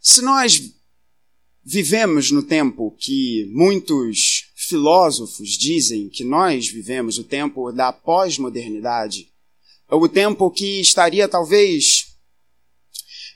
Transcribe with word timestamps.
Se 0.00 0.22
nós 0.22 0.72
vivemos 1.62 2.30
no 2.30 2.42
tempo 2.42 2.96
que 2.98 3.46
muitos 3.52 4.50
filósofos 4.56 5.50
dizem 5.50 6.08
que 6.08 6.24
nós 6.24 6.68
vivemos, 6.68 7.18
o 7.18 7.24
tempo 7.24 7.70
da 7.70 7.92
pós-modernidade, 7.92 9.30
ou 9.88 10.04
o 10.04 10.08
tempo 10.08 10.50
que 10.50 10.80
estaria 10.80 11.28
talvez 11.28 12.16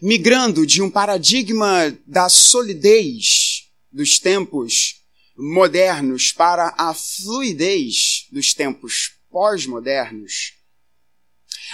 migrando 0.01 0.67
de 0.67 0.81
um 0.81 0.91
paradigma 0.91 1.95
da 2.07 2.31
solidez 2.31 3.71
dos 3.93 4.19
tempos 4.19 5.03
modernos 5.37 6.33
para 6.33 6.75
a 6.79 6.95
fluidez 6.95 8.27
dos 8.33 8.55
tempos 8.55 9.13
pós-modernos, 9.31 10.55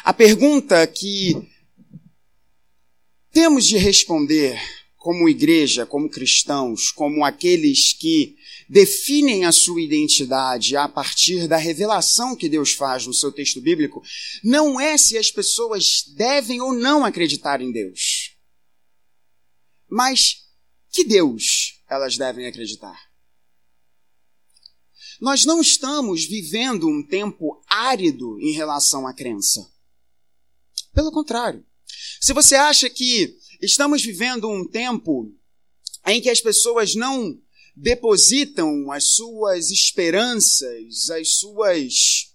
a 0.03 0.13
pergunta 0.13 0.85
que 0.89 1.37
temos 3.31 3.67
de 3.67 3.77
responder 3.77 4.61
como 5.01 5.31
igreja, 5.31 5.87
como 5.87 6.11
cristãos, 6.11 6.93
como 6.93 7.25
aqueles 7.25 7.95
que 7.95 8.37
definem 8.69 9.47
a 9.47 9.51
sua 9.51 9.81
identidade 9.81 10.77
a 10.77 10.87
partir 10.87 11.49
da 11.49 11.57
revelação 11.57 12.37
que 12.37 12.51
Deus 12.51 12.75
faz 12.75 13.07
no 13.07 13.15
seu 13.15 13.33
texto 13.33 13.63
bíblico, 13.63 14.03
não 14.45 14.79
é 14.79 14.99
se 14.99 15.17
as 15.17 15.31
pessoas 15.31 16.05
devem 16.15 16.61
ou 16.61 16.75
não 16.75 17.03
acreditar 17.03 17.63
em 17.63 17.73
Deus, 17.73 18.37
mas 19.89 20.45
que 20.91 21.03
Deus 21.03 21.83
elas 21.89 22.19
devem 22.19 22.47
acreditar. 22.47 23.01
Nós 25.19 25.47
não 25.47 25.63
estamos 25.63 26.27
vivendo 26.27 26.87
um 26.87 27.03
tempo 27.03 27.65
árido 27.67 28.39
em 28.39 28.53
relação 28.53 29.07
à 29.07 29.15
crença. 29.15 29.67
Pelo 30.93 31.11
contrário. 31.11 31.65
Se 32.21 32.35
você 32.35 32.55
acha 32.55 32.91
que 32.91 33.35
Estamos 33.61 34.03
vivendo 34.03 34.49
um 34.49 34.67
tempo 34.67 35.31
em 36.07 36.21
que 36.21 36.31
as 36.31 36.41
pessoas 36.41 36.95
não 36.95 37.39
depositam 37.77 38.91
as 38.91 39.13
suas 39.13 39.71
esperanças, 39.71 41.11
as 41.11 41.35
suas 41.35 42.35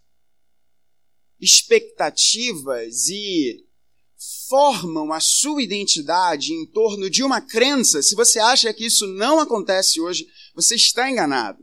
expectativas 1.39 3.07
e 3.09 3.65
formam 4.47 5.11
a 5.11 5.19
sua 5.19 5.63
identidade 5.63 6.53
em 6.53 6.65
torno 6.67 7.09
de 7.09 7.23
uma 7.23 7.41
crença. 7.41 8.03
Se 8.03 8.15
você 8.15 8.39
acha 8.39 8.73
que 8.73 8.85
isso 8.85 9.07
não 9.07 9.39
acontece 9.39 9.99
hoje, 9.99 10.27
você 10.53 10.75
está 10.75 11.09
enganado. 11.09 11.59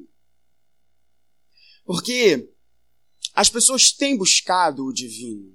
Porque 1.85 2.49
as 3.33 3.49
pessoas 3.49 3.93
têm 3.93 4.17
buscado 4.17 4.85
o 4.85 4.93
divino. 4.93 5.52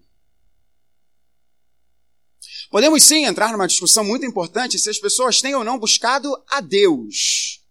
Podemos 2.69 3.03
sim 3.03 3.25
entrar 3.25 3.51
numa 3.51 3.67
discussão 3.67 4.03
muito 4.03 4.25
importante 4.25 4.77
se 4.77 4.89
as 4.89 4.99
pessoas 4.99 5.41
têm 5.41 5.55
ou 5.55 5.63
não 5.63 5.79
buscado 5.79 6.31
a 6.49 6.59
Deus. 6.59 7.63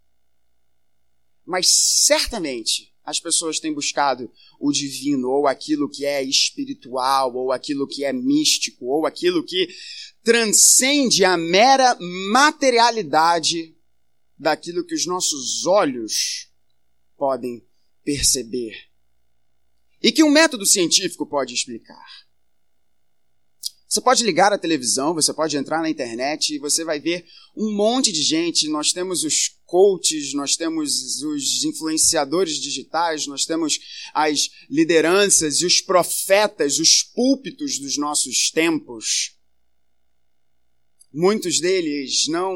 Mas 1.45 1.69
certamente 2.05 2.93
as 3.05 3.21
pessoas 3.21 3.61
têm 3.61 3.73
buscado 3.73 4.29
o 4.59 4.73
divino, 4.73 5.29
ou 5.29 5.47
aquilo 5.47 5.89
que 5.89 6.05
é 6.05 6.25
espiritual, 6.25 7.33
ou 7.37 7.53
aquilo 7.53 7.87
que 7.87 8.05
é 8.05 8.13
místico, 8.13 8.87
ou 8.87 9.07
aquilo 9.07 9.45
que 9.45 9.69
transcende 10.25 11.25
a 11.25 11.37
mera 11.37 11.97
materialidade 12.33 13.77
daquilo 14.37 14.85
que 14.85 14.95
os 14.95 15.07
nossos 15.07 15.65
olhos 15.67 16.51
podem 17.17 17.65
perceber. 18.03 18.75
E 20.03 20.11
que 20.11 20.25
um 20.25 20.31
método 20.31 20.67
científico 20.67 21.27
pode 21.27 21.55
explicar. 21.55 22.26
Você 23.97 24.03
pode 24.03 24.25
ligar 24.25 24.53
a 24.53 24.59
televisão, 24.59 25.15
você 25.15 25.33
pode 25.33 25.57
entrar 25.57 25.81
na 25.81 25.89
internet 25.89 26.55
e 26.55 26.59
você 26.59 26.85
vai 26.85 27.01
ver 27.01 27.25
um 27.57 27.75
monte 27.75 28.13
de 28.13 28.21
gente. 28.21 28.69
Nós 28.69 28.93
temos 28.93 29.25
os 29.25 29.57
coaches, 29.65 30.35
nós 30.35 30.55
temos 30.55 31.23
os 31.23 31.65
influenciadores 31.65 32.57
digitais, 32.61 33.27
nós 33.27 33.47
temos 33.47 33.81
as 34.13 34.51
lideranças 34.69 35.62
e 35.62 35.65
os 35.65 35.81
profetas, 35.81 36.79
os 36.79 37.03
púlpitos 37.03 37.79
dos 37.79 37.97
nossos 37.97 38.51
tempos. 38.51 39.35
Muitos 41.11 41.59
deles 41.59 42.29
não 42.29 42.55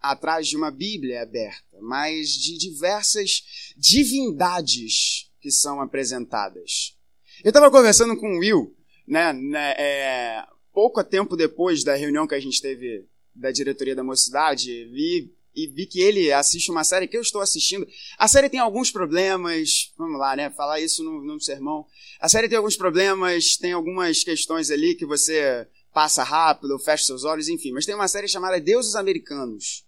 atrás 0.00 0.48
de 0.48 0.56
uma 0.56 0.72
Bíblia 0.72 1.22
aberta, 1.22 1.78
mas 1.80 2.30
de 2.30 2.58
diversas 2.58 3.44
divindades 3.76 5.30
que 5.40 5.52
são 5.52 5.80
apresentadas. 5.80 6.96
Eu 7.44 7.50
estava 7.50 7.70
conversando 7.70 8.16
com 8.16 8.34
o 8.34 8.38
Will 8.40 8.76
né, 9.06 9.32
né 9.32 9.74
é, 9.78 10.44
pouco 10.72 11.02
tempo 11.04 11.36
depois 11.36 11.84
da 11.84 11.94
reunião 11.94 12.26
que 12.26 12.34
a 12.34 12.40
gente 12.40 12.60
teve 12.60 13.06
da 13.34 13.50
diretoria 13.50 13.96
da 13.96 14.04
mocidade, 14.04 14.84
vi 14.86 15.32
e 15.54 15.68
vi 15.68 15.86
que 15.86 16.00
ele 16.00 16.32
assiste 16.32 16.70
uma 16.70 16.82
série 16.82 17.06
que 17.06 17.16
eu 17.16 17.22
estou 17.22 17.40
assistindo. 17.40 17.86
A 18.18 18.26
série 18.26 18.48
tem 18.48 18.58
alguns 18.58 18.90
problemas, 18.90 19.92
vamos 19.96 20.18
lá, 20.18 20.34
né? 20.34 20.50
Falar 20.50 20.80
isso 20.80 21.04
num, 21.04 21.20
num 21.20 21.38
sermão. 21.38 21.86
A 22.20 22.28
série 22.28 22.48
tem 22.48 22.58
alguns 22.58 22.76
problemas, 22.76 23.56
tem 23.56 23.72
algumas 23.72 24.24
questões 24.24 24.70
ali 24.70 24.96
que 24.96 25.06
você 25.06 25.66
passa 25.92 26.24
rápido, 26.24 26.78
fecha 26.80 27.04
seus 27.04 27.22
olhos, 27.22 27.48
enfim. 27.48 27.70
Mas 27.72 27.86
tem 27.86 27.94
uma 27.94 28.08
série 28.08 28.26
chamada 28.26 28.60
Deuses 28.60 28.96
Americanos. 28.96 29.84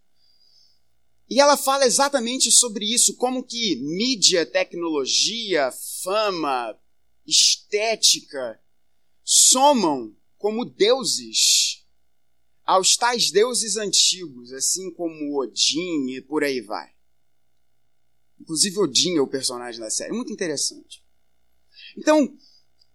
E 1.29 1.41
ela 1.41 1.57
fala 1.57 1.85
exatamente 1.85 2.53
sobre 2.53 2.85
isso, 2.85 3.17
como 3.17 3.43
que 3.43 3.75
mídia, 3.83 4.47
tecnologia, 4.47 5.73
fama, 6.05 6.79
estética, 7.27 8.61
somam 9.29 10.17
como 10.39 10.65
deuses 10.65 11.85
aos 12.65 12.97
tais 12.97 13.33
deuses 13.33 13.77
antigos, 13.77 14.53
assim 14.53 14.93
como 14.93 15.41
Odin 15.41 16.11
e 16.11 16.21
por 16.21 16.45
aí 16.45 16.61
vai. 16.61 16.95
Inclusive 18.41 18.79
Odin 18.79 19.17
é 19.17 19.21
o 19.21 19.27
personagem 19.27 19.81
da 19.81 19.91
série, 19.91 20.13
muito 20.13 20.33
interessante. 20.33 21.05
Então, 21.97 22.37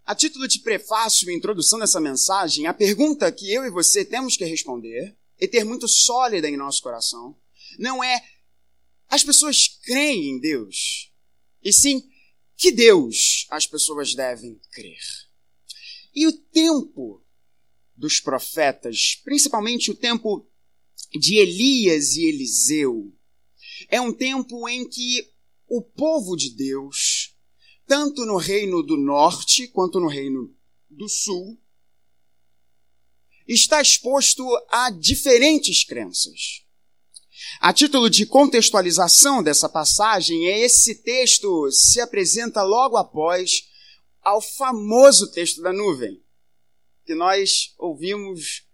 a 0.05 0.15
título 0.15 0.47
de 0.47 0.59
prefácio 0.59 1.29
e 1.29 1.35
introdução 1.35 1.79
dessa 1.79 1.99
mensagem, 1.99 2.65
a 2.65 2.73
pergunta 2.73 3.31
que 3.31 3.51
eu 3.51 3.65
e 3.65 3.69
você 3.69 4.05
temos 4.05 4.37
que 4.37 4.45
responder 4.45 5.17
e 5.37 5.47
ter 5.47 5.65
muito 5.65 5.87
sólida 5.87 6.47
em 6.47 6.55
nosso 6.55 6.81
coração 6.81 7.37
não 7.77 8.01
é 8.01 8.23
as 9.09 9.23
pessoas 9.23 9.67
creem 9.67 10.31
em 10.31 10.39
Deus, 10.39 11.11
e 11.61 11.73
sim 11.73 12.09
que 12.55 12.71
Deus 12.71 13.45
as 13.49 13.67
pessoas 13.67 14.15
devem 14.15 14.57
crer. 14.71 15.30
E 16.13 16.27
o 16.27 16.33
tempo 16.33 17.23
dos 17.95 18.19
profetas, 18.19 19.21
principalmente 19.23 19.91
o 19.91 19.95
tempo 19.95 20.47
de 21.13 21.37
Elias 21.37 22.15
e 22.15 22.25
Eliseu, 22.25 23.13
é 23.89 23.99
um 23.99 24.13
tempo 24.13 24.67
em 24.67 24.87
que 24.87 25.29
o 25.67 25.81
povo 25.81 26.35
de 26.35 26.49
Deus, 26.55 27.35
tanto 27.87 28.25
no 28.25 28.37
reino 28.37 28.83
do 28.83 28.97
norte 28.97 29.67
quanto 29.67 29.99
no 29.99 30.07
reino 30.07 30.53
do 30.89 31.07
sul, 31.07 31.57
está 33.47 33.81
exposto 33.81 34.45
a 34.69 34.89
diferentes 34.89 35.83
crenças. 35.83 36.63
A 37.59 37.73
título 37.73 38.09
de 38.09 38.25
contextualização 38.25 39.41
dessa 39.41 39.67
passagem, 39.67 40.45
esse 40.47 40.95
texto 41.03 41.69
se 41.71 41.99
apresenta 41.99 42.63
logo 42.63 42.97
após 42.97 43.69
ao 44.21 44.41
famoso 44.41 45.31
texto 45.31 45.61
da 45.61 45.73
nuvem, 45.73 46.21
que 47.05 47.15
nós 47.15 47.73
ouvimos 47.77 48.65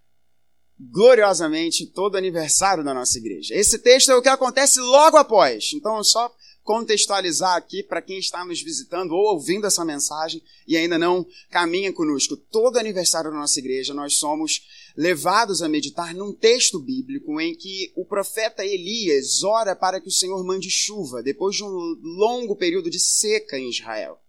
gloriosamente 0.79 1.87
todo 1.87 2.17
aniversário 2.17 2.83
da 2.83 2.93
nossa 2.93 3.17
igreja. 3.17 3.55
Esse 3.55 3.79
texto 3.79 4.11
é 4.11 4.15
o 4.15 4.21
que 4.21 4.29
acontece 4.29 4.79
logo 4.79 5.17
após. 5.17 5.71
Então, 5.73 6.03
só 6.03 6.31
contextualizar 6.67 7.55
aqui 7.55 7.81
para 7.81 8.01
quem 8.01 8.19
está 8.19 8.43
nos 8.43 8.61
visitando 8.61 9.11
ou 9.13 9.33
ouvindo 9.33 9.65
essa 9.65 9.85
mensagem 9.85 10.43
e 10.67 10.75
ainda 10.75 10.97
não 10.97 11.25
caminha 11.49 11.93
conosco. 11.93 12.35
Todo 12.35 12.77
aniversário 12.77 13.31
da 13.31 13.37
nossa 13.37 13.57
igreja, 13.57 13.93
nós 13.93 14.15
somos 14.15 14.67
levados 14.95 15.61
a 15.61 15.69
meditar 15.69 16.13
num 16.13 16.33
texto 16.33 16.77
bíblico 16.79 17.39
em 17.39 17.55
que 17.55 17.93
o 17.95 18.03
profeta 18.03 18.65
Elias 18.65 19.43
ora 19.43 19.75
para 19.75 20.01
que 20.01 20.09
o 20.09 20.11
Senhor 20.11 20.43
mande 20.43 20.69
chuva 20.69 21.23
depois 21.23 21.55
de 21.55 21.63
um 21.63 21.69
longo 22.03 22.55
período 22.55 22.89
de 22.89 22.99
seca 22.99 23.57
em 23.57 23.69
Israel. 23.69 24.19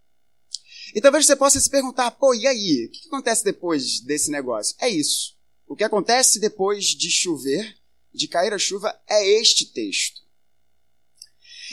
E 0.93 1.01
talvez 1.01 1.25
você 1.25 1.35
possa 1.35 1.59
se 1.59 1.69
perguntar, 1.69 2.11
pô, 2.11 2.33
e 2.33 2.47
aí? 2.47 2.85
O 2.85 2.91
que 2.91 3.07
acontece 3.07 3.43
depois 3.43 3.99
desse 4.01 4.31
negócio? 4.31 4.75
É 4.79 4.89
isso. 4.89 5.37
O 5.67 5.75
que 5.75 5.83
acontece 5.83 6.39
depois 6.39 6.85
de 6.85 7.11
chover, 7.11 7.77
de 8.13 8.27
cair 8.27 8.53
a 8.53 8.57
chuva, 8.57 8.99
é 9.07 9.39
este 9.39 9.65
texto. 9.67 10.21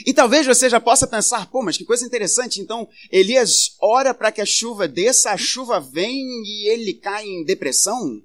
E 0.05 0.13
talvez 0.13 0.45
você 0.45 0.69
já 0.69 0.79
possa 0.79 1.07
pensar, 1.07 1.49
pô, 1.49 1.63
mas 1.63 1.77
que 1.77 1.85
coisa 1.85 2.05
interessante. 2.05 2.61
Então, 2.61 2.87
Elias 3.11 3.75
ora 3.81 4.13
para 4.13 4.31
que 4.31 4.41
a 4.41 4.45
chuva 4.45 4.87
desça, 4.87 5.31
a 5.31 5.37
chuva 5.37 5.79
vem 5.79 6.23
e 6.45 6.69
ele 6.69 6.93
cai 6.93 7.25
em 7.25 7.43
depressão? 7.43 8.21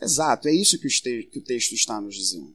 Exato, 0.00 0.46
é 0.46 0.54
isso 0.54 0.78
que 0.78 1.38
o 1.38 1.42
texto 1.42 1.72
está 1.72 2.00
nos 2.00 2.14
dizendo. 2.14 2.54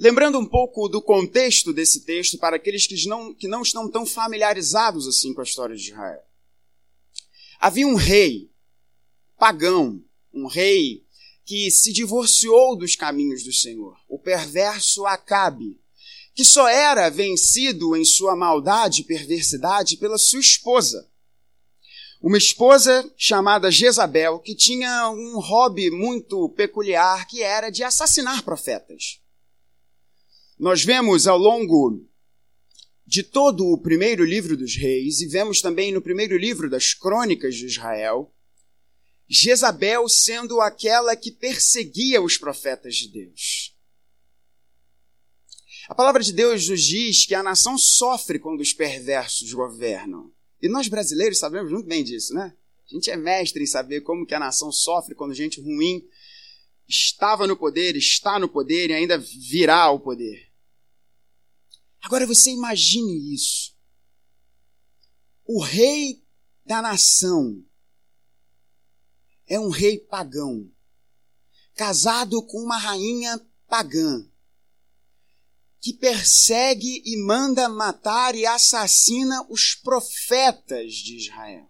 Lembrando 0.00 0.38
um 0.38 0.46
pouco 0.46 0.88
do 0.88 1.02
contexto 1.02 1.74
desse 1.74 2.06
texto 2.06 2.38
para 2.38 2.56
aqueles 2.56 2.86
que 2.86 3.06
não, 3.06 3.34
que 3.34 3.46
não 3.46 3.60
estão 3.60 3.86
tão 3.86 4.06
familiarizados 4.06 5.06
assim 5.06 5.34
com 5.34 5.42
a 5.42 5.44
história 5.44 5.76
de 5.76 5.90
Israel. 5.90 6.22
Havia 7.60 7.86
um 7.86 7.96
rei 7.96 8.50
pagão, 9.38 10.02
um 10.32 10.46
rei 10.46 11.04
que 11.44 11.70
se 11.70 11.92
divorciou 11.92 12.76
dos 12.76 12.96
caminhos 12.96 13.42
do 13.42 13.52
Senhor, 13.52 13.94
o 14.08 14.18
perverso 14.18 15.04
Acabe, 15.04 15.78
que 16.34 16.46
só 16.46 16.66
era 16.66 17.10
vencido 17.10 17.94
em 17.94 18.04
sua 18.04 18.34
maldade 18.34 19.02
e 19.02 19.04
perversidade 19.04 19.98
pela 19.98 20.16
sua 20.16 20.40
esposa. 20.40 21.06
Uma 22.22 22.38
esposa 22.38 23.12
chamada 23.18 23.70
Jezabel, 23.70 24.38
que 24.38 24.54
tinha 24.54 25.10
um 25.10 25.38
hobby 25.40 25.90
muito 25.90 26.48
peculiar, 26.56 27.28
que 27.28 27.42
era 27.42 27.68
de 27.68 27.84
assassinar 27.84 28.42
profetas. 28.42 29.19
Nós 30.60 30.84
vemos 30.84 31.26
ao 31.26 31.38
longo 31.38 32.06
de 33.06 33.22
todo 33.22 33.66
o 33.66 33.78
primeiro 33.78 34.22
livro 34.22 34.58
dos 34.58 34.76
reis, 34.76 35.22
e 35.22 35.26
vemos 35.26 35.62
também 35.62 35.90
no 35.90 36.02
primeiro 36.02 36.36
livro 36.36 36.68
das 36.68 36.92
crônicas 36.92 37.56
de 37.56 37.64
Israel, 37.64 38.30
Jezabel 39.26 40.06
sendo 40.06 40.60
aquela 40.60 41.16
que 41.16 41.32
perseguia 41.32 42.20
os 42.20 42.36
profetas 42.36 42.96
de 42.96 43.08
Deus. 43.08 43.74
A 45.88 45.94
palavra 45.94 46.22
de 46.22 46.30
Deus 46.30 46.68
nos 46.68 46.82
diz 46.84 47.24
que 47.24 47.34
a 47.34 47.42
nação 47.42 47.78
sofre 47.78 48.38
quando 48.38 48.60
os 48.60 48.74
perversos 48.74 49.54
governam. 49.54 50.30
E 50.60 50.68
nós 50.68 50.88
brasileiros 50.88 51.38
sabemos 51.38 51.72
muito 51.72 51.86
bem 51.86 52.04
disso, 52.04 52.34
né? 52.34 52.54
A 52.84 52.94
gente 52.94 53.10
é 53.10 53.16
mestre 53.16 53.62
em 53.62 53.66
saber 53.66 54.02
como 54.02 54.26
que 54.26 54.34
a 54.34 54.38
nação 54.38 54.70
sofre 54.70 55.14
quando 55.14 55.32
gente 55.32 55.58
ruim 55.58 56.06
estava 56.86 57.46
no 57.46 57.56
poder, 57.56 57.96
está 57.96 58.38
no 58.38 58.48
poder 58.48 58.90
e 58.90 58.92
ainda 58.92 59.16
virá 59.16 59.80
ao 59.80 59.98
poder. 59.98 60.49
Agora 62.02 62.26
você 62.26 62.50
imagine 62.50 63.34
isso. 63.34 63.74
O 65.44 65.60
rei 65.60 66.24
da 66.64 66.80
nação 66.80 67.64
é 69.46 69.58
um 69.58 69.68
rei 69.68 69.98
pagão, 69.98 70.70
casado 71.74 72.40
com 72.46 72.58
uma 72.58 72.78
rainha 72.78 73.40
pagã 73.68 74.24
que 75.80 75.94
persegue 75.94 77.02
e 77.04 77.16
manda 77.24 77.68
matar 77.68 78.34
e 78.34 78.44
assassina 78.44 79.46
os 79.48 79.74
profetas 79.74 80.92
de 80.92 81.16
Israel. 81.16 81.68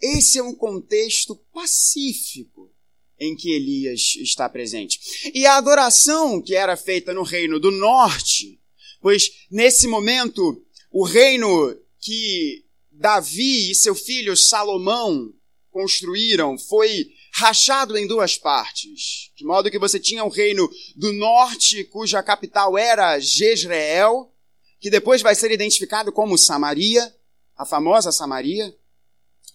Esse 0.00 0.38
é 0.38 0.42
um 0.42 0.54
contexto 0.54 1.34
pacífico 1.52 2.70
em 3.18 3.34
que 3.34 3.50
Elias 3.50 4.16
está 4.16 4.48
presente. 4.48 5.30
E 5.34 5.46
a 5.46 5.56
adoração 5.56 6.40
que 6.40 6.54
era 6.54 6.76
feita 6.76 7.12
no 7.12 7.22
reino 7.22 7.58
do 7.58 7.70
norte, 7.70 8.59
pois 9.00 9.30
nesse 9.50 9.86
momento 9.86 10.62
o 10.90 11.04
reino 11.04 11.76
que 12.00 12.64
Davi 12.90 13.70
e 13.70 13.74
seu 13.74 13.94
filho 13.94 14.36
Salomão 14.36 15.32
construíram 15.70 16.58
foi 16.58 17.08
rachado 17.32 17.96
em 17.96 18.06
duas 18.06 18.36
partes, 18.36 19.30
de 19.36 19.44
modo 19.44 19.70
que 19.70 19.78
você 19.78 19.98
tinha 19.98 20.24
o 20.24 20.28
reino 20.28 20.68
do 20.96 21.12
norte, 21.12 21.84
cuja 21.84 22.22
capital 22.22 22.76
era 22.76 23.18
Jezreel, 23.18 24.32
que 24.80 24.90
depois 24.90 25.22
vai 25.22 25.34
ser 25.34 25.50
identificado 25.50 26.10
como 26.10 26.36
Samaria, 26.36 27.14
a 27.56 27.64
famosa 27.64 28.10
Samaria, 28.10 28.74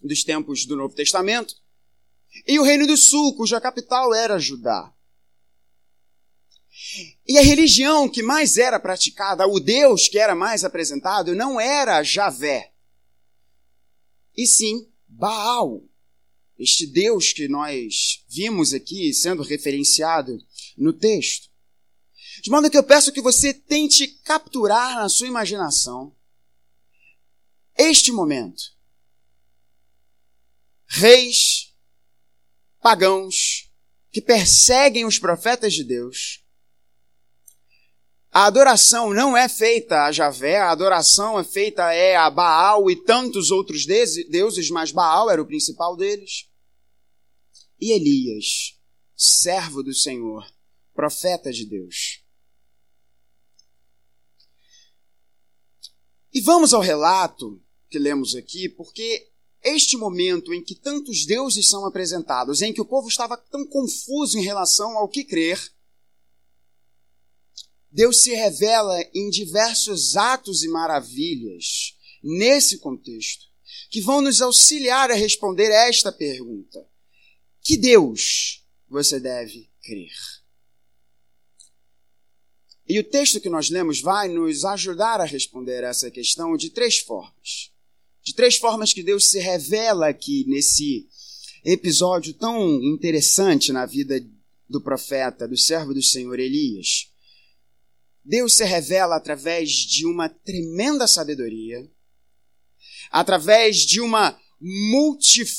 dos 0.01 0.23
tempos 0.23 0.65
do 0.65 0.75
Novo 0.75 0.95
Testamento, 0.95 1.55
e 2.47 2.59
o 2.59 2.63
reino 2.63 2.85
do 2.85 2.95
sul, 2.95 3.35
cuja 3.35 3.61
capital 3.61 4.13
era 4.13 4.39
Judá. 4.39 4.94
E 7.27 7.37
a 7.37 7.41
religião 7.41 8.07
que 8.07 8.21
mais 8.21 8.57
era 8.57 8.79
praticada, 8.79 9.47
o 9.47 9.59
Deus 9.59 10.07
que 10.07 10.19
era 10.19 10.35
mais 10.35 10.63
apresentado, 10.63 11.35
não 11.35 11.59
era 11.59 12.03
Javé, 12.03 12.71
e 14.35 14.45
sim 14.45 14.91
Baal 15.07 15.81
este 16.57 16.87
Deus 16.87 17.33
que 17.33 17.47
nós 17.47 18.23
vimos 18.27 18.73
aqui 18.73 19.13
sendo 19.13 19.43
referenciado 19.43 20.37
no 20.77 20.93
texto. 20.93 21.49
De 22.41 22.49
modo 22.49 22.69
que 22.69 22.77
eu 22.77 22.83
peço 22.83 23.11
que 23.11 23.21
você 23.21 23.53
tente 23.53 24.07
capturar 24.07 24.95
na 24.95 25.09
sua 25.09 25.27
imaginação 25.27 26.15
este 27.77 28.11
momento. 28.11 28.73
Reis 30.87 31.73
pagãos 32.81 33.69
que 34.11 34.21
perseguem 34.21 35.05
os 35.05 35.19
profetas 35.19 35.73
de 35.73 35.83
Deus. 35.83 36.44
A 38.35 38.47
adoração 38.47 39.13
não 39.13 39.37
é 39.37 39.47
feita 39.47 40.03
a 40.03 40.11
Javé, 40.11 40.57
a 40.57 40.69
adoração 40.69 41.39
é 41.39 41.43
feita 41.45 41.93
é 41.93 42.17
a 42.17 42.29
Baal 42.29 42.91
e 42.91 42.95
tantos 42.97 43.49
outros 43.49 43.85
deuses, 43.85 44.69
mas 44.69 44.91
Baal 44.91 45.31
era 45.31 45.41
o 45.41 45.45
principal 45.45 45.95
deles 45.95 46.45
e 47.79 47.93
Elias, 47.93 48.77
servo 49.15 49.81
do 49.81 49.93
Senhor, 49.93 50.45
profeta 50.93 51.49
de 51.49 51.65
Deus. 51.65 52.25
E 56.33 56.41
vamos 56.41 56.73
ao 56.73 56.81
relato 56.81 57.63
que 57.89 57.97
lemos 57.97 58.35
aqui, 58.35 58.67
porque 58.67 59.31
este 59.63 59.95
momento 59.95 60.53
em 60.53 60.61
que 60.61 60.75
tantos 60.75 61.25
deuses 61.25 61.69
são 61.69 61.85
apresentados, 61.85 62.61
em 62.61 62.73
que 62.73 62.81
o 62.81 62.85
povo 62.85 63.07
estava 63.07 63.37
tão 63.37 63.65
confuso 63.65 64.37
em 64.37 64.43
relação 64.43 64.97
ao 64.97 65.07
que 65.07 65.23
crer, 65.23 65.73
Deus 67.95 68.23
se 68.23 68.35
revela 68.35 69.01
em 69.13 69.29
diversos 69.29 70.17
atos 70.17 70.63
e 70.63 70.67
maravilhas 70.67 71.95
nesse 72.21 72.77
contexto, 72.79 73.45
que 73.89 74.01
vão 74.01 74.19
nos 74.19 74.41
auxiliar 74.41 75.09
a 75.09 75.13
responder 75.13 75.71
esta 75.71 76.11
pergunta: 76.11 76.85
que 77.61 77.77
Deus 77.77 78.61
você 78.89 79.17
deve 79.17 79.69
crer? 79.81 80.11
E 82.85 82.99
o 82.99 83.03
texto 83.03 83.39
que 83.39 83.47
nós 83.47 83.69
lemos 83.69 84.01
vai 84.01 84.27
nos 84.27 84.65
ajudar 84.65 85.21
a 85.21 85.25
responder 85.25 85.81
essa 85.85 86.11
questão 86.11 86.57
de 86.57 86.71
três 86.71 86.99
formas. 86.99 87.71
De 88.21 88.35
três 88.35 88.57
formas 88.57 88.91
que 88.91 89.03
Deus 89.03 89.31
se 89.31 89.39
revela 89.39 90.09
aqui 90.09 90.43
nesse 90.49 91.07
episódio 91.63 92.33
tão 92.33 92.61
interessante 92.83 93.71
na 93.71 93.85
vida 93.85 94.19
do 94.69 94.81
profeta, 94.81 95.47
do 95.47 95.57
servo 95.57 95.93
do 95.93 96.03
Senhor 96.03 96.37
Elias. 96.37 97.14
Deus 98.25 98.57
se 98.57 98.65
revela 98.65 99.15
através 99.15 99.69
de 99.69 100.07
uma 100.07 100.27
tremenda 100.27 101.07
sabedoria, 101.07 101.87
através 103.11 103.77
de 103.77 104.01
uma 104.01 104.35
multiforme 104.59 105.53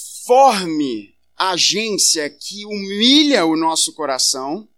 agência 1.37 2.29
que 2.29 2.67
humilha 2.67 3.47
o 3.47 3.57
nosso 3.57 3.95
coração. 3.95 4.69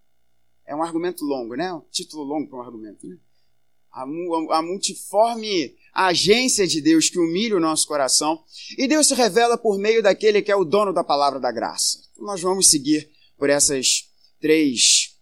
É 0.66 0.76
um 0.76 0.82
argumento 0.82 1.24
longo, 1.24 1.54
né? 1.54 1.72
Um 1.72 1.80
título 1.90 2.24
longo 2.24 2.50
para 2.50 2.58
um 2.58 2.62
argumento, 2.62 3.06
né? 3.06 3.16
A, 3.90 4.02
a, 4.02 4.58
a 4.58 4.62
multiforme 4.62 5.74
agência 5.94 6.66
de 6.66 6.82
Deus 6.82 7.08
que 7.08 7.18
humilha 7.18 7.56
o 7.56 7.60
nosso 7.60 7.88
coração. 7.88 8.44
E 8.76 8.86
Deus 8.86 9.06
se 9.06 9.14
revela 9.14 9.56
por 9.56 9.78
meio 9.78 10.02
daquele 10.02 10.42
que 10.42 10.52
é 10.52 10.56
o 10.56 10.64
dono 10.64 10.92
da 10.92 11.02
palavra 11.02 11.40
da 11.40 11.50
graça. 11.50 11.98
Então, 12.12 12.26
nós 12.26 12.42
vamos 12.42 12.68
seguir 12.68 13.10
por 13.38 13.48
essas 13.48 14.10
três 14.38 15.16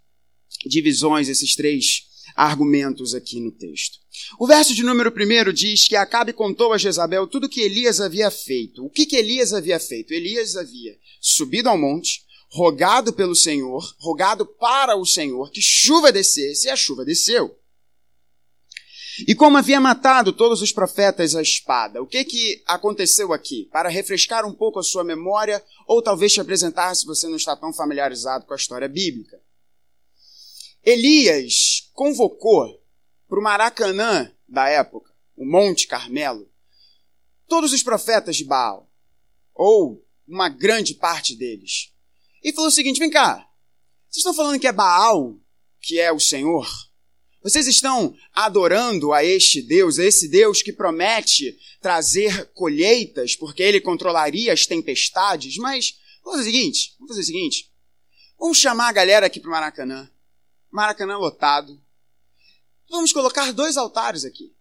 divisões, 0.66 1.28
esses 1.28 1.54
três 1.54 2.06
argumentos 2.36 3.14
aqui 3.14 3.40
no 3.40 3.50
texto. 3.50 3.98
O 4.38 4.46
verso 4.46 4.74
de 4.74 4.82
número 4.82 5.10
primeiro 5.10 5.52
diz 5.52 5.88
que 5.88 5.96
Acabe 5.96 6.32
contou 6.32 6.72
a 6.72 6.78
Jezabel 6.78 7.26
tudo 7.26 7.46
o 7.46 7.48
que 7.48 7.62
Elias 7.62 8.00
havia 8.00 8.30
feito. 8.30 8.84
O 8.84 8.90
que, 8.90 9.06
que 9.06 9.16
Elias 9.16 9.54
havia 9.54 9.80
feito? 9.80 10.12
Elias 10.12 10.54
havia 10.54 10.98
subido 11.20 11.68
ao 11.68 11.78
monte, 11.78 12.24
rogado 12.50 13.12
pelo 13.12 13.34
Senhor, 13.34 13.82
rogado 13.98 14.44
para 14.44 14.96
o 14.96 15.06
Senhor 15.06 15.50
que 15.50 15.62
chuva 15.62 16.12
descesse, 16.12 16.66
e 16.66 16.70
a 16.70 16.76
chuva 16.76 17.04
desceu. 17.04 17.56
E 19.26 19.34
como 19.34 19.56
havia 19.56 19.80
matado 19.80 20.30
todos 20.30 20.60
os 20.60 20.72
profetas 20.72 21.34
à 21.34 21.40
espada, 21.40 22.02
o 22.02 22.06
que 22.06 22.22
que 22.22 22.62
aconteceu 22.66 23.32
aqui? 23.32 23.66
Para 23.72 23.88
refrescar 23.88 24.44
um 24.44 24.52
pouco 24.52 24.78
a 24.78 24.82
sua 24.82 25.02
memória, 25.02 25.64
ou 25.86 26.02
talvez 26.02 26.34
te 26.34 26.40
apresentar 26.40 26.94
se 26.94 27.06
você 27.06 27.26
não 27.26 27.36
está 27.36 27.56
tão 27.56 27.72
familiarizado 27.72 28.44
com 28.44 28.52
a 28.52 28.56
história 28.56 28.88
bíblica. 28.88 29.40
Elias 30.88 31.90
convocou 31.92 32.80
para 33.28 33.40
o 33.40 33.42
Maracanã 33.42 34.32
da 34.48 34.68
época, 34.68 35.12
o 35.36 35.44
Monte 35.44 35.88
Carmelo, 35.88 36.48
todos 37.48 37.72
os 37.72 37.82
profetas 37.82 38.36
de 38.36 38.44
Baal, 38.44 38.88
ou 39.52 40.06
uma 40.28 40.48
grande 40.48 40.94
parte 40.94 41.34
deles, 41.34 41.92
e 42.40 42.52
falou 42.52 42.68
o 42.68 42.72
seguinte: 42.72 43.00
vem 43.00 43.10
cá, 43.10 43.50
vocês 44.08 44.18
estão 44.18 44.32
falando 44.32 44.60
que 44.60 44.68
é 44.68 44.72
Baal 44.72 45.36
que 45.80 45.98
é 45.98 46.12
o 46.12 46.20
Senhor? 46.20 46.68
Vocês 47.42 47.66
estão 47.66 48.16
adorando 48.32 49.12
a 49.12 49.24
este 49.24 49.62
Deus, 49.62 49.98
a 49.98 50.04
esse 50.04 50.28
Deus 50.28 50.62
que 50.62 50.72
promete 50.72 51.58
trazer 51.80 52.52
colheitas, 52.52 53.34
porque 53.34 53.62
ele 53.62 53.80
controlaria 53.80 54.52
as 54.52 54.66
tempestades, 54.66 55.56
mas 55.56 55.98
vamos 56.22 56.38
fazer 56.38 56.48
o 56.48 56.52
seguinte: 56.52 56.94
vamos 56.96 57.08
fazer 57.10 57.22
o 57.22 57.24
seguinte. 57.24 57.72
Vamos 58.38 58.58
chamar 58.58 58.88
a 58.88 58.92
galera 58.92 59.26
aqui 59.26 59.40
para 59.40 59.48
o 59.48 59.52
Maracanã. 59.52 60.08
Maracanã 60.76 61.16
lotado. 61.16 61.82
Vamos 62.90 63.10
colocar 63.10 63.50
dois 63.50 63.78
altares 63.78 64.26
aqui. 64.26 64.54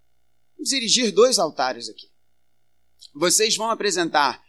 Vamos 0.55 0.71
erigir 0.71 1.11
dois 1.11 1.37
altares 1.37 1.89
aqui. 1.89 2.09
Vocês 3.13 3.57
vão 3.57 3.69
apresentar 3.69 4.41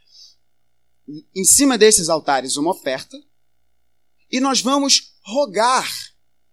em 1.34 1.44
cima 1.44 1.76
desses 1.76 2.08
altares 2.08 2.56
uma 2.56 2.70
oferta 2.70 3.20
e 4.30 4.38
nós 4.38 4.60
vamos 4.60 5.12
rogar. 5.24 5.90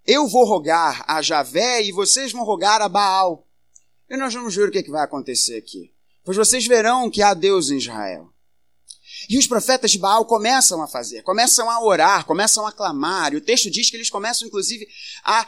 Eu 0.04 0.28
vou 0.28 0.46
rogar 0.46 1.06
a 1.08 1.22
Javé 1.22 1.84
e 1.84 1.92
vocês 1.92 2.32
vão 2.32 2.44
rogar 2.44 2.82
a 2.82 2.90
Baal. 2.90 3.48
E 4.10 4.18
nós 4.18 4.34
vamos 4.34 4.56
ver 4.56 4.68
o 4.68 4.72
que, 4.72 4.80
é 4.80 4.84
que 4.84 4.92
vai 4.92 5.04
acontecer 5.04 5.58
aqui. 5.58 5.94
Pois 6.24 6.36
vocês 6.36 6.66
verão 6.66 7.12
que 7.12 7.22
há 7.22 7.36
Deus 7.36 7.70
em 7.70 7.78
Israel. 7.78 8.33
E 9.30 9.38
os 9.38 9.48
profetas 9.48 9.92
de 9.92 10.00
Baal 10.00 10.26
começam 10.26 10.82
a 10.82 10.88
fazer, 10.88 11.22
começam 11.24 11.70
a 11.70 11.84
orar, 11.84 12.26
começam 12.26 12.66
a 12.66 12.72
clamar. 12.72 13.34
E 13.34 13.38
o 13.38 13.42
texto 13.42 13.70
diz 13.70 13.90
que 13.90 13.98
eles 13.98 14.10
começam, 14.10 14.48
inclusive, 14.48 14.88
a 15.24 15.48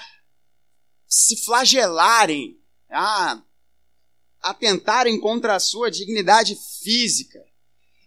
se 1.08 1.38
flagelarem, 1.38 2.60
a 2.90 3.42
atentarem 4.42 5.20
contra 5.20 5.56
a 5.56 5.60
sua 5.60 5.90
dignidade 5.90 6.58
física. 6.84 7.44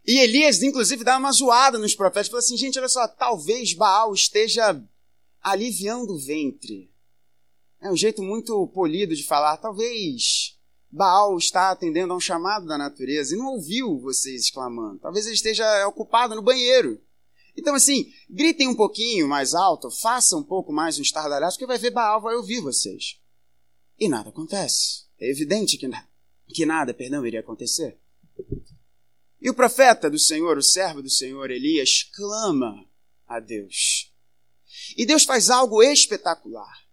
E 0.06 0.18
Elias, 0.20 0.62
inclusive, 0.62 1.04
dá 1.04 1.18
uma 1.18 1.32
zoada 1.32 1.78
nos 1.78 1.94
profetas. 1.94 2.28
Fala 2.28 2.38
assim, 2.38 2.56
gente, 2.56 2.78
olha 2.78 2.88
só, 2.88 3.06
talvez 3.06 3.75
Baal 3.75 4.14
esteja 4.14 4.80
aliviando 5.42 6.14
o 6.14 6.18
ventre. 6.18 6.90
É 7.80 7.90
um 7.90 7.96
jeito 7.96 8.22
muito 8.22 8.66
polido 8.68 9.14
de 9.14 9.22
falar. 9.25 9.56
Talvez 9.58 10.57
Baal 10.90 11.37
está 11.37 11.71
atendendo 11.71 12.12
a 12.12 12.16
um 12.16 12.21
chamado 12.21 12.66
da 12.66 12.78
natureza 12.78 13.35
e 13.35 13.38
não 13.38 13.52
ouviu 13.52 13.99
vocês 13.99 14.45
exclamando. 14.45 15.00
Talvez 15.00 15.26
ele 15.26 15.35
esteja 15.35 15.87
ocupado 15.87 16.35
no 16.35 16.42
banheiro. 16.42 17.00
Então, 17.57 17.75
assim, 17.75 18.12
gritem 18.30 18.68
um 18.68 18.75
pouquinho 18.75 19.28
mais 19.28 19.52
alto, 19.54 19.90
façam 19.90 20.40
um 20.40 20.45
pouco 20.45 20.73
mais 20.73 20.99
um 20.99 21.02
estardalhaço, 21.02 21.57
porque 21.57 21.66
vai 21.66 21.78
ver 21.78 21.90
Baal 21.90 22.21
vai 22.21 22.35
ouvir 22.37 22.61
vocês. 22.61 23.21
E 23.99 24.09
nada 24.09 24.30
acontece. 24.30 25.07
É 25.21 25.28
evidente 25.28 25.76
que, 25.76 25.90
que 26.54 26.64
nada, 26.64 26.95
perdão, 26.95 27.26
iria 27.26 27.40
acontecer. 27.40 27.99
E 29.40 29.50
o 29.50 29.54
profeta 29.54 30.09
do 30.09 30.18
Senhor, 30.18 30.57
o 30.57 30.62
servo 30.62 31.02
do 31.02 31.11
Senhor 31.11 31.50
Elias, 31.50 32.04
clama 32.14 32.85
a 33.26 33.40
Deus. 33.40 34.12
E 34.97 35.04
Deus 35.04 35.25
faz 35.25 35.50
algo 35.50 35.83
espetacular. 35.83 36.87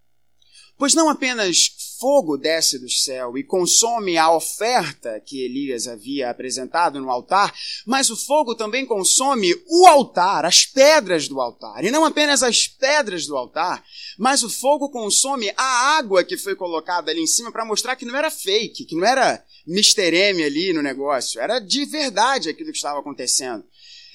Pois 0.77 0.93
não 0.93 1.09
apenas 1.09 1.84
fogo 2.05 2.37
desce 2.37 2.77
do 2.77 2.87
céu 2.87 3.35
e 3.35 3.43
consome 3.43 4.15
a 4.15 4.31
oferta 4.31 5.19
que 5.25 5.43
Elias 5.43 5.87
havia 5.87 6.29
apresentado 6.29 7.01
no 7.01 7.09
altar, 7.09 7.51
mas 7.83 8.11
o 8.11 8.15
fogo 8.15 8.53
também 8.53 8.85
consome 8.85 9.55
o 9.67 9.87
altar, 9.87 10.45
as 10.45 10.67
pedras 10.67 11.27
do 11.27 11.41
altar. 11.41 11.83
E 11.83 11.89
não 11.89 12.05
apenas 12.05 12.43
as 12.43 12.67
pedras 12.67 13.25
do 13.25 13.35
altar, 13.35 13.83
mas 14.19 14.43
o 14.43 14.49
fogo 14.51 14.91
consome 14.91 15.51
a 15.57 15.97
água 15.97 16.23
que 16.23 16.37
foi 16.37 16.55
colocada 16.55 17.09
ali 17.09 17.21
em 17.21 17.25
cima 17.25 17.51
para 17.51 17.65
mostrar 17.65 17.95
que 17.95 18.05
não 18.05 18.15
era 18.15 18.29
fake, 18.29 18.85
que 18.85 18.95
não 18.95 19.03
era 19.03 19.43
Mr. 19.67 20.15
M 20.15 20.43
ali 20.43 20.73
no 20.73 20.83
negócio, 20.83 21.41
era 21.41 21.57
de 21.57 21.85
verdade 21.85 22.49
aquilo 22.49 22.69
que 22.69 22.77
estava 22.77 22.99
acontecendo. 22.99 23.65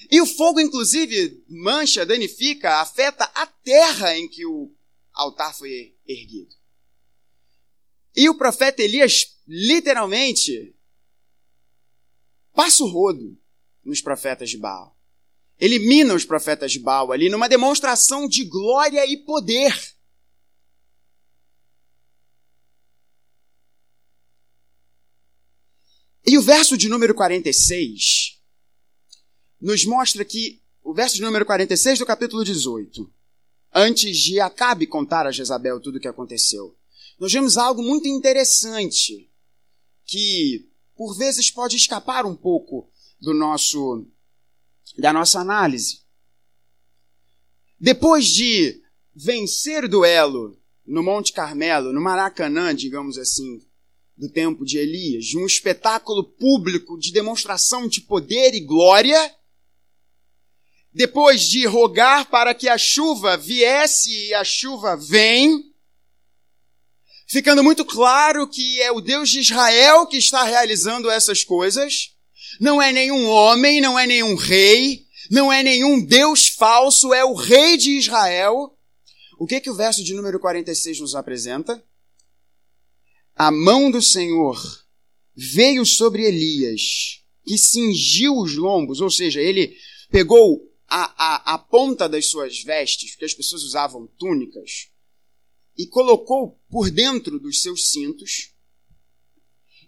E 0.09 0.21
o 0.21 0.25
fogo, 0.25 0.61
inclusive, 0.61 1.43
mancha, 1.49 2.05
danifica, 2.05 2.79
afeta 2.79 3.29
a 3.35 3.45
terra 3.45 4.17
em 4.17 4.29
que 4.29 4.45
o 4.45 4.71
altar 5.13 5.53
foi 5.53 5.93
erguido. 6.07 6.60
E 8.15 8.29
o 8.29 8.37
profeta 8.37 8.81
Elias, 8.81 9.37
literalmente, 9.47 10.75
passa 12.53 12.83
o 12.83 12.87
rodo 12.87 13.37
nos 13.83 14.01
profetas 14.01 14.49
de 14.49 14.57
Baal. 14.57 14.97
Elimina 15.59 16.13
os 16.13 16.25
profetas 16.25 16.71
de 16.71 16.79
Baal 16.79 17.11
ali 17.11 17.29
numa 17.29 17.47
demonstração 17.47 18.27
de 18.27 18.43
glória 18.45 19.05
e 19.05 19.17
poder. 19.17 19.73
E 26.25 26.37
o 26.37 26.41
verso 26.41 26.77
de 26.77 26.87
número 26.87 27.13
46 27.13 28.39
nos 29.59 29.85
mostra 29.85 30.25
que, 30.25 30.61
o 30.83 30.93
verso 30.93 31.15
de 31.15 31.21
número 31.21 31.45
46 31.45 31.99
do 31.99 32.05
capítulo 32.05 32.43
18, 32.43 33.11
antes 33.73 34.17
de 34.17 34.39
Acabe 34.39 34.87
contar 34.87 35.27
a 35.27 35.31
Jezabel 35.31 35.79
tudo 35.79 35.97
o 35.97 35.99
que 35.99 36.07
aconteceu, 36.07 36.75
nós 37.21 37.31
vemos 37.31 37.55
algo 37.55 37.83
muito 37.83 38.07
interessante 38.07 39.29
que 40.05 40.67
por 40.95 41.15
vezes 41.15 41.51
pode 41.51 41.77
escapar 41.77 42.25
um 42.25 42.35
pouco 42.35 42.89
do 43.19 43.31
nosso 43.31 44.07
da 44.97 45.13
nossa 45.13 45.39
análise. 45.39 46.01
Depois 47.79 48.25
de 48.25 48.81
vencer 49.13 49.83
o 49.85 49.87
duelo 49.87 50.59
no 50.83 51.03
Monte 51.03 51.31
Carmelo, 51.31 51.93
no 51.93 52.01
Maracanã, 52.01 52.73
digamos 52.73 53.19
assim, 53.19 53.61
do 54.17 54.27
tempo 54.27 54.65
de 54.65 54.79
Elias, 54.79 55.25
de 55.25 55.37
um 55.37 55.45
espetáculo 55.45 56.23
público 56.23 56.97
de 56.97 57.11
demonstração 57.11 57.87
de 57.87 58.01
poder 58.01 58.55
e 58.55 58.61
glória, 58.61 59.35
depois 60.91 61.43
de 61.43 61.67
rogar 61.67 62.31
para 62.31 62.55
que 62.55 62.67
a 62.67 62.79
chuva 62.79 63.37
viesse 63.37 64.29
e 64.29 64.33
a 64.33 64.43
chuva 64.43 64.97
vem, 64.97 65.70
ficando 67.31 67.63
muito 67.63 67.85
claro 67.85 68.45
que 68.45 68.81
é 68.81 68.91
o 68.91 68.99
Deus 68.99 69.29
de 69.29 69.39
Israel 69.39 70.05
que 70.05 70.17
está 70.17 70.43
realizando 70.43 71.09
essas 71.09 71.45
coisas. 71.45 72.13
Não 72.59 72.81
é 72.81 72.91
nenhum 72.91 73.25
homem, 73.29 73.79
não 73.79 73.97
é 73.97 74.05
nenhum 74.05 74.35
rei, 74.35 75.05
não 75.29 75.51
é 75.51 75.63
nenhum 75.63 76.05
Deus 76.05 76.49
falso, 76.49 77.13
é 77.13 77.23
o 77.23 77.33
rei 77.33 77.77
de 77.77 77.91
Israel. 77.91 78.77
O 79.39 79.47
que 79.47 79.61
que 79.61 79.69
o 79.69 79.73
verso 79.73 80.03
de 80.03 80.13
número 80.13 80.41
46 80.41 80.99
nos 80.99 81.15
apresenta? 81.15 81.81
A 83.33 83.49
mão 83.49 83.89
do 83.89 84.01
Senhor 84.01 84.61
veio 85.33 85.85
sobre 85.85 86.25
Elias, 86.25 87.21
que 87.45 87.57
cingiu 87.57 88.35
os 88.35 88.57
lombos, 88.57 88.99
ou 88.99 89.09
seja, 89.09 89.39
ele 89.39 89.73
pegou 90.09 90.69
a, 90.85 91.13
a, 91.17 91.53
a 91.53 91.57
ponta 91.57 92.09
das 92.09 92.25
suas 92.25 92.61
vestes, 92.61 93.11
porque 93.11 93.23
as 93.23 93.33
pessoas 93.33 93.63
usavam 93.63 94.05
túnicas, 94.19 94.89
e 95.77 95.87
colocou 95.87 96.60
por 96.71 96.89
dentro 96.89 97.37
dos 97.37 97.61
seus 97.61 97.91
cintos 97.91 98.55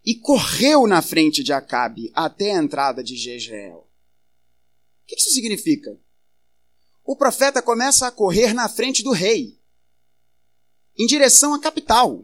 e 0.05 0.13
correu 0.13 0.85
na 0.85 1.01
frente 1.01 1.41
de 1.41 1.53
Acabe 1.53 2.11
até 2.13 2.51
a 2.51 2.61
entrada 2.61 3.01
de 3.01 3.15
Jezreel. 3.15 3.77
O 3.77 5.05
que 5.07 5.15
isso 5.15 5.29
significa? 5.31 5.97
O 7.05 7.15
profeta 7.15 7.61
começa 7.61 8.05
a 8.05 8.11
correr 8.11 8.53
na 8.53 8.67
frente 8.67 9.01
do 9.01 9.11
rei, 9.11 9.57
em 10.97 11.05
direção 11.05 11.53
à 11.53 11.59
capital. 11.59 12.23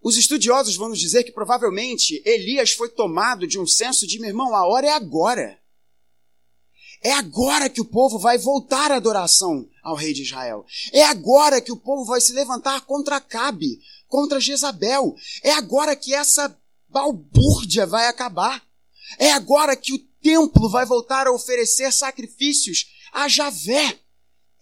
Os 0.00 0.16
estudiosos 0.16 0.76
vão 0.76 0.90
nos 0.90 1.00
dizer 1.00 1.24
que 1.24 1.32
provavelmente 1.32 2.22
Elias 2.24 2.72
foi 2.72 2.88
tomado 2.88 3.48
de 3.48 3.58
um 3.58 3.66
senso 3.66 4.06
de, 4.06 4.20
meu 4.20 4.28
irmão, 4.28 4.54
a 4.54 4.66
hora 4.66 4.86
é 4.86 4.92
agora. 4.92 5.60
É 7.02 7.12
agora 7.12 7.68
que 7.68 7.80
o 7.80 7.84
povo 7.84 8.18
vai 8.18 8.38
voltar 8.38 8.90
à 8.90 8.96
adoração 8.96 9.68
ao 9.82 9.94
rei 9.94 10.12
de 10.12 10.22
Israel. 10.22 10.66
É 10.92 11.04
agora 11.04 11.60
que 11.60 11.72
o 11.72 11.76
povo 11.76 12.04
vai 12.04 12.20
se 12.20 12.32
levantar 12.32 12.80
contra 12.82 13.20
Cabe, 13.20 13.80
contra 14.08 14.40
Jezabel. 14.40 15.14
É 15.42 15.52
agora 15.52 15.94
que 15.94 16.14
essa 16.14 16.56
balbúrdia 16.88 17.86
vai 17.86 18.08
acabar. 18.08 18.62
É 19.18 19.32
agora 19.32 19.76
que 19.76 19.92
o 19.92 19.98
templo 20.20 20.68
vai 20.68 20.84
voltar 20.84 21.26
a 21.26 21.32
oferecer 21.32 21.92
sacrifícios 21.92 22.86
a 23.12 23.28
Javé. 23.28 23.98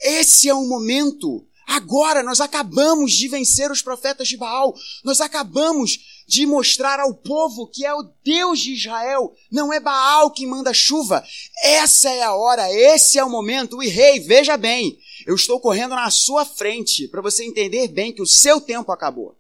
Esse 0.00 0.49
é 0.49 0.55
o 0.55 0.66
momento. 0.66 1.46
Agora 1.66 2.23
nós 2.23 2.40
acabamos 2.40 3.12
de 3.12 3.26
vencer 3.26 3.70
os 3.73 3.82
profetas 3.82 4.28
de 4.28 4.37
Baal. 4.37 4.73
Nós 5.02 5.20
acabamos 5.20 5.99
de 6.26 6.46
mostrar 6.46 7.00
ao 7.00 7.12
povo 7.12 7.68
que 7.68 7.85
é 7.85 7.92
o 7.92 8.08
Deus 8.25 8.61
de 8.61 8.73
Israel, 8.73 9.35
não 9.50 9.73
é 9.73 9.80
Baal 9.80 10.30
que 10.30 10.46
manda 10.46 10.73
chuva. 10.73 11.25
Essa 11.62 12.08
é 12.11 12.23
a 12.23 12.35
hora, 12.35 12.73
esse 12.73 13.18
é 13.18 13.25
o 13.25 13.30
momento. 13.30 13.82
E 13.82 13.88
rei, 13.88 14.20
veja 14.20 14.56
bem, 14.56 14.96
eu 15.26 15.35
estou 15.35 15.61
correndo 15.61 15.94
na 15.96 16.11
sua 16.11 16.44
frente 16.44 17.08
para 17.08 17.20
você 17.20 17.44
entender 17.44 17.88
bem 17.88 18.12
que 18.12 18.23
o 18.23 18.26
seu 18.26 18.61
tempo 18.61 18.92
acabou. 18.92 19.37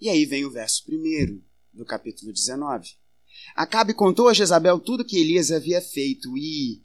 E 0.00 0.08
aí 0.08 0.24
vem 0.24 0.44
o 0.44 0.50
verso 0.50 0.84
primeiro 0.84 1.42
do 1.72 1.84
capítulo 1.84 2.32
19. 2.32 2.90
Acabe 3.56 3.94
contou 3.94 4.28
a 4.28 4.34
Jezabel 4.34 4.78
tudo 4.78 5.04
que 5.04 5.18
Elias 5.18 5.50
havia 5.50 5.80
feito 5.80 6.36
e 6.36 6.83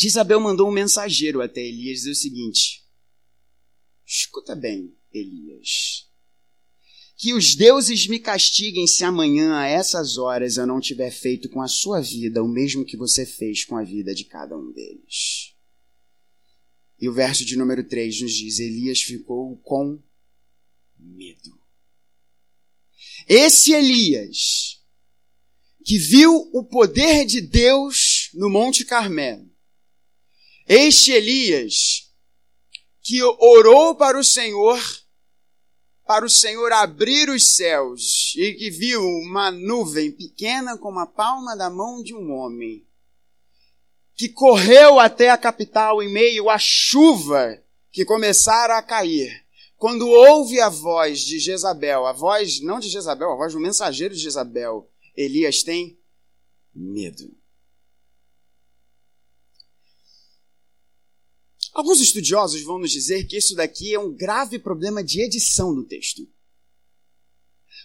Jezabel 0.00 0.38
mandou 0.38 0.68
um 0.68 0.72
mensageiro 0.72 1.42
até 1.42 1.60
Elias 1.60 1.98
dizer 1.98 2.12
o 2.12 2.14
seguinte: 2.14 2.84
Escuta 4.06 4.54
bem, 4.54 4.94
Elias. 5.12 6.06
Que 7.16 7.34
os 7.34 7.56
deuses 7.56 8.06
me 8.06 8.20
castiguem 8.20 8.86
se 8.86 9.02
amanhã, 9.02 9.58
a 9.58 9.66
essas 9.66 10.16
horas, 10.16 10.56
eu 10.56 10.64
não 10.64 10.78
tiver 10.80 11.10
feito 11.10 11.48
com 11.48 11.60
a 11.60 11.66
sua 11.66 12.00
vida 12.00 12.44
o 12.44 12.46
mesmo 12.46 12.84
que 12.84 12.96
você 12.96 13.26
fez 13.26 13.64
com 13.64 13.76
a 13.76 13.82
vida 13.82 14.14
de 14.14 14.24
cada 14.24 14.56
um 14.56 14.70
deles. 14.70 15.56
E 17.00 17.08
o 17.08 17.12
verso 17.12 17.44
de 17.44 17.56
número 17.56 17.82
3 17.82 18.22
nos 18.22 18.32
diz: 18.32 18.60
Elias 18.60 19.02
ficou 19.02 19.56
com 19.58 20.00
medo. 20.96 21.58
Esse 23.26 23.72
Elias, 23.72 24.80
que 25.84 25.98
viu 25.98 26.48
o 26.52 26.62
poder 26.62 27.24
de 27.24 27.40
Deus 27.40 28.30
no 28.34 28.48
Monte 28.48 28.84
Carmelo, 28.84 29.47
este 30.68 31.12
Elias, 31.12 32.08
que 33.02 33.22
orou 33.22 33.94
para 33.94 34.18
o 34.18 34.24
Senhor 34.24 34.78
para 36.08 36.24
o 36.24 36.30
Senhor 36.30 36.72
abrir 36.72 37.28
os 37.28 37.54
céus 37.54 38.32
e 38.34 38.54
que 38.54 38.70
viu 38.70 39.02
uma 39.02 39.50
nuvem 39.50 40.10
pequena 40.10 40.78
como 40.78 40.98
a 40.98 41.06
palma 41.06 41.54
da 41.54 41.68
mão 41.68 42.02
de 42.02 42.14
um 42.14 42.32
homem, 42.32 42.82
que 44.14 44.26
correu 44.26 44.98
até 44.98 45.28
a 45.28 45.36
capital 45.36 46.02
em 46.02 46.10
meio 46.10 46.48
à 46.48 46.56
chuva 46.58 47.62
que 47.92 48.06
começara 48.06 48.78
a 48.78 48.82
cair. 48.82 49.44
Quando 49.76 50.08
ouve 50.08 50.58
a 50.62 50.70
voz 50.70 51.20
de 51.20 51.38
Jezabel, 51.38 52.06
a 52.06 52.12
voz 52.14 52.58
não 52.62 52.80
de 52.80 52.88
Jezabel, 52.88 53.30
a 53.30 53.36
voz 53.36 53.52
do 53.52 53.60
mensageiro 53.60 54.14
de 54.14 54.22
Jezabel, 54.22 54.90
Elias 55.14 55.62
tem 55.62 56.00
medo. 56.74 57.37
Alguns 61.78 62.00
estudiosos 62.00 62.60
vão 62.62 62.80
nos 62.80 62.90
dizer 62.90 63.24
que 63.28 63.36
isso 63.36 63.54
daqui 63.54 63.94
é 63.94 64.00
um 64.00 64.12
grave 64.12 64.58
problema 64.58 65.00
de 65.00 65.20
edição 65.20 65.72
do 65.72 65.84
texto. 65.84 66.28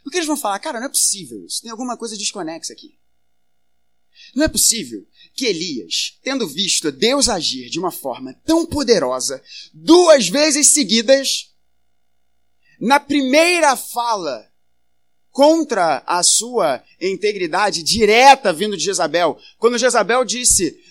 Porque 0.01 0.17
eles 0.17 0.25
vão 0.25 0.35
falar, 0.35 0.57
cara, 0.57 0.79
não 0.79 0.87
é 0.87 0.89
possível 0.89 1.45
isso, 1.45 1.61
tem 1.61 1.69
alguma 1.69 1.95
coisa 1.95 2.17
desconexa 2.17 2.73
aqui. 2.73 2.97
Não 4.33 4.45
é 4.45 4.47
possível 4.47 5.05
que 5.35 5.45
Elias, 5.45 6.17
tendo 6.23 6.47
visto 6.47 6.91
Deus 6.91 7.29
agir 7.29 7.69
de 7.69 7.77
uma 7.77 7.91
forma 7.91 8.33
tão 8.43 8.65
poderosa, 8.65 9.43
duas 9.71 10.27
vezes 10.27 10.69
seguidas, 10.69 11.53
na 12.79 12.99
primeira 12.99 13.75
fala 13.75 14.51
contra 15.29 16.03
a 16.07 16.23
sua 16.23 16.83
integridade 16.99 17.83
direta 17.83 18.51
vindo 18.51 18.75
de 18.75 18.85
Jezabel, 18.85 19.37
quando 19.59 19.77
Jezabel 19.77 20.25
disse, 20.25 20.82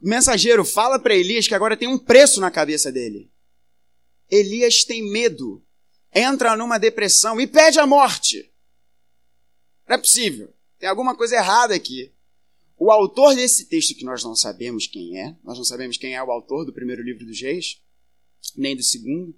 mensageiro, 0.00 0.64
fala 0.64 0.98
para 0.98 1.14
Elias 1.14 1.46
que 1.46 1.54
agora 1.54 1.76
tem 1.76 1.88
um 1.88 1.98
preço 1.98 2.40
na 2.40 2.50
cabeça 2.50 2.90
dele. 2.90 3.30
Elias 4.30 4.84
tem 4.84 5.02
medo, 5.10 5.64
entra 6.14 6.56
numa 6.56 6.78
depressão 6.78 7.40
e 7.40 7.46
pede 7.46 7.78
a 7.78 7.86
morte. 7.86 8.52
Não 9.88 9.96
é 9.96 9.98
possível. 9.98 10.52
Tem 10.78 10.88
alguma 10.88 11.16
coisa 11.16 11.36
errada 11.36 11.74
aqui. 11.74 12.12
O 12.76 12.92
autor 12.92 13.34
desse 13.34 13.66
texto, 13.66 13.94
que 13.94 14.04
nós 14.04 14.22
não 14.22 14.36
sabemos 14.36 14.86
quem 14.86 15.18
é, 15.18 15.36
nós 15.42 15.58
não 15.58 15.64
sabemos 15.64 15.96
quem 15.96 16.14
é 16.14 16.22
o 16.22 16.30
autor 16.30 16.64
do 16.64 16.72
primeiro 16.72 17.02
livro 17.02 17.26
dos 17.26 17.40
reis, 17.40 17.82
nem 18.56 18.76
do 18.76 18.82
segundo. 18.82 19.34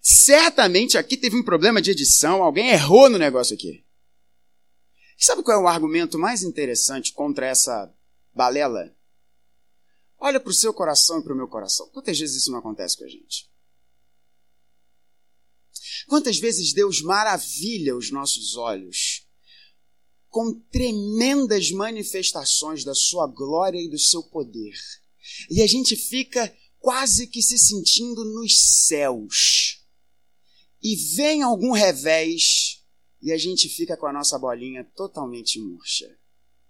Certamente 0.00 0.96
aqui 0.96 1.16
teve 1.16 1.36
um 1.36 1.42
problema 1.42 1.82
de 1.82 1.90
edição, 1.90 2.42
alguém 2.42 2.70
errou 2.70 3.10
no 3.10 3.18
negócio 3.18 3.54
aqui. 3.54 3.84
E 5.18 5.24
sabe 5.24 5.42
qual 5.42 5.60
é 5.60 5.62
o 5.62 5.68
argumento 5.68 6.18
mais 6.18 6.42
interessante 6.42 7.12
contra 7.12 7.46
essa 7.46 7.92
balela? 8.34 8.96
Olha 10.18 10.38
para 10.38 10.50
o 10.50 10.54
seu 10.54 10.72
coração 10.74 11.20
e 11.20 11.22
para 11.22 11.32
o 11.32 11.36
meu 11.36 11.48
coração. 11.48 11.88
Quantas 11.90 12.18
vezes 12.18 12.42
isso 12.42 12.50
não 12.50 12.58
acontece 12.58 12.96
com 12.96 13.04
a 13.04 13.08
gente? 13.08 13.50
Quantas 16.06 16.38
vezes 16.38 16.72
Deus 16.72 17.00
maravilha 17.00 17.96
os 17.96 18.10
nossos 18.10 18.56
olhos 18.56 19.26
com 20.30 20.54
tremendas 20.70 21.72
manifestações 21.72 22.84
da 22.84 22.94
sua 22.94 23.26
glória 23.26 23.80
e 23.80 23.88
do 23.90 23.98
seu 23.98 24.22
poder. 24.22 24.74
E 25.50 25.60
a 25.60 25.66
gente 25.66 25.96
fica 25.96 26.56
quase 26.78 27.26
que 27.26 27.42
se 27.42 27.58
sentindo 27.58 28.24
nos 28.24 28.86
céus. 28.86 29.84
E 30.82 30.96
vem 31.16 31.42
algum 31.42 31.72
revés 31.72 32.80
e 33.20 33.32
a 33.32 33.36
gente 33.36 33.68
fica 33.68 33.96
com 33.96 34.06
a 34.06 34.12
nossa 34.12 34.38
bolinha 34.38 34.84
totalmente 34.96 35.60
murcha. 35.60 36.08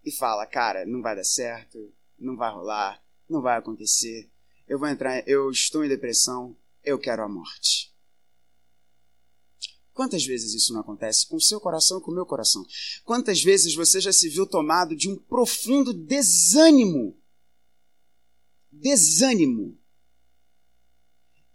E 0.04 0.10
fala, 0.10 0.46
cara, 0.46 0.86
não 0.86 1.02
vai 1.02 1.14
dar 1.14 1.24
certo, 1.24 1.92
não 2.18 2.36
vai 2.36 2.52
rolar, 2.52 3.02
não 3.28 3.42
vai 3.42 3.58
acontecer. 3.58 4.30
Eu 4.66 4.78
vou 4.78 4.88
entrar, 4.88 5.26
eu 5.28 5.50
estou 5.50 5.84
em 5.84 5.88
depressão, 5.88 6.56
eu 6.82 6.98
quero 6.98 7.22
a 7.22 7.28
morte. 7.28 7.90
Quantas 9.92 10.24
vezes 10.24 10.54
isso 10.54 10.72
não 10.72 10.80
acontece 10.80 11.26
com 11.26 11.36
o 11.36 11.40
seu 11.40 11.60
coração 11.60 11.98
e 11.98 12.00
com 12.00 12.10
o 12.10 12.14
meu 12.14 12.24
coração? 12.24 12.64
Quantas 13.04 13.42
vezes 13.42 13.74
você 13.74 14.00
já 14.00 14.12
se 14.12 14.28
viu 14.28 14.46
tomado 14.46 14.96
de 14.96 15.10
um 15.10 15.16
profundo 15.16 15.92
desânimo? 15.92 17.20
Desânimo. 18.72 19.78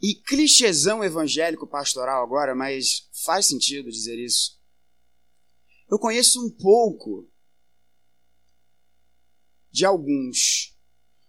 E 0.01 0.13
clichêzão 0.13 1.03
evangélico 1.03 1.65
pastoral 1.65 2.23
agora, 2.23 2.53
mas 2.53 3.09
faz 3.23 3.47
sentido 3.47 3.89
dizer 3.89 4.19
isso. 4.19 4.61
Eu 5.89 5.97
conheço 5.97 6.45
um 6.45 6.49
pouco 6.51 7.27
de 9.75 9.83
alguns, 9.83 10.73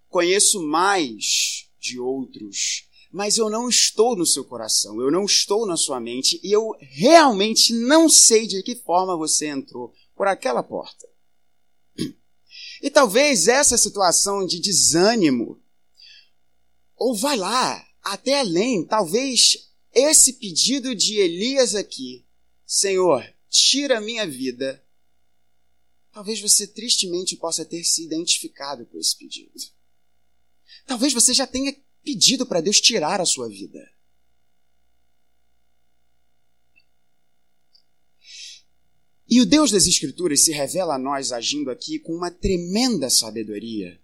conheço 0.08 0.62
mais 0.62 1.68
de 1.80 1.98
outros 1.98 2.86
mas 3.16 3.38
eu 3.38 3.48
não 3.48 3.66
estou 3.66 4.14
no 4.14 4.26
seu 4.26 4.44
coração, 4.44 5.00
eu 5.00 5.10
não 5.10 5.24
estou 5.24 5.66
na 5.66 5.74
sua 5.74 5.98
mente 5.98 6.38
e 6.42 6.52
eu 6.52 6.76
realmente 6.80 7.72
não 7.72 8.10
sei 8.10 8.46
de 8.46 8.62
que 8.62 8.76
forma 8.76 9.16
você 9.16 9.46
entrou 9.46 9.94
por 10.14 10.26
aquela 10.26 10.62
porta. 10.62 11.08
E 12.82 12.90
talvez 12.90 13.48
essa 13.48 13.78
situação 13.78 14.46
de 14.46 14.60
desânimo, 14.60 15.58
ou 16.94 17.14
vai 17.14 17.38
lá, 17.38 17.82
até 18.02 18.40
além, 18.40 18.84
talvez 18.84 19.70
esse 19.94 20.34
pedido 20.34 20.94
de 20.94 21.14
Elias 21.14 21.74
aqui, 21.74 22.22
Senhor, 22.66 23.24
tira 23.48 23.96
a 23.96 24.00
minha 24.02 24.26
vida, 24.26 24.84
talvez 26.16 26.40
você 26.40 26.66
tristemente 26.66 27.36
possa 27.36 27.62
ter 27.62 27.84
se 27.84 28.02
identificado 28.02 28.86
com 28.86 28.98
esse 28.98 29.14
pedido. 29.18 29.52
Talvez 30.86 31.12
você 31.12 31.34
já 31.34 31.46
tenha 31.46 31.76
pedido 32.02 32.46
para 32.46 32.62
Deus 32.62 32.80
tirar 32.80 33.20
a 33.20 33.26
sua 33.26 33.50
vida. 33.50 33.86
E 39.28 39.42
o 39.42 39.44
Deus 39.44 39.70
das 39.70 39.86
Escrituras 39.86 40.42
se 40.42 40.52
revela 40.52 40.94
a 40.94 40.98
nós 40.98 41.32
agindo 41.32 41.70
aqui 41.70 41.98
com 41.98 42.14
uma 42.14 42.30
tremenda 42.30 43.10
sabedoria. 43.10 44.00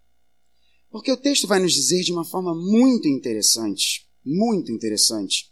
Porque 0.91 1.11
o 1.11 1.17
texto 1.17 1.47
vai 1.47 1.61
nos 1.61 1.73
dizer 1.73 2.03
de 2.03 2.13
uma 2.13 2.27
forma 2.27 2.55
muito 2.55 3.09
interessante, 3.09 4.07
muito 4.23 4.71
interessante, 4.71 5.51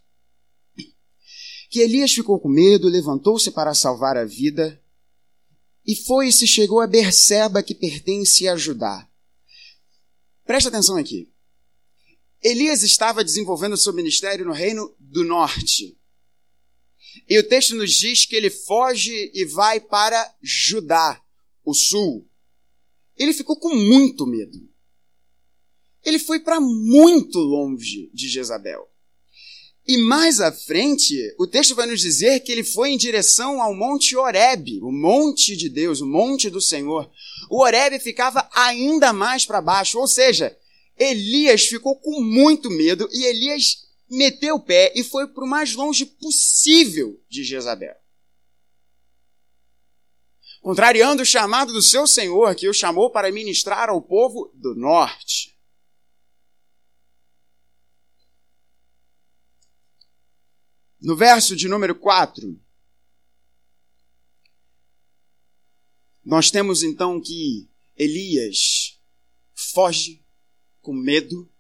que 1.71 1.81
Elias 1.81 2.13
ficou 2.13 2.39
com 2.39 2.51
medo, 2.51 2.87
levantou-se 2.87 3.51
para 3.51 3.73
salvar 3.73 4.19
a 4.19 4.27
vida 4.27 4.79
e 5.87 5.97
foi 5.97 6.29
e 6.29 6.33
se 6.33 6.47
chegou 6.47 6.81
a 6.81 6.87
Berseba 6.87 7.63
que 7.63 7.75
pertence 7.75 8.47
a 8.47 8.57
Judá. 8.57 9.09
Presta 10.45 10.69
atenção 10.69 10.97
aqui. 10.97 11.33
Elias 12.43 12.83
estava 12.83 13.23
desenvolvendo 13.23 13.77
seu 13.77 13.93
ministério 13.93 14.45
no 14.45 14.53
reino 14.53 14.95
do 14.99 15.25
norte. 15.25 15.99
E 17.29 17.39
o 17.39 17.47
texto 17.47 17.75
nos 17.75 17.93
diz 17.93 18.25
que 18.25 18.35
ele 18.35 18.51
foge 18.51 19.31
e 19.35 19.45
vai 19.45 19.81
para 19.81 20.35
Judá, 20.43 21.23
o 21.65 21.75
sul. 21.75 22.29
Ele 23.17 23.33
ficou 23.33 23.59
com 23.59 23.75
muito 23.75 24.27
medo. 24.27 24.69
Ele 26.03 26.19
foi 26.19 26.41
para 26.41 26.61
muito 26.61 27.39
longe 27.39 28.11
de 28.15 28.29
Jezabel. 28.29 28.90
E 29.87 29.97
mais 29.97 30.41
à 30.41 30.53
frente, 30.53 31.15
o 31.39 31.47
texto 31.47 31.75
vai 31.75 31.87
nos 31.87 32.01
dizer 32.01 32.41
que 32.41 32.53
ele 32.53 32.63
foi 32.63 32.91
em 32.91 32.97
direção 32.97 33.61
ao 33.61 33.75
Monte 33.75 34.15
Horebe, 34.15 34.79
o 34.83 34.93
monte 34.93 35.57
de 35.57 35.69
Deus, 35.69 36.01
o 36.01 36.07
monte 36.07 36.49
do 36.51 36.61
Senhor. 36.61 37.11
O 37.51 37.63
Horebe 37.63 37.99
ficava 37.99 38.49
ainda 38.55 39.13
mais 39.13 39.45
para 39.45 39.61
baixo, 39.61 39.99
ou 39.99 40.07
seja, 40.07 40.57
Elias 40.97 41.65
ficou 41.65 41.97
com 41.97 42.21
muito 42.21 42.71
medo 42.71 43.09
e 43.11 43.25
Elias 43.25 43.89
meteu 44.09 44.57
o 44.57 44.61
pé 44.61 44.93
e 44.95 45.03
foi 45.03 45.27
para 45.29 45.45
o 45.45 45.49
mais 45.49 45.75
longe 45.75 46.05
possível 46.05 47.19
de 47.29 47.43
Jezabel. 47.43 47.97
Contrariando 50.61 51.23
o 51.23 51.27
chamado 51.27 51.73
do 51.73 51.81
seu 51.81 52.07
Senhor, 52.07 52.55
que 52.55 52.69
o 52.69 52.75
chamou 52.75 53.11
para 53.11 53.33
ministrar 53.33 53.89
ao 53.89 54.03
povo 54.03 54.53
do 54.55 54.75
norte. 54.75 55.50
No 61.01 61.17
verso 61.17 61.57
de 61.57 61.67
número 61.67 61.95
4, 61.95 62.61
nós 66.23 66.51
temos 66.51 66.83
então 66.83 67.21
que 67.21 67.71
Elias 67.97 69.01
foge 69.55 70.23
com 70.83 70.93
medo, 70.93 71.51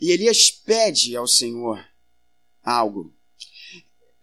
e 0.00 0.10
Elias 0.10 0.50
pede 0.50 1.14
ao 1.14 1.28
Senhor 1.28 1.84
algo. 2.62 3.14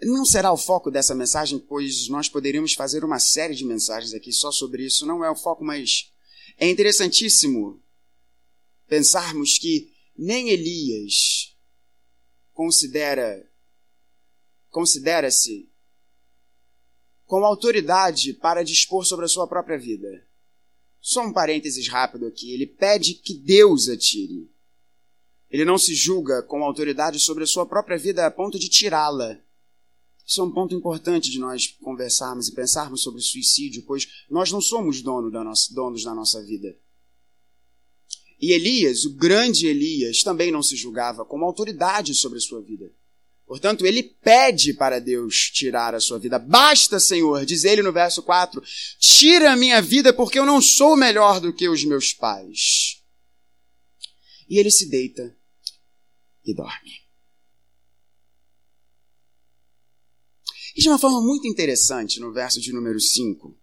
Não 0.02 0.26
será 0.26 0.52
o 0.52 0.58
foco 0.58 0.92
dessa 0.92 1.16
mensagem, 1.16 1.60
pois 1.60 2.08
nós 2.08 2.28
poderíamos 2.28 2.74
fazer 2.74 3.04
uma 3.04 3.20
série 3.20 3.56
de 3.56 3.66
mensagens 3.66 4.14
aqui 4.14 4.32
só 4.32 4.52
sobre 4.52 4.86
isso. 4.86 5.06
Não 5.06 5.24
é 5.24 5.30
o 5.30 5.36
foco, 5.36 5.64
mas 5.64 6.12
é 6.58 6.70
interessantíssimo 6.70 7.82
pensarmos 8.88 9.58
que 9.58 9.92
nem 10.18 10.50
Elias 10.50 11.56
considera 12.54 13.48
considera-se 14.78 15.68
com 17.26 17.44
autoridade 17.44 18.32
para 18.32 18.64
dispor 18.64 19.04
sobre 19.04 19.26
a 19.26 19.28
sua 19.28 19.48
própria 19.48 19.76
vida. 19.76 20.24
Só 21.02 21.26
um 21.26 21.34
parênteses 21.34 21.88
rápido 21.88 22.28
aqui. 22.28 22.54
Ele 22.54 22.68
pede 22.68 23.16
que 23.16 23.34
Deus 23.34 23.90
atire. 23.90 24.52
Ele 25.50 25.66
não 25.66 25.80
se 25.80 25.96
julga 25.96 26.44
com 26.44 26.64
autoridade 26.64 27.20
sobre 27.20 27.44
a 27.44 27.48
sua 27.48 27.66
própria 27.66 27.98
vida 27.98 28.24
a 28.24 28.30
ponto 28.30 28.60
de 28.60 28.70
tirá-la. 28.70 29.42
Isso 30.24 30.42
é 30.42 30.44
um 30.44 30.52
ponto 30.52 30.76
importante 30.76 31.32
de 31.32 31.40
nós 31.40 31.66
conversarmos 31.82 32.48
e 32.48 32.54
pensarmos 32.54 33.02
sobre 33.02 33.20
suicídio, 33.20 33.82
pois 33.82 34.26
nós 34.30 34.52
não 34.52 34.62
somos 34.62 35.02
dono 35.02 35.32
da 35.32 35.44
nossa, 35.44 35.74
donos 35.74 36.04
da 36.04 36.14
nossa 36.14 36.40
vida. 36.44 36.78
E 38.40 38.52
Elias, 38.52 39.06
o 39.06 39.16
grande 39.16 39.66
Elias, 39.66 40.22
também 40.22 40.52
não 40.52 40.62
se 40.62 40.76
julgava 40.76 41.26
como 41.26 41.46
autoridade 41.46 42.14
sobre 42.14 42.38
a 42.38 42.42
sua 42.42 42.62
vida. 42.62 42.94
Portanto, 43.48 43.86
ele 43.86 44.04
pede 44.04 44.74
para 44.74 45.00
Deus 45.00 45.50
tirar 45.50 45.96
a 45.96 46.02
sua 46.02 46.20
vida. 46.20 46.38
Basta, 46.38 47.00
Senhor, 47.00 47.46
diz 47.46 47.64
ele 47.64 47.82
no 47.82 47.94
verso 47.94 48.22
4, 48.22 48.62
tira 49.00 49.54
a 49.54 49.56
minha 49.56 49.82
vida 49.82 50.14
porque 50.14 50.38
eu 50.38 50.46
não 50.46 50.62
sou 50.62 50.98
melhor 50.98 51.40
do 51.40 51.54
que 51.54 51.70
os 51.70 51.86
meus 51.86 52.12
pais. 52.12 53.02
E 54.50 54.60
ele 54.60 54.70
se 54.70 54.90
deita 54.90 55.34
e 56.44 56.54
dorme. 56.54 57.08
E 60.76 60.82
de 60.82 60.90
uma 60.90 61.00
forma 61.00 61.22
muito 61.22 61.48
interessante, 61.48 62.20
no 62.20 62.34
verso 62.34 62.60
de 62.60 62.74
número 62.74 63.00
5, 63.00 63.58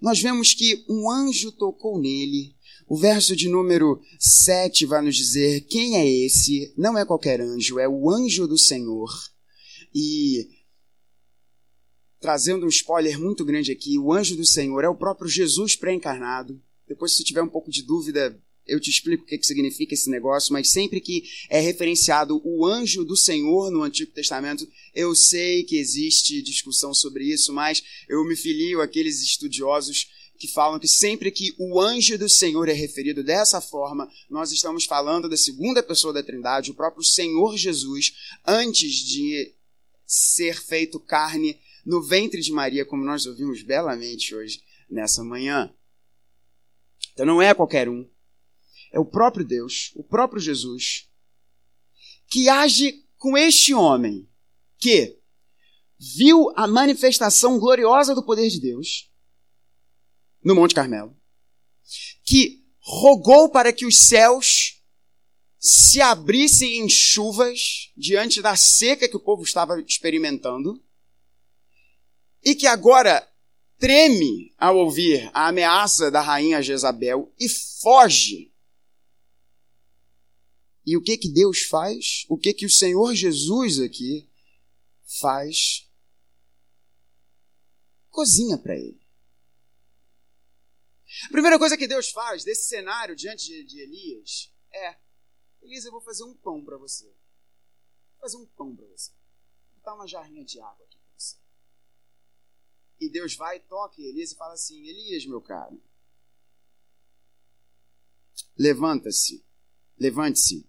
nós 0.00 0.20
vemos 0.20 0.54
que 0.54 0.84
um 0.88 1.10
anjo 1.10 1.50
tocou 1.50 2.00
nele 2.00 2.54
o 2.88 2.96
verso 2.96 3.34
de 3.34 3.48
número 3.48 4.00
7 4.18 4.86
vai 4.86 5.02
nos 5.02 5.16
dizer 5.16 5.62
quem 5.62 5.96
é 5.96 6.08
esse? 6.08 6.72
Não 6.76 6.98
é 6.98 7.04
qualquer 7.04 7.40
anjo, 7.40 7.78
é 7.78 7.88
o 7.88 8.10
anjo 8.10 8.46
do 8.46 8.58
Senhor. 8.58 9.10
E 9.94 10.48
trazendo 12.20 12.66
um 12.66 12.68
spoiler 12.68 13.18
muito 13.18 13.44
grande 13.44 13.72
aqui, 13.72 13.98
o 13.98 14.12
anjo 14.12 14.36
do 14.36 14.46
Senhor 14.46 14.84
é 14.84 14.88
o 14.88 14.94
próprio 14.94 15.28
Jesus 15.28 15.74
pré-encarnado. 15.74 16.62
Depois, 16.86 17.12
se 17.12 17.24
tiver 17.24 17.42
um 17.42 17.48
pouco 17.48 17.70
de 17.70 17.82
dúvida, 17.82 18.38
eu 18.66 18.78
te 18.78 18.90
explico 18.90 19.24
o 19.24 19.26
que, 19.26 19.38
que 19.38 19.46
significa 19.46 19.94
esse 19.94 20.08
negócio, 20.08 20.52
mas 20.52 20.70
sempre 20.70 21.00
que 21.00 21.24
é 21.50 21.60
referenciado 21.60 22.40
o 22.44 22.64
anjo 22.64 23.04
do 23.04 23.16
Senhor 23.16 23.70
no 23.70 23.82
Antigo 23.82 24.12
Testamento, 24.12 24.68
eu 24.94 25.14
sei 25.14 25.64
que 25.64 25.76
existe 25.76 26.42
discussão 26.42 26.94
sobre 26.94 27.24
isso, 27.24 27.52
mas 27.52 27.82
eu 28.08 28.24
me 28.24 28.36
filio 28.36 28.80
àqueles 28.80 29.20
estudiosos 29.20 30.08
que 30.42 30.48
falam 30.48 30.80
que 30.80 30.88
sempre 30.88 31.30
que 31.30 31.54
o 31.56 31.80
anjo 31.80 32.18
do 32.18 32.28
Senhor 32.28 32.68
é 32.68 32.72
referido 32.72 33.22
dessa 33.22 33.60
forma, 33.60 34.10
nós 34.28 34.50
estamos 34.50 34.84
falando 34.84 35.28
da 35.28 35.36
segunda 35.36 35.84
pessoa 35.84 36.12
da 36.12 36.20
Trindade, 36.20 36.72
o 36.72 36.74
próprio 36.74 37.04
Senhor 37.04 37.56
Jesus, 37.56 38.12
antes 38.44 38.90
de 38.92 39.54
ser 40.04 40.60
feito 40.60 40.98
carne 40.98 41.60
no 41.86 42.02
ventre 42.02 42.40
de 42.40 42.50
Maria, 42.50 42.84
como 42.84 43.04
nós 43.04 43.24
ouvimos 43.24 43.62
belamente 43.62 44.34
hoje 44.34 44.60
nessa 44.90 45.22
manhã. 45.22 45.72
Então 47.12 47.24
não 47.24 47.40
é 47.40 47.54
qualquer 47.54 47.88
um. 47.88 48.04
É 48.90 48.98
o 48.98 49.04
próprio 49.04 49.46
Deus, 49.46 49.92
o 49.94 50.02
próprio 50.02 50.40
Jesus, 50.40 51.08
que 52.28 52.48
age 52.48 53.06
com 53.16 53.38
este 53.38 53.72
homem 53.72 54.28
que 54.76 55.20
viu 56.16 56.52
a 56.56 56.66
manifestação 56.66 57.60
gloriosa 57.60 58.12
do 58.12 58.24
poder 58.24 58.48
de 58.48 58.58
Deus 58.58 59.11
no 60.44 60.54
Monte 60.54 60.74
Carmelo, 60.74 61.16
que 62.24 62.64
rogou 62.78 63.48
para 63.50 63.72
que 63.72 63.86
os 63.86 63.96
céus 63.96 64.82
se 65.58 66.00
abrissem 66.00 66.78
em 66.78 66.88
chuvas 66.88 67.92
diante 67.96 68.42
da 68.42 68.56
seca 68.56 69.08
que 69.08 69.16
o 69.16 69.20
povo 69.20 69.42
estava 69.42 69.80
experimentando, 69.80 70.82
e 72.44 72.54
que 72.54 72.66
agora 72.66 73.28
treme 73.78 74.52
ao 74.58 74.76
ouvir 74.76 75.30
a 75.32 75.48
ameaça 75.48 76.10
da 76.10 76.20
rainha 76.20 76.62
Jezabel 76.62 77.32
e 77.38 77.48
foge. 77.48 78.52
E 80.84 80.96
o 80.96 81.02
que 81.02 81.16
que 81.16 81.28
Deus 81.28 81.62
faz? 81.62 82.24
O 82.28 82.36
que 82.36 82.52
que 82.52 82.66
o 82.66 82.70
Senhor 82.70 83.14
Jesus 83.14 83.78
aqui 83.78 84.28
faz? 85.20 85.88
Cozinha 88.10 88.58
para 88.58 88.76
ele. 88.76 89.01
A 91.24 91.28
primeira 91.28 91.58
coisa 91.58 91.76
que 91.76 91.86
Deus 91.86 92.10
faz 92.10 92.44
desse 92.44 92.68
cenário 92.68 93.14
diante 93.14 93.46
de, 93.46 93.64
de 93.64 93.80
Elias 93.80 94.52
é: 94.72 94.96
Elias, 95.62 95.84
eu 95.84 95.92
vou 95.92 96.00
fazer 96.00 96.24
um 96.24 96.34
pão 96.34 96.64
para 96.64 96.76
você. 96.76 97.06
Vou 97.06 98.20
fazer 98.20 98.36
um 98.36 98.46
pão 98.46 98.74
para 98.74 98.86
você. 98.86 99.12
Vou 99.12 99.76
botar 99.76 99.94
uma 99.94 100.06
jarrinha 100.06 100.44
de 100.44 100.60
água 100.60 100.84
aqui 100.84 100.98
para 100.98 101.18
você. 101.18 101.36
E 103.00 103.10
Deus 103.10 103.36
vai, 103.36 103.60
toca 103.60 104.00
Elias 104.00 104.32
e 104.32 104.36
fala 104.36 104.54
assim: 104.54 104.86
Elias, 104.86 105.26
meu 105.26 105.40
caro, 105.40 105.80
levanta-se, 108.56 109.44
levante-se 109.98 110.68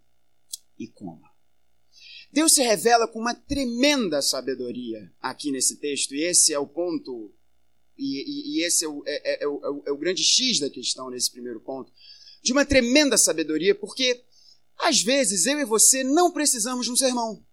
e 0.78 0.88
coma. 0.88 1.34
Deus 2.32 2.54
se 2.54 2.64
revela 2.64 3.08
com 3.08 3.20
uma 3.20 3.36
tremenda 3.36 4.20
sabedoria 4.22 5.14
aqui 5.20 5.52
nesse 5.52 5.78
texto, 5.78 6.16
e 6.16 6.24
esse 6.24 6.52
é 6.52 6.58
o 6.58 6.68
ponto 6.68 7.32
e, 7.98 8.58
e, 8.58 8.58
e 8.58 8.64
esse 8.64 8.86
é 8.86 8.88
o, 8.88 9.04
é, 9.06 9.34
é, 9.34 9.44
é, 9.44 9.48
o, 9.48 9.84
é 9.86 9.92
o 9.92 9.98
grande 9.98 10.24
X 10.24 10.60
da 10.60 10.70
questão 10.70 11.10
nesse 11.10 11.32
primeiro 11.32 11.60
ponto, 11.60 11.92
de 12.42 12.52
uma 12.52 12.66
tremenda 12.66 13.18
sabedoria, 13.18 13.74
porque 13.74 14.24
às 14.78 15.02
vezes 15.02 15.46
eu 15.46 15.60
e 15.60 15.66
você 15.66 16.04
não 16.04 16.32
precisamos 16.32 16.86
de 16.86 16.92
um 16.92 16.96
sermão. 16.96 17.46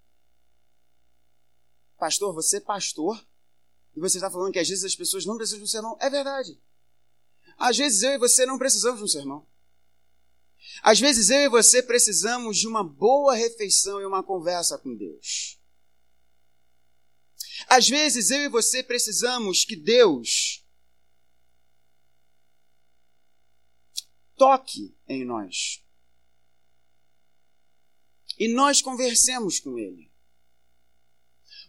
Pastor, 1.99 2.35
você 2.35 2.57
é 2.57 2.61
pastor, 2.61 3.23
e 3.95 4.01
você 4.01 4.17
está 4.17 4.31
falando 4.31 4.53
que 4.53 4.59
às 4.59 4.69
vezes 4.69 4.85
as 4.85 4.95
pessoas 4.95 5.27
não 5.27 5.37
precisam 5.37 5.59
de 5.59 5.65
um 5.65 5.69
sermão. 5.69 5.97
É 6.01 6.09
verdade. 6.09 6.59
Às 7.59 7.77
vezes 7.77 8.03
eu 8.03 8.13
e 8.13 8.19
você 8.19 8.47
não 8.47 8.59
precisamos 8.59 8.99
de 8.99 9.05
um 9.05 9.09
sermão. 9.09 9.47
Às 10.83 10.99
vezes 10.99 11.29
eu 11.31 11.41
e 11.41 11.49
você 11.49 11.83
precisamos 11.83 12.59
de 12.59 12.67
uma 12.67 12.83
boa 12.83 13.35
refeição 13.35 14.01
e 14.01 14.07
uma 14.07 14.23
conversa 14.23 14.79
com 14.79 14.97
Deus. 14.97 15.60
Às 17.73 17.89
vezes 17.89 18.33
eu 18.33 18.41
e 18.41 18.49
você 18.49 18.83
precisamos 18.83 19.65
que 19.65 19.77
Deus 19.77 20.67
toque 24.37 24.93
em 25.07 25.25
nós. 25.25 25.81
E 28.37 28.49
nós 28.49 28.83
conversemos 28.83 29.61
com 29.61 29.79
Ele. 29.79 30.11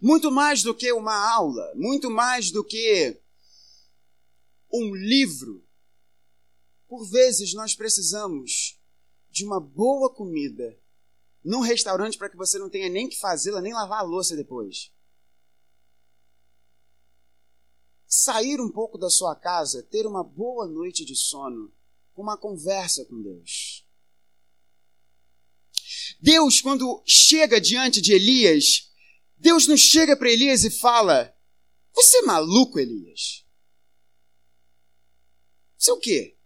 Muito 0.01 0.31
mais 0.31 0.63
do 0.63 0.73
que 0.73 0.91
uma 0.91 1.13
aula, 1.35 1.71
muito 1.75 2.09
mais 2.09 2.49
do 2.49 2.63
que 2.63 3.21
um 4.73 4.95
livro. 4.95 5.63
Por 6.87 7.05
vezes 7.05 7.53
nós 7.53 7.75
precisamos 7.75 8.81
de 9.29 9.45
uma 9.45 9.59
boa 9.59 10.11
comida 10.11 10.75
num 11.43 11.59
restaurante 11.59 12.17
para 12.17 12.29
que 12.29 12.37
você 12.37 12.57
não 12.57 12.71
tenha 12.71 12.89
nem 12.89 13.07
que 13.07 13.19
fazê-la, 13.19 13.61
nem 13.61 13.71
lavar 13.71 13.99
a 13.99 14.03
louça 14.03 14.35
depois. 14.35 14.91
Sair 18.11 18.59
um 18.59 18.69
pouco 18.69 18.97
da 18.97 19.09
sua 19.09 19.33
casa, 19.33 19.81
ter 19.83 20.05
uma 20.05 20.21
boa 20.21 20.67
noite 20.67 21.05
de 21.05 21.15
sono, 21.15 21.73
uma 22.13 22.37
conversa 22.37 23.05
com 23.05 23.21
Deus. 23.21 23.87
Deus, 26.19 26.59
quando 26.59 27.01
chega 27.05 27.59
diante 27.61 28.01
de 28.01 28.11
Elias, 28.11 28.91
Deus 29.37 29.65
não 29.65 29.77
chega 29.77 30.17
para 30.17 30.29
Elias 30.29 30.65
e 30.65 30.69
fala: 30.69 31.33
Você 31.95 32.17
é 32.17 32.21
maluco, 32.23 32.77
Elias? 32.77 33.45
Você 35.77 35.89
é 35.89 35.93
o 35.93 35.99
quê? 35.99 36.37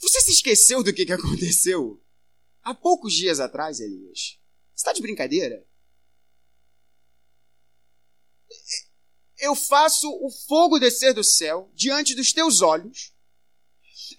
Você 0.00 0.20
se 0.22 0.32
esqueceu 0.32 0.82
do 0.82 0.92
que, 0.92 1.10
aconteceu 1.12 2.04
há 2.62 2.74
poucos 2.74 3.14
dias 3.14 3.38
atrás, 3.38 3.78
Elias? 3.78 4.40
Você 4.74 4.80
está 4.80 4.92
de 4.92 5.00
brincadeira? 5.00 5.64
Eu 9.38 9.54
faço 9.54 10.08
o 10.08 10.30
fogo 10.30 10.78
descer 10.78 11.14
do 11.14 11.24
céu 11.24 11.70
diante 11.74 12.14
dos 12.14 12.32
teus 12.32 12.62
olhos, 12.62 13.12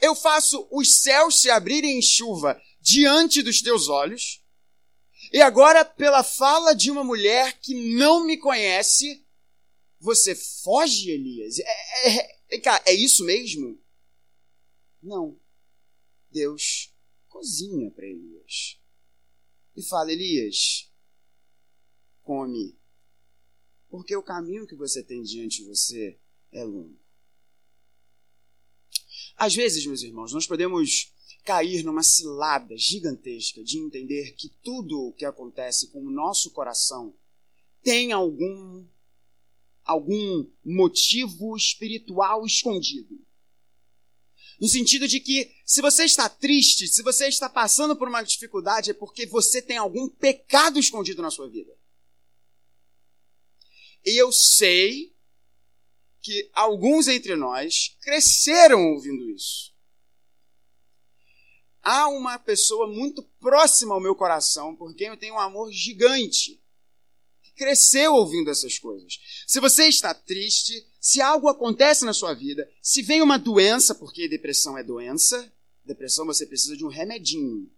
eu 0.02 0.16
faço 0.16 0.68
os 0.72 1.02
céus 1.02 1.42
se 1.42 1.50
abrirem 1.50 1.98
em 1.98 2.02
chuva 2.02 2.60
diante 2.82 3.42
dos 3.42 3.62
teus 3.62 3.88
olhos, 3.88 4.44
e 5.32 5.42
agora, 5.42 5.84
pela 5.84 6.24
fala 6.24 6.74
de 6.74 6.92
uma 6.92 7.04
mulher 7.04 7.60
que 7.60 7.96
não 7.96 8.24
me 8.24 8.38
conhece, 8.38 9.26
você 10.00 10.36
foge, 10.36 11.10
Elias? 11.10 11.58
É, 11.58 12.10
é, 12.10 12.58
é, 12.58 12.62
é 12.86 12.94
isso 12.94 13.26
mesmo? 13.26 13.82
Não. 15.02 15.40
Deus 16.30 16.94
cozinha 17.28 17.90
para 17.90 18.06
Elias. 18.06 18.80
E 19.76 19.82
fala: 19.82 20.12
Elias, 20.12 20.92
come 22.22 22.78
porque 23.94 24.16
o 24.16 24.24
caminho 24.24 24.66
que 24.66 24.74
você 24.74 25.04
tem 25.04 25.22
diante 25.22 25.58
de 25.58 25.66
você 25.66 26.18
é 26.52 26.64
longo. 26.64 26.98
Às 29.38 29.54
vezes, 29.54 29.86
meus 29.86 30.02
irmãos, 30.02 30.34
nós 30.34 30.48
podemos 30.48 31.14
cair 31.44 31.84
numa 31.84 32.02
cilada 32.02 32.76
gigantesca 32.76 33.64
de 33.64 33.78
entender 33.78 34.32
que 34.32 34.50
tudo 34.64 35.00
o 35.00 35.14
que 35.14 35.24
acontece 35.24 35.90
com 35.90 36.04
o 36.04 36.10
nosso 36.10 36.50
coração 36.50 37.14
tem 37.84 38.12
algum 38.12 38.84
algum 39.84 40.50
motivo 40.66 41.56
espiritual 41.56 42.48
escondido. 42.48 43.24
No 44.60 44.68
sentido 44.68 45.08
de 45.08 45.20
que, 45.20 45.54
se 45.68 45.84
você 45.84 46.06
está 46.06 46.28
triste, 46.28 46.88
se 46.88 47.04
você 47.04 47.28
está 47.28 47.48
passando 47.48 47.96
por 47.96 48.08
uma 48.08 48.24
dificuldade, 48.24 48.90
é 48.90 48.94
porque 48.96 49.28
você 49.28 49.62
tem 49.62 49.78
algum 49.78 50.10
pecado 50.10 50.80
escondido 50.80 51.22
na 51.22 51.30
sua 51.30 51.48
vida. 51.48 51.78
E 54.06 54.22
eu 54.22 54.32
sei 54.32 55.14
que 56.22 56.50
alguns 56.54 57.08
entre 57.08 57.36
nós 57.36 57.98
cresceram 58.02 58.94
ouvindo 58.94 59.30
isso. 59.30 59.74
Há 61.82 62.08
uma 62.08 62.40
pessoa 62.40 62.88
muito 62.88 63.22
próxima 63.42 63.94
ao 63.94 64.00
meu 64.00 64.16
coração, 64.16 64.74
por 64.74 64.96
quem 64.96 65.08
eu 65.08 65.18
tenho 65.18 65.36
um 65.36 65.40
amor 65.40 65.70
gigante, 65.72 66.62
que 67.42 67.52
cresceu 67.52 68.16
ouvindo 68.16 68.50
essas 68.50 68.80
coisas. 68.80 69.20
Se 69.46 69.60
você 69.60 69.88
está 69.88 70.14
triste, 70.14 70.88
se 71.00 71.22
algo 71.22 71.50
acontece 71.50 72.06
na 72.06 72.14
sua 72.14 72.34
vida, 72.34 72.70
se 72.82 73.02
vem 73.02 73.22
uma 73.22 73.38
doença, 73.38 73.94
porque 73.94 74.30
depressão 74.30 74.78
é 74.78 74.84
doença, 74.84 75.52
depressão 75.84 76.26
você 76.26 76.46
precisa 76.46 76.78
de 76.78 76.86
um 76.86 76.90
remedinho. 76.90 77.70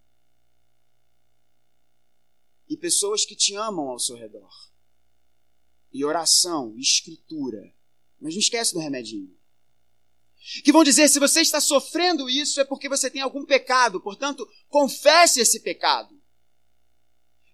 E 2.68 2.76
pessoas 2.76 3.24
que 3.24 3.34
te 3.34 3.56
amam 3.56 3.88
ao 3.88 3.98
seu 3.98 4.16
redor 4.16 4.50
e 5.96 6.04
oração, 6.04 6.74
e 6.76 6.80
escritura. 6.82 7.74
Mas 8.20 8.34
não 8.34 8.40
esquece 8.40 8.74
do 8.74 8.80
remedinho. 8.80 9.34
Que 10.62 10.70
vão 10.70 10.84
dizer: 10.84 11.08
se 11.08 11.18
você 11.18 11.40
está 11.40 11.58
sofrendo 11.58 12.28
isso, 12.28 12.60
é 12.60 12.64
porque 12.64 12.88
você 12.88 13.10
tem 13.10 13.22
algum 13.22 13.46
pecado, 13.46 13.98
portanto, 14.00 14.46
confesse 14.68 15.40
esse 15.40 15.60
pecado. 15.60 16.14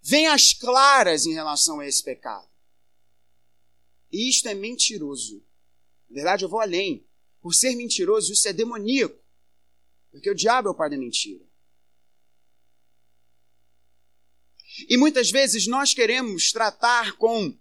Venha 0.02 0.35
às 0.35 0.52
claras 0.52 1.24
em 1.24 1.33
relação 1.33 1.78
a 1.78 1.87
esse 1.87 2.02
pecado. 2.02 2.48
E 4.11 4.28
isto 4.28 4.48
é 4.48 4.55
mentiroso. 4.55 5.46
Na 6.11 6.16
verdade, 6.16 6.44
eu 6.44 6.48
vou 6.48 6.61
além. 6.61 7.07
Por 7.40 7.55
ser 7.55 7.76
mentiroso, 7.76 8.33
isso 8.33 8.48
é 8.48 8.52
demoníaco. 8.52 9.18
Porque 10.11 10.28
o 10.28 10.35
diabo 10.35 10.68
é 10.68 10.70
o 10.72 10.74
pai 10.74 10.90
da 10.90 10.98
mentira. 10.98 11.44
E 14.88 14.96
muitas 14.96 15.31
vezes 15.31 15.68
nós 15.68 15.94
queremos 15.94 16.50
tratar 16.50 17.12
com 17.16 17.57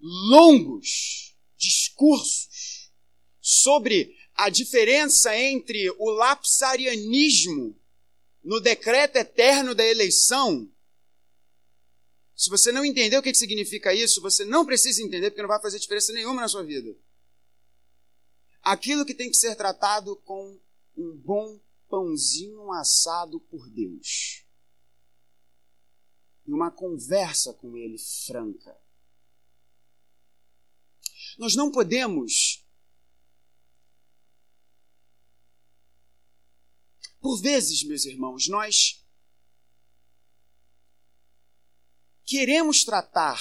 longos 0.00 1.36
discursos 1.56 2.92
sobre 3.40 4.16
a 4.34 4.48
diferença 4.48 5.36
entre 5.36 5.90
o 5.98 6.10
lapsarianismo 6.10 7.76
no 8.42 8.60
decreto 8.60 9.16
eterno 9.16 9.74
da 9.74 9.84
eleição. 9.84 10.70
Se 12.34 12.48
você 12.48 12.70
não 12.70 12.84
entender 12.84 13.18
o 13.18 13.22
que 13.22 13.34
significa 13.34 13.92
isso, 13.92 14.22
você 14.22 14.44
não 14.44 14.64
precisa 14.64 15.02
entender, 15.02 15.30
porque 15.30 15.42
não 15.42 15.48
vai 15.48 15.60
fazer 15.60 15.80
diferença 15.80 16.12
nenhuma 16.12 16.42
na 16.42 16.48
sua 16.48 16.62
vida. 16.62 16.96
Aquilo 18.62 19.04
que 19.04 19.14
tem 19.14 19.28
que 19.28 19.36
ser 19.36 19.56
tratado 19.56 20.14
com 20.16 20.60
um 20.96 21.16
bom 21.16 21.60
pãozinho 21.88 22.70
assado 22.72 23.40
por 23.40 23.68
Deus. 23.70 24.44
E 26.46 26.52
uma 26.52 26.70
conversa 26.70 27.52
com 27.54 27.76
Ele 27.76 27.98
franca. 28.26 28.78
Nós 31.38 31.54
não 31.54 31.70
podemos. 31.70 32.64
Por 37.20 37.40
vezes, 37.40 37.84
meus 37.84 38.04
irmãos, 38.04 38.48
nós 38.48 39.02
queremos 42.24 42.84
tratar 42.84 43.40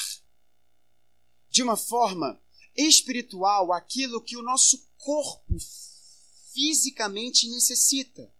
de 1.50 1.64
uma 1.64 1.76
forma 1.76 2.40
espiritual 2.76 3.74
aquilo 3.74 4.22
que 4.22 4.38
o 4.38 4.44
nosso 4.44 4.88
corpo 4.98 5.58
fisicamente 6.54 7.50
necessita. 7.50 8.32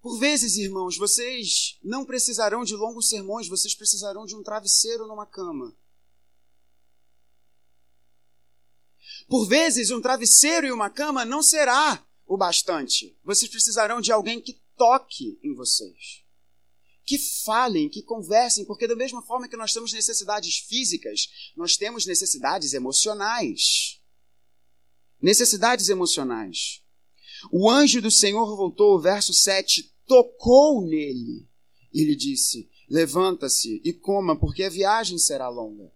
Por 0.00 0.18
vezes, 0.18 0.56
irmãos, 0.56 0.96
vocês 0.96 1.78
não 1.82 2.04
precisarão 2.04 2.64
de 2.64 2.74
longos 2.74 3.08
sermões, 3.08 3.48
vocês 3.48 3.74
precisarão 3.74 4.24
de 4.24 4.34
um 4.34 4.42
travesseiro 4.42 5.06
numa 5.06 5.26
cama. 5.26 5.76
Por 9.28 9.46
vezes, 9.46 9.90
um 9.90 10.00
travesseiro 10.00 10.66
e 10.66 10.72
uma 10.72 10.90
cama 10.90 11.24
não 11.24 11.42
será 11.42 12.04
o 12.26 12.36
bastante. 12.36 13.16
Vocês 13.24 13.50
precisarão 13.50 14.00
de 14.00 14.12
alguém 14.12 14.40
que 14.40 14.60
toque 14.76 15.38
em 15.42 15.54
vocês. 15.54 16.22
Que 17.04 17.18
falem, 17.44 17.88
que 17.88 18.02
conversem, 18.02 18.64
porque 18.64 18.86
da 18.86 18.96
mesma 18.96 19.22
forma 19.22 19.48
que 19.48 19.56
nós 19.56 19.72
temos 19.72 19.92
necessidades 19.92 20.58
físicas, 20.58 21.52
nós 21.56 21.76
temos 21.76 22.06
necessidades 22.06 22.72
emocionais. 22.74 24.00
Necessidades 25.20 25.88
emocionais. 25.88 26.82
O 27.50 27.68
anjo 27.68 28.00
do 28.00 28.10
Senhor 28.10 28.56
voltou, 28.56 29.00
verso 29.00 29.34
7, 29.34 29.92
tocou 30.06 30.82
nele 30.86 31.48
e 31.92 32.04
lhe 32.04 32.16
disse: 32.16 32.70
Levanta-se 32.88 33.80
e 33.84 33.92
coma, 33.92 34.38
porque 34.38 34.64
a 34.64 34.68
viagem 34.68 35.18
será 35.18 35.48
longa. 35.48 35.92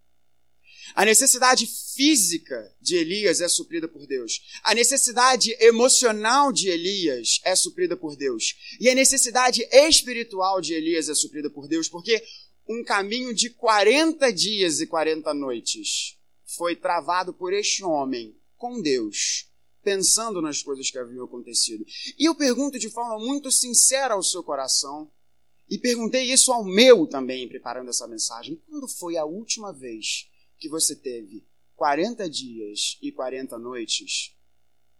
A 0.95 1.05
necessidade 1.05 1.67
física 1.95 2.75
de 2.81 2.97
Elias 2.97 3.41
é 3.41 3.49
suprida 3.49 3.89
por 3.89 4.07
Deus. 4.07 4.43
A 4.63 4.75
necessidade 4.75 5.57
emocional 5.61 6.53
de 6.53 6.69
Elias 6.69 7.41
é 7.45 7.55
suprida 7.57 7.97
por 7.97 8.17
Deus. 8.17 8.57
E 8.81 8.89
a 8.89 8.95
necessidade 8.95 9.67
espiritual 9.73 10.61
de 10.61 10.75
Elias 10.75 11.09
é 11.09 11.15
suprida 11.15 11.51
por 11.51 11.67
Deus, 11.69 11.89
porque 11.89 12.23
um 12.69 12.83
caminho 12.85 13.35
de 13.35 13.51
40 13.51 14.33
dias 14.33 14.81
e 14.81 14.87
40 14.87 15.33
noites 15.35 16.17
foi 16.45 16.77
travado 16.77 17.33
por 17.33 17.53
este 17.53 17.85
homem 17.85 18.37
com 18.57 18.81
Deus, 18.81 19.51
pensando 19.83 20.41
nas 20.41 20.63
coisas 20.63 20.91
que 20.91 20.99
haviam 20.99 21.25
acontecido. 21.25 21.85
E 22.19 22.25
eu 22.25 22.35
pergunto 22.35 22.79
de 22.79 22.91
forma 22.91 23.19
muito 23.19 23.51
sincera 23.51 24.15
ao 24.15 24.23
seu 24.23 24.43
coração, 24.43 25.11
e 25.69 25.79
perguntei 25.79 26.33
isso 26.33 26.53
ao 26.53 26.65
meu 26.65 27.07
também, 27.07 27.49
preparando 27.49 27.91
essa 27.91 28.07
mensagem: 28.07 28.61
quando 28.69 28.89
foi 28.89 29.17
a 29.17 29.25
última 29.25 29.73
vez 29.73 30.29
que 30.59 30.69
você 30.69 30.95
teve 30.97 31.47
40 31.75 32.29
dias 32.29 32.99
e 33.03 33.13
40 33.13 33.59
noites, 33.59 34.35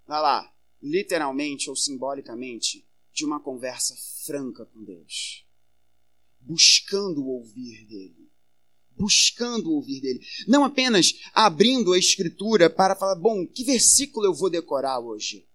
vai 0.07 0.21
lá, 0.21 0.55
literalmente 0.83 1.71
ou 1.71 1.77
simbolicamente, 1.77 2.87
de 3.13 3.25
uma 3.25 3.41
conversa 3.41 3.97
franca 4.25 4.67
com 4.67 4.85
Deus, 4.85 5.47
buscando 6.41 7.27
ouvir 7.27 7.87
dele. 7.87 8.31
Buscando 8.99 9.73
ouvir 9.73 10.01
dele. 10.01 10.25
Não 10.47 10.65
apenas 10.65 11.15
abrindo 11.35 11.93
a 11.93 11.99
escritura 11.99 12.71
para 12.71 12.97
falar, 12.97 13.15
bom, 13.15 13.47
que 13.47 13.63
versículo 13.63 14.25
eu 14.25 14.33
vou 14.33 14.49
decorar 14.49 15.01
hoje? 15.01 15.47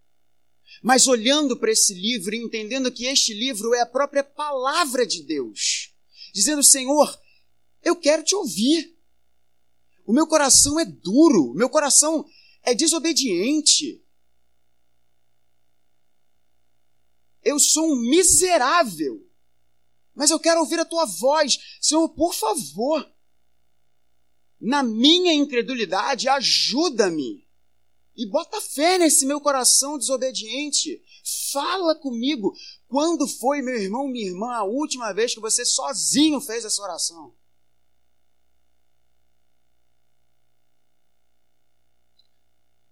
Mas 0.81 1.07
olhando 1.07 1.57
para 1.57 1.71
esse 1.71 1.93
livro 1.93 2.35
e 2.35 2.39
entendendo 2.39 2.91
que 2.91 3.05
este 3.05 3.33
livro 3.33 3.73
é 3.73 3.81
a 3.81 3.85
própria 3.85 4.23
palavra 4.23 5.05
de 5.05 5.23
Deus. 5.23 5.91
Dizendo, 6.33 6.63
Senhor, 6.63 7.19
eu 7.83 7.95
quero 7.95 8.23
te 8.23 8.35
ouvir. 8.35 8.95
O 10.05 10.13
meu 10.13 10.27
coração 10.27 10.79
é 10.79 10.85
duro, 10.85 11.53
meu 11.53 11.69
coração 11.69 12.25
é 12.63 12.73
desobediente. 12.73 14.03
Eu 17.43 17.59
sou 17.59 17.91
um 17.91 17.95
miserável, 17.95 19.27
mas 20.13 20.29
eu 20.29 20.39
quero 20.39 20.59
ouvir 20.59 20.79
a 20.79 20.85
tua 20.85 21.05
voz. 21.05 21.57
Senhor, 21.81 22.07
por 22.09 22.33
favor, 22.33 23.09
na 24.59 24.83
minha 24.83 25.33
incredulidade, 25.33 26.29
ajuda-me. 26.29 27.47
E 28.15 28.27
bota 28.27 28.61
fé 28.61 28.97
nesse 28.99 29.25
meu 29.25 29.41
coração 29.41 29.97
desobediente. 29.97 31.01
Fala 31.51 31.95
comigo. 31.95 32.53
Quando 32.87 33.27
foi, 33.27 33.61
meu 33.61 33.75
irmão, 33.75 34.07
minha 34.07 34.27
irmã, 34.27 34.53
a 34.53 34.63
última 34.63 35.13
vez 35.13 35.33
que 35.33 35.39
você 35.39 35.65
sozinho 35.65 36.39
fez 36.39 36.63
essa 36.65 36.81
oração? 36.83 37.33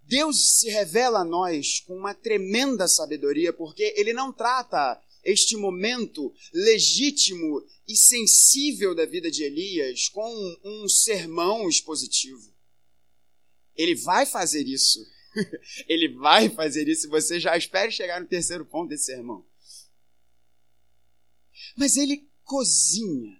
Deus 0.10 0.58
se 0.58 0.69
revela 0.69 1.19
a 1.19 1.24
nós 1.24 1.82
com 1.82 1.95
uma 1.95 2.15
tremenda 2.15 2.88
sabedoria, 2.88 3.54
porque 3.54 3.93
Ele 3.95 4.12
não 4.12 4.34
trata 4.34 5.00
este 5.24 5.56
momento 5.56 6.34
legítimo 6.52 7.63
e 7.88 7.95
sensível 7.95 8.95
da 8.95 9.06
vida 9.06 9.30
de 9.30 9.43
Elias 9.43 10.10
com 10.10 10.58
um 10.63 10.89
sermão 10.89 11.69
expositivo. 11.69 12.52
Ele 13.76 13.93
vai 13.93 14.26
fazer 14.26 14.65
isso. 14.65 15.00
Ele 15.88 16.08
vai 16.15 16.50
fazer 16.50 16.88
isso. 16.88 17.08
Você 17.10 17.39
já 17.39 17.56
espere 17.56 17.91
chegar 17.91 18.19
no 18.19 18.28
terceiro 18.28 18.65
ponto 18.65 18.89
desse 18.89 19.06
sermão. 19.06 19.45
Mas 21.78 21.98
ele 21.98 22.28
cozinha 22.43 23.39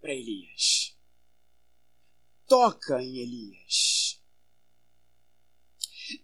para 0.00 0.12
Elias. 0.12 0.96
Toca 2.48 3.00
em 3.00 3.18
Elias. 3.18 4.21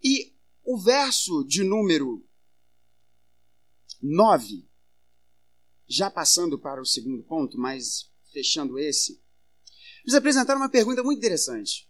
E 0.03 0.35
o 0.65 0.79
verso 0.79 1.45
de 1.45 1.63
número 1.63 2.27
9, 4.03 4.69
já 5.87 6.11
passando 6.11 6.59
para 6.59 6.81
o 6.81 6.87
segundo 6.87 7.23
ponto, 7.23 7.59
mas 7.59 8.13
fechando 8.33 8.79
esse, 8.79 9.23
nos 10.05 10.15
apresentaram 10.15 10.61
uma 10.61 10.69
pergunta 10.69 11.03
muito 11.03 11.19
interessante. 11.19 11.89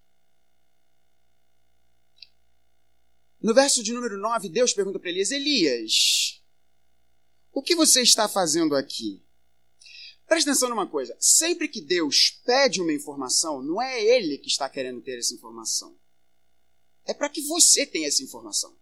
No 3.40 3.54
verso 3.54 3.82
de 3.82 3.92
número 3.92 4.18
9, 4.18 4.48
Deus 4.48 4.72
pergunta 4.72 4.98
para 4.98 5.10
Elias: 5.10 5.30
Elias, 5.30 6.42
o 7.52 7.62
que 7.62 7.76
você 7.76 8.02
está 8.02 8.28
fazendo 8.28 8.74
aqui? 8.74 9.24
Presta 10.26 10.50
atenção 10.50 10.68
numa 10.68 10.88
coisa: 10.88 11.16
sempre 11.20 11.68
que 11.68 11.80
Deus 11.80 12.30
pede 12.44 12.80
uma 12.80 12.92
informação, 12.92 13.62
não 13.62 13.80
é 13.80 14.02
Ele 14.02 14.38
que 14.38 14.48
está 14.48 14.68
querendo 14.68 15.00
ter 15.00 15.18
essa 15.18 15.34
informação. 15.34 15.96
É 17.08 17.14
para 17.14 17.30
que 17.30 17.40
você 17.40 17.86
tenha 17.86 18.06
essa 18.06 18.22
informação. 18.22 18.76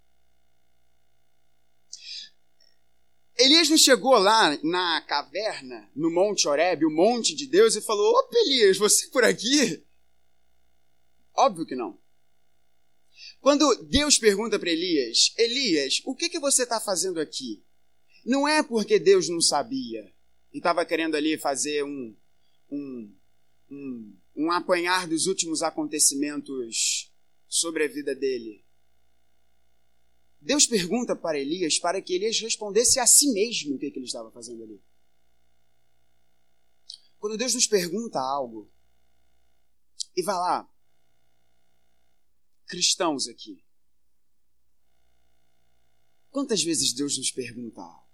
Elias 3.39 3.69
não 3.69 3.79
chegou 3.79 4.19
lá 4.19 4.59
na 4.65 5.01
caverna, 5.03 5.89
no 5.95 6.11
Monte 6.11 6.49
Horeb, 6.49 6.85
o 6.85 6.91
monte 6.91 7.37
de 7.37 7.47
Deus, 7.47 7.77
e 7.77 7.81
falou: 7.81 8.19
Opa, 8.19 8.37
Elias, 8.37 8.79
você 8.79 9.07
por 9.09 9.23
aqui? 9.23 9.85
Óbvio 11.35 11.67
que 11.67 11.77
não. 11.77 12.01
Quando 13.41 13.85
Deus 13.85 14.19
pergunta 14.19 14.59
para 14.59 14.71
Elias: 14.71 15.33
Elias, 15.39 16.03
o 16.05 16.15
que, 16.15 16.29
que 16.29 16.41
você 16.41 16.65
está 16.65 16.81
fazendo 16.81 17.21
aqui? 17.21 17.65
Não 18.25 18.49
é 18.49 18.61
porque 18.61 18.99
Deus 18.99 19.29
não 19.29 19.41
sabia 19.41 20.13
e 20.53 20.59
estava 20.59 20.85
querendo 20.85 21.15
ali 21.15 21.39
fazer 21.39 21.85
um, 21.85 22.17
um, 22.69 23.15
um, 23.71 24.19
um 24.35 24.51
apanhar 24.51 25.07
dos 25.07 25.27
últimos 25.27 25.63
acontecimentos 25.63 27.13
sobre 27.49 27.85
a 27.85 27.89
vida 27.89 28.15
dele. 28.15 28.65
Deus 30.41 30.67
pergunta 30.67 31.17
para 31.17 31.39
Elias 31.39 31.79
para 31.79 32.01
que 32.01 32.15
Elias 32.15 32.39
respondesse 32.41 33.01
a 33.01 33.07
si 33.07 33.33
mesmo 33.33 33.75
o 33.75 33.79
que, 33.79 33.91
que 33.91 33.99
ele 33.99 34.07
estava 34.07 34.31
fazendo 34.31 34.63
ali. 34.63 34.81
Quando 37.19 37.37
Deus 37.37 37.55
nos 37.55 37.67
pergunta 37.67 38.21
algo, 38.21 38.71
e 40.15 40.23
vai 40.23 40.37
lá, 40.37 40.71
cristãos 42.67 43.27
aqui, 43.27 43.65
quantas 46.31 46.63
vezes 46.63 46.93
Deus 46.93 47.19
nos 47.19 47.31
pergunta 47.31 47.81
algo? 47.81 48.06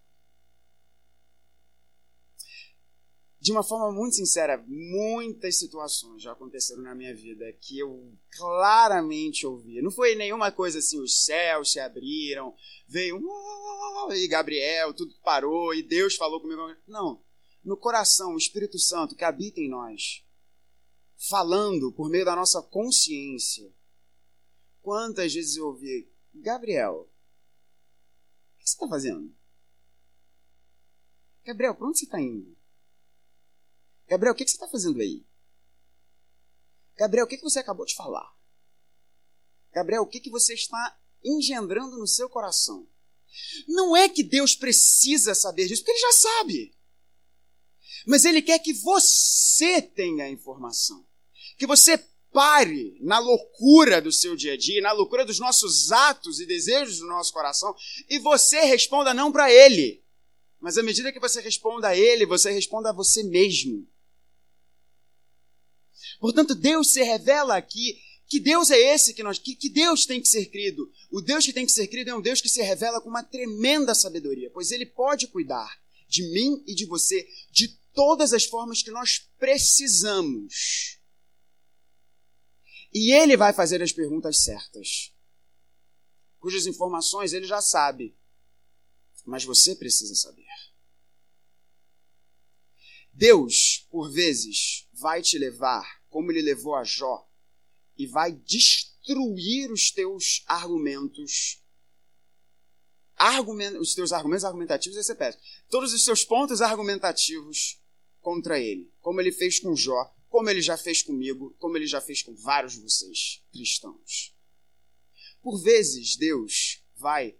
De 3.42 3.50
uma 3.50 3.64
forma 3.64 3.90
muito 3.90 4.14
sincera, 4.14 4.64
muitas 4.68 5.58
situações 5.58 6.22
já 6.22 6.30
aconteceram 6.30 6.80
na 6.80 6.94
minha 6.94 7.12
vida 7.12 7.44
que 7.54 7.76
eu 7.76 8.16
claramente 8.30 9.44
ouvi. 9.44 9.82
Não 9.82 9.90
foi 9.90 10.14
nenhuma 10.14 10.52
coisa 10.52 10.78
assim, 10.78 11.00
os 11.00 11.24
céus 11.24 11.72
se 11.72 11.80
abriram, 11.80 12.54
veio 12.86 13.20
e 14.12 14.28
Gabriel, 14.28 14.94
tudo 14.94 15.12
parou 15.24 15.74
e 15.74 15.82
Deus 15.82 16.14
falou 16.14 16.40
comigo. 16.40 16.60
Não. 16.86 17.20
No 17.64 17.76
coração, 17.76 18.34
o 18.34 18.38
Espírito 18.38 18.78
Santo 18.78 19.16
que 19.16 19.24
habita 19.24 19.60
em 19.60 19.68
nós, 19.68 20.24
falando 21.28 21.92
por 21.92 22.08
meio 22.08 22.24
da 22.24 22.36
nossa 22.36 22.62
consciência. 22.62 23.74
Quantas 24.80 25.34
vezes 25.34 25.56
eu 25.56 25.66
ouvi, 25.66 26.08
Gabriel, 26.32 27.10
o 28.54 28.58
que 28.60 28.68
você 28.68 28.74
está 28.74 28.86
fazendo? 28.86 29.34
Gabriel, 31.44 31.74
para 31.74 31.88
onde 31.88 31.98
você 31.98 32.04
está 32.04 32.20
indo? 32.20 32.61
Gabriel, 34.12 34.34
o 34.34 34.36
que, 34.36 34.46
você 34.46 34.56
está 34.56 34.68
fazendo 34.68 35.00
aí? 35.00 35.24
Gabriel, 36.98 37.24
o 37.24 37.28
que, 37.28 37.38
você 37.38 37.60
acabou 37.60 37.86
de 37.86 37.94
falar? 37.94 38.30
Gabriel, 39.72 40.02
o 40.02 40.06
que, 40.06 40.20
que 40.20 40.28
você 40.28 40.52
está 40.52 41.00
engendrando 41.24 41.96
no 41.96 42.06
seu 42.06 42.28
coração? 42.28 42.86
Não 43.66 43.96
é 43.96 44.10
que 44.10 44.22
Deus 44.22 44.54
precisa 44.54 45.34
saber 45.34 45.66
disso, 45.66 45.80
porque 45.80 45.92
Ele 45.92 46.12
já 46.12 46.12
sabe. 46.12 46.76
Mas 48.06 48.26
Ele 48.26 48.42
quer 48.42 48.58
que 48.58 48.74
você 48.74 49.80
tenha 49.80 50.24
a 50.24 50.30
informação. 50.30 51.06
Que 51.56 51.66
você 51.66 51.96
pare 52.30 52.98
na 53.00 53.18
loucura 53.18 54.02
do 54.02 54.12
seu 54.12 54.36
dia 54.36 54.52
a 54.52 54.58
dia, 54.58 54.82
na 54.82 54.92
loucura 54.92 55.24
dos 55.24 55.38
nossos 55.38 55.90
atos 55.90 56.38
e 56.38 56.44
desejos 56.44 56.98
do 56.98 57.06
nosso 57.06 57.32
coração, 57.32 57.74
e 58.10 58.18
você 58.18 58.60
responda 58.60 59.14
não 59.14 59.32
para 59.32 59.50
Ele. 59.50 60.04
Mas 60.60 60.76
à 60.76 60.82
medida 60.82 61.10
que 61.10 61.18
você 61.18 61.40
responda 61.40 61.88
a 61.88 61.96
Ele, 61.96 62.26
você 62.26 62.52
responda 62.52 62.90
a 62.90 62.92
você 62.92 63.22
mesmo. 63.22 63.90
Portanto, 66.22 66.54
Deus 66.54 66.92
se 66.92 67.02
revela 67.02 67.56
aqui 67.56 68.00
que 68.28 68.38
Deus 68.38 68.70
é 68.70 68.78
esse 68.78 69.12
que 69.12 69.24
nós, 69.24 69.40
que, 69.40 69.56
que, 69.56 69.68
Deus 69.68 70.06
tem 70.06 70.20
que 70.20 70.28
ser 70.28 70.46
crido. 70.46 70.88
O 71.10 71.20
Deus 71.20 71.44
que 71.44 71.52
tem 71.52 71.66
que 71.66 71.72
ser 71.72 71.88
crido 71.88 72.10
é 72.10 72.14
um 72.14 72.22
Deus 72.22 72.40
que 72.40 72.48
se 72.48 72.62
revela 72.62 73.00
com 73.00 73.08
uma 73.08 73.24
tremenda 73.24 73.92
sabedoria, 73.92 74.48
pois 74.50 74.70
ele 74.70 74.86
pode 74.86 75.26
cuidar 75.26 75.82
de 76.06 76.22
mim 76.32 76.62
e 76.64 76.76
de 76.76 76.86
você 76.86 77.28
de 77.50 77.76
todas 77.92 78.32
as 78.32 78.44
formas 78.44 78.84
que 78.84 78.92
nós 78.92 79.18
precisamos. 79.36 81.00
E 82.94 83.12
ele 83.12 83.36
vai 83.36 83.52
fazer 83.52 83.82
as 83.82 83.90
perguntas 83.90 84.44
certas, 84.44 85.12
cujas 86.38 86.66
informações 86.66 87.32
ele 87.32 87.48
já 87.48 87.60
sabe, 87.60 88.16
mas 89.26 89.42
você 89.42 89.74
precisa 89.74 90.14
saber. 90.14 90.46
Deus, 93.12 93.88
por 93.90 94.08
vezes, 94.08 94.86
vai 94.92 95.20
te 95.20 95.36
levar 95.36 96.00
como 96.12 96.30
ele 96.30 96.42
levou 96.42 96.76
a 96.76 96.84
Jó, 96.84 97.26
e 97.96 98.06
vai 98.06 98.32
destruir 98.32 99.72
os 99.72 99.90
teus 99.90 100.44
argumentos. 100.46 101.60
Argument, 103.16 103.78
os 103.78 103.94
teus 103.94 104.12
argumentos 104.12 104.44
argumentativos, 104.44 104.98
esse 104.98 105.12
é 105.12 105.14
péssimo. 105.14 105.42
Todos 105.70 105.92
os 105.92 106.04
seus 106.04 106.24
pontos 106.24 106.60
argumentativos 106.60 107.80
contra 108.20 108.58
ele. 108.60 108.92
Como 109.00 109.20
ele 109.20 109.32
fez 109.32 109.58
com 109.58 109.74
Jó, 109.74 110.14
como 110.28 110.50
ele 110.50 110.60
já 110.60 110.76
fez 110.76 111.02
comigo, 111.02 111.54
como 111.58 111.76
ele 111.76 111.86
já 111.86 112.00
fez 112.00 112.22
com 112.22 112.34
vários 112.34 112.74
de 112.74 112.80
vocês, 112.80 113.42
cristãos. 113.52 114.34
Por 115.40 115.60
vezes, 115.62 116.16
Deus 116.16 116.84
vai 116.96 117.36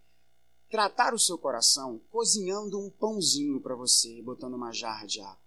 tratar 0.70 1.12
o 1.12 1.18
seu 1.18 1.36
coração 1.36 2.00
cozinhando 2.10 2.80
um 2.80 2.90
pãozinho 2.90 3.60
para 3.60 3.74
você 3.74 4.18
e 4.18 4.22
botando 4.22 4.54
uma 4.54 4.72
jarra 4.72 5.06
de 5.06 5.20
água. 5.20 5.41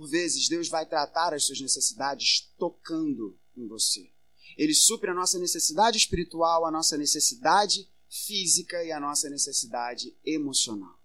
Por 0.00 0.08
vezes, 0.08 0.48
Deus 0.48 0.66
vai 0.66 0.86
tratar 0.86 1.34
as 1.34 1.44
suas 1.44 1.60
necessidades 1.60 2.50
tocando 2.58 3.38
em 3.54 3.66
você. 3.66 4.10
Ele 4.56 4.72
supre 4.72 5.10
a 5.10 5.14
nossa 5.14 5.38
necessidade 5.38 5.98
espiritual, 5.98 6.64
a 6.64 6.70
nossa 6.70 6.96
necessidade 6.96 7.86
física 8.08 8.82
e 8.82 8.90
a 8.90 8.98
nossa 8.98 9.28
necessidade 9.28 10.16
emocional. 10.24 10.98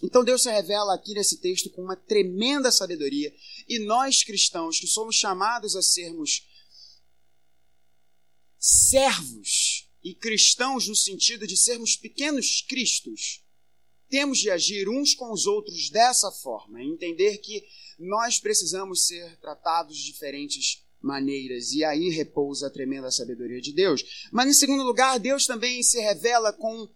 Então 0.00 0.22
Deus 0.22 0.44
se 0.44 0.48
revela 0.48 0.94
aqui 0.94 1.12
nesse 1.12 1.38
texto 1.38 1.70
com 1.70 1.82
uma 1.82 1.96
tremenda 1.96 2.70
sabedoria, 2.70 3.34
e 3.68 3.80
nós 3.80 4.22
cristãos 4.22 4.78
que 4.78 4.86
somos 4.86 5.16
chamados 5.16 5.74
a 5.74 5.82
sermos 5.82 6.46
servos 8.60 9.90
e 10.04 10.14
cristãos 10.14 10.86
no 10.86 10.94
sentido 10.94 11.48
de 11.48 11.56
sermos 11.56 11.96
pequenos 11.96 12.62
cristos, 12.62 13.42
temos 14.08 14.38
de 14.38 14.50
agir 14.50 14.88
uns 14.88 15.14
com 15.14 15.32
os 15.32 15.46
outros 15.46 15.90
dessa 15.90 16.30
forma, 16.30 16.80
entender 16.80 17.38
que 17.38 17.66
nós 18.00 18.40
precisamos 18.40 19.06
ser 19.06 19.36
tratados 19.40 19.96
de 19.96 20.06
diferentes 20.06 20.82
maneiras, 21.00 21.72
e 21.72 21.84
aí 21.84 22.08
repousa 22.08 22.66
a 22.66 22.70
tremenda 22.70 23.10
sabedoria 23.10 23.60
de 23.60 23.72
Deus. 23.72 24.28
Mas, 24.32 24.48
em 24.48 24.54
segundo 24.54 24.82
lugar, 24.82 25.18
Deus 25.18 25.46
também 25.46 25.82
se 25.82 26.00
revela 26.00 26.52
com 26.52 26.88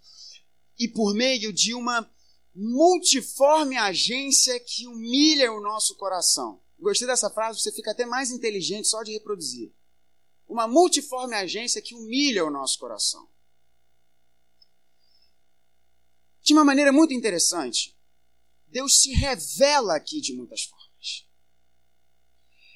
e 0.78 0.88
por 0.88 1.14
meio 1.14 1.52
de 1.52 1.74
uma 1.74 2.10
multiforme 2.54 3.76
agência 3.76 4.58
que 4.58 4.86
humilha 4.86 5.52
o 5.52 5.60
nosso 5.60 5.94
coração. 5.96 6.60
Gostei 6.78 7.06
dessa 7.06 7.30
frase, 7.30 7.60
você 7.60 7.70
fica 7.70 7.90
até 7.90 8.04
mais 8.04 8.30
inteligente 8.30 8.88
só 8.88 9.02
de 9.02 9.12
reproduzir. 9.12 9.72
Uma 10.48 10.66
multiforme 10.66 11.34
agência 11.34 11.80
que 11.80 11.94
humilha 11.94 12.44
o 12.44 12.50
nosso 12.50 12.78
coração. 12.78 13.28
De 16.42 16.52
uma 16.52 16.64
maneira 16.64 16.92
muito 16.92 17.14
interessante, 17.14 17.96
Deus 18.66 19.00
se 19.00 19.12
revela 19.12 19.96
aqui 19.96 20.20
de 20.20 20.34
muitas 20.34 20.64
formas. 20.64 20.83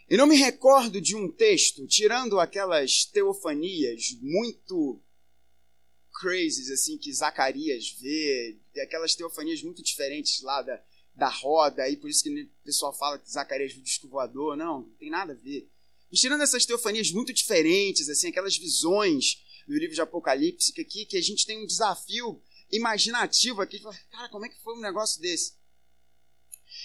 Eu 0.08 0.16
não 0.16 0.26
me 0.26 0.36
recordo 0.36 1.02
de 1.02 1.14
um 1.14 1.30
texto, 1.30 1.86
tirando 1.86 2.40
aquelas 2.40 3.04
teofanias 3.04 4.16
muito 4.22 5.02
crazy, 6.18 6.72
assim, 6.72 6.96
que 6.96 7.12
Zacarias 7.12 7.90
vê, 8.00 8.58
aquelas 8.82 9.14
teofanias 9.14 9.62
muito 9.62 9.82
diferentes 9.82 10.40
lá 10.40 10.62
da, 10.62 10.82
da 11.14 11.28
roda, 11.28 11.82
aí 11.82 11.94
por 11.94 12.08
isso 12.08 12.22
que 12.22 12.30
o 12.42 12.48
pessoal 12.64 12.96
fala 12.96 13.18
que 13.18 13.30
Zacarias 13.30 13.74
viu 13.74 13.82
disco 13.82 14.08
voador. 14.08 14.56
Não, 14.56 14.80
não 14.80 14.94
tem 14.98 15.10
nada 15.10 15.34
a 15.34 15.36
ver. 15.36 15.68
Mas 16.10 16.20
tirando 16.20 16.42
essas 16.42 16.64
teofanias 16.64 17.10
muito 17.12 17.32
diferentes, 17.32 18.08
assim, 18.08 18.28
aquelas 18.28 18.56
visões 18.56 19.44
do 19.66 19.76
livro 19.76 19.94
de 19.94 20.00
Apocalipse, 20.00 20.72
que 20.72 20.80
aqui 20.80 21.04
que 21.04 21.18
a 21.18 21.22
gente 21.22 21.44
tem 21.44 21.62
um 21.62 21.66
desafio 21.66 22.40
imaginativo 22.72 23.60
aqui, 23.60 23.78
cara, 24.10 24.30
como 24.30 24.46
é 24.46 24.48
que 24.48 24.62
foi 24.62 24.74
um 24.74 24.80
negócio 24.80 25.20
desse? 25.20 25.57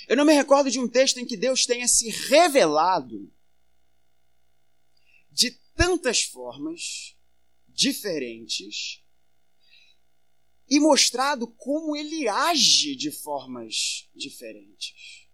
Eu 0.07 0.17
não 0.17 0.25
me 0.25 0.33
recordo 0.33 0.69
de 0.69 0.79
um 0.79 0.87
texto 0.87 1.19
em 1.19 1.25
que 1.25 1.37
Deus 1.37 1.65
tenha 1.65 1.87
se 1.87 2.09
revelado 2.09 3.31
de 5.31 5.51
tantas 5.75 6.23
formas 6.23 7.15
diferentes 7.67 9.01
e 10.69 10.79
mostrado 10.79 11.47
como 11.47 11.95
ele 11.95 12.27
age 12.27 12.95
de 12.95 13.11
formas 13.11 14.07
diferentes. 14.15 15.27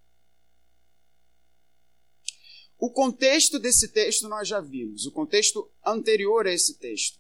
O 2.77 2.89
contexto 2.89 3.59
desse 3.59 3.89
texto 3.89 4.29
nós 4.29 4.47
já 4.47 4.61
vimos, 4.61 5.05
o 5.05 5.11
contexto 5.11 5.69
anterior 5.85 6.47
a 6.47 6.53
esse 6.53 6.75
texto. 6.75 7.19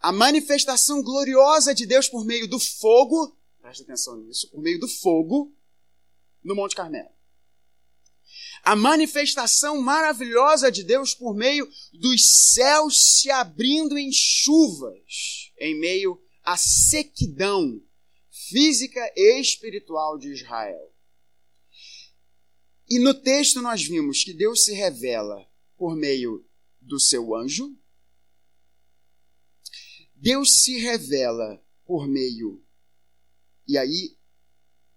A 0.00 0.10
manifestação 0.10 1.02
gloriosa 1.02 1.74
de 1.74 1.86
Deus 1.86 2.08
por 2.08 2.24
meio 2.24 2.48
do 2.48 2.58
fogo, 2.58 3.36
presta 3.60 3.84
atenção 3.84 4.16
nisso, 4.16 4.50
por 4.50 4.60
meio 4.60 4.80
do 4.80 4.88
fogo, 4.88 5.52
no 6.42 6.54
Monte 6.54 6.74
Carmelo. 6.74 7.10
a 8.62 8.76
manifestação 8.76 9.80
maravilhosa 9.80 10.70
de 10.70 10.82
Deus 10.84 11.14
por 11.14 11.34
meio 11.34 11.68
dos 11.92 12.52
céus 12.52 13.18
se 13.18 13.30
abrindo 13.30 13.98
em 13.98 14.12
chuvas, 14.12 15.52
em 15.58 15.78
meio 15.78 16.20
à 16.42 16.56
sequidão 16.56 17.82
física 18.30 19.00
e 19.16 19.40
espiritual 19.40 20.18
de 20.18 20.32
Israel. 20.32 20.92
E 22.88 22.98
no 22.98 23.14
texto 23.14 23.62
nós 23.62 23.82
vimos 23.82 24.24
que 24.24 24.34
Deus 24.34 24.64
se 24.64 24.72
revela 24.74 25.48
por 25.76 25.96
meio 25.96 26.44
do 26.80 26.98
seu 26.98 27.34
anjo, 27.34 27.76
Deus 30.14 30.62
se 30.62 30.78
revela 30.78 31.64
por 31.86 32.06
meio, 32.06 32.62
e 33.66 33.78
aí 33.78 34.18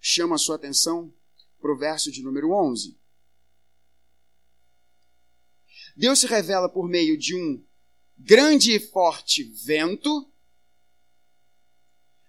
chama 0.01 0.35
a 0.35 0.39
sua 0.39 0.55
atenção 0.55 1.13
para 1.63 1.71
o 1.71 1.77
verso 1.77 2.11
de 2.11 2.21
número 2.21 2.51
11. 2.51 2.99
Deus 5.95 6.19
se 6.19 6.27
revela 6.27 6.67
por 6.67 6.89
meio 6.89 7.17
de 7.17 7.33
um 7.33 7.63
grande 8.17 8.73
e 8.73 8.79
forte 8.81 9.45
vento. 9.65 10.29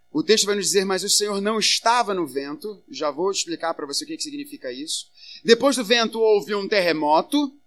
O 0.09 0.23
texto 0.23 0.47
vai 0.47 0.55
nos 0.55 0.67
dizer, 0.67 0.85
mas 0.85 1.03
o 1.03 1.11
Senhor 1.11 1.41
não 1.41 1.59
estava 1.59 2.15
no 2.15 2.25
vento. 2.25 2.85
Já 2.89 3.11
vou 3.11 3.29
explicar 3.33 3.75
para 3.75 3.87
você 3.87 4.05
o 4.05 4.07
que, 4.07 4.17
que 4.17 4.23
significa 4.23 4.71
isso. 4.71 5.11
Depois 5.45 5.75
do 5.75 5.85
vento 5.85 6.21
houve 6.21 6.55
um 6.55 6.69
terremoto. 6.69 7.59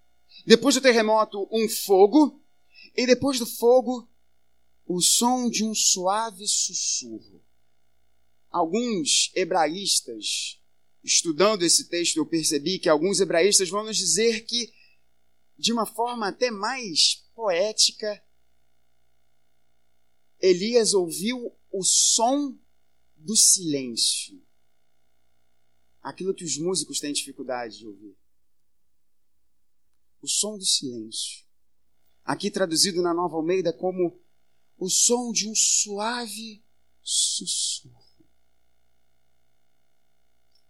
Depois 0.45 0.73
do 0.75 0.81
terremoto, 0.81 1.49
um 1.51 1.67
fogo. 1.67 2.41
E 2.95 3.05
depois 3.05 3.39
do 3.39 3.45
fogo, 3.45 4.09
o 4.85 5.01
som 5.01 5.49
de 5.49 5.65
um 5.65 5.75
suave 5.75 6.47
sussurro. 6.47 7.43
Alguns 8.49 9.31
hebraístas, 9.35 10.61
estudando 11.07 11.63
esse 11.63 11.87
texto, 11.87 12.17
eu 12.17 12.25
percebi 12.25 12.77
que 12.77 12.89
alguns 12.89 13.19
hebraístas 13.19 13.69
vão 13.69 13.83
nos 13.83 13.97
dizer 13.97 14.45
que 14.45 14.71
de 15.57 15.71
uma 15.73 15.85
forma 15.85 16.27
até 16.27 16.51
mais 16.51 17.25
poética, 17.33 18.23
Elias 20.39 20.93
ouviu 20.93 21.55
o 21.71 21.83
som 21.83 22.57
do 23.15 23.35
silêncio. 23.35 24.39
Aquilo 26.01 26.33
que 26.33 26.43
os 26.43 26.57
músicos 26.57 26.99
têm 26.99 27.11
dificuldade 27.11 27.79
de 27.79 27.87
ouvir. 27.87 28.15
O 30.21 30.27
som 30.27 30.57
do 30.57 30.65
silêncio. 30.65 31.45
Aqui 32.23 32.51
traduzido 32.51 33.01
na 33.01 33.13
Nova 33.13 33.35
Almeida 33.35 33.73
como 33.73 34.21
o 34.77 34.89
som 34.89 35.31
de 35.31 35.49
um 35.49 35.55
suave 35.55 36.63
sussurro. 37.01 37.96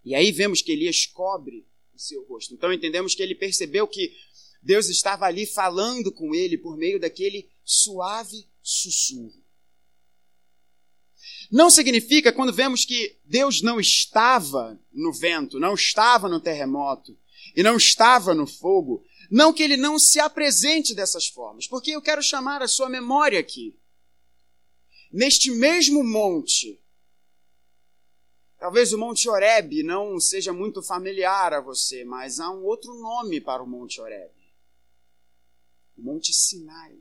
E 0.08 0.16
aí 0.16 0.32
vemos 0.32 0.62
que 0.62 0.72
Elias 0.72 1.06
cobre 1.06 1.68
o 1.94 2.00
seu 2.00 2.24
rosto. 2.28 2.54
Então 2.54 2.72
entendemos 2.72 3.14
que 3.14 3.22
ele 3.22 3.36
percebeu 3.36 3.86
que 3.86 4.16
Deus 4.64 4.88
estava 4.88 5.26
ali 5.26 5.46
falando 5.46 6.14
com 6.14 6.34
ele 6.34 6.58
por 6.58 6.78
meio 6.78 6.98
daquele 6.98 7.50
suave 7.66 8.48
sussurro. 8.64 9.44
Não 11.52 11.70
significa, 11.70 12.32
quando 12.32 12.54
vemos 12.54 12.86
que 12.86 13.18
Deus 13.26 13.62
não 13.62 13.82
estava 13.82 14.80
no 14.94 15.12
vento, 15.12 15.60
não 15.60 15.74
estava 15.74 16.30
no 16.30 16.40
terremoto 16.40 17.18
e 17.54 17.62
não 17.62 17.76
estava 17.76 18.34
no 18.34 18.48
fogo, 18.48 19.04
não 19.30 19.52
que 19.52 19.62
ele 19.62 19.76
não 19.76 20.00
se 20.00 20.22
apresente 20.22 20.96
dessas 20.96 21.28
formas, 21.28 21.68
porque 21.68 21.92
eu 21.92 22.02
quero 22.02 22.24
chamar 22.24 22.62
a 22.62 22.68
sua 22.68 22.88
memória 22.88 23.42
aqui. 23.42 23.76
Neste 25.12 25.52
mesmo 25.52 26.02
monte, 26.02 26.80
talvez 28.58 28.94
o 28.94 28.98
Monte 28.98 29.30
Oreb 29.30 29.84
não 29.84 30.20
seja 30.20 30.54
muito 30.54 30.82
familiar 30.82 31.54
a 31.54 31.62
você, 31.62 32.04
mas 32.04 32.40
há 32.40 32.50
um 32.50 32.64
outro 32.64 32.94
nome 32.94 33.40
para 33.42 33.64
o 33.64 33.68
Monte 33.68 34.02
Oreb. 34.02 34.32
O 35.98 36.02
Monte 36.02 36.34
Sinai. 36.34 36.98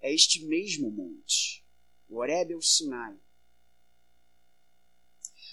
É 0.00 0.14
este 0.14 0.44
mesmo 0.46 0.90
monte. 0.90 1.64
O 2.08 2.18
Horeb 2.18 2.52
é 2.52 2.56
o 2.56 2.62
Sinai. 2.62 3.14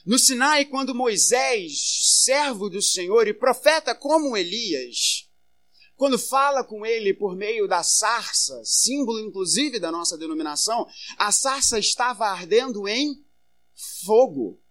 No 0.06 0.18
Sinai, 0.18 0.64
quando 0.64 0.96
Moisés, 0.96 2.24
servo 2.24 2.70
do 2.70 2.82
Senhor 2.82 3.28
e 3.28 3.34
profeta 3.34 3.94
como 3.94 4.38
Elias, 4.38 5.30
quando 5.98 6.18
fala 6.18 6.64
com 6.64 6.86
ele 6.86 7.14
por 7.14 7.36
meio 7.36 7.68
da 7.68 7.84
sarça, 7.84 8.64
símbolo 8.64 9.20
inclusive 9.20 9.80
da 9.80 9.92
nossa 9.92 10.18
denominação, 10.18 10.88
a 11.18 11.32
sarça 11.32 11.78
estava 11.78 12.28
ardendo 12.28 12.88
em 12.88 13.22
fogo. 14.06 14.62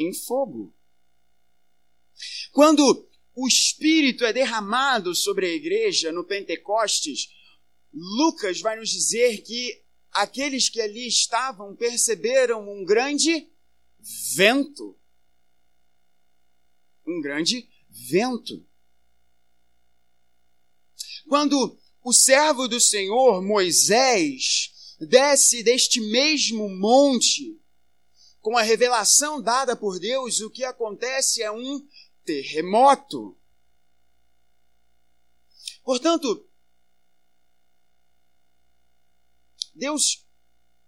Em 0.00 0.14
fogo. 0.14 0.74
Quando 2.52 3.06
o 3.34 3.46
Espírito 3.46 4.24
é 4.24 4.32
derramado 4.32 5.14
sobre 5.14 5.44
a 5.46 5.52
igreja 5.54 6.10
no 6.10 6.24
Pentecostes, 6.24 7.28
Lucas 7.92 8.62
vai 8.62 8.76
nos 8.76 8.88
dizer 8.88 9.42
que 9.42 9.84
aqueles 10.10 10.70
que 10.70 10.80
ali 10.80 11.06
estavam 11.06 11.76
perceberam 11.76 12.66
um 12.66 12.82
grande 12.82 13.46
vento. 14.34 14.98
Um 17.06 17.20
grande 17.20 17.68
vento. 17.88 18.66
Quando 21.28 21.78
o 22.02 22.12
servo 22.12 22.66
do 22.66 22.80
Senhor, 22.80 23.42
Moisés, 23.42 24.96
desce 24.98 25.62
deste 25.62 26.00
mesmo 26.00 26.70
monte, 26.70 27.59
com 28.40 28.56
a 28.56 28.62
revelação 28.62 29.40
dada 29.40 29.76
por 29.76 29.98
Deus, 29.98 30.40
o 30.40 30.50
que 30.50 30.64
acontece 30.64 31.42
é 31.42 31.50
um 31.50 31.86
terremoto. 32.24 33.36
Portanto, 35.84 36.48
Deus 39.74 40.26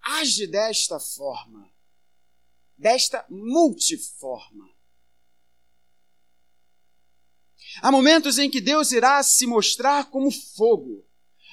age 0.00 0.46
desta 0.46 0.98
forma, 0.98 1.70
desta 2.76 3.24
multiforma. 3.28 4.70
Há 7.80 7.90
momentos 7.90 8.38
em 8.38 8.50
que 8.50 8.60
Deus 8.60 8.92
irá 8.92 9.22
se 9.22 9.46
mostrar 9.46 10.10
como 10.10 10.30
fogo. 10.30 11.06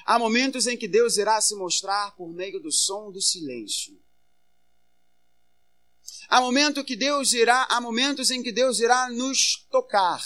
Há 0.04 0.18
momentos 0.18 0.66
em 0.66 0.76
que 0.76 0.88
Deus 0.88 1.16
irá 1.16 1.40
se 1.40 1.54
mostrar 1.54 2.14
por 2.16 2.32
meio 2.32 2.60
do 2.60 2.72
som 2.72 3.10
do 3.10 3.20
silêncio. 3.20 3.99
Há 6.30 6.40
momento 6.40 6.84
que 6.84 6.94
Deus 6.94 7.32
irá, 7.32 7.66
há 7.68 7.80
momentos 7.80 8.30
em 8.30 8.40
que 8.40 8.52
Deus 8.52 8.78
irá 8.78 9.10
nos 9.10 9.66
tocar. 9.68 10.24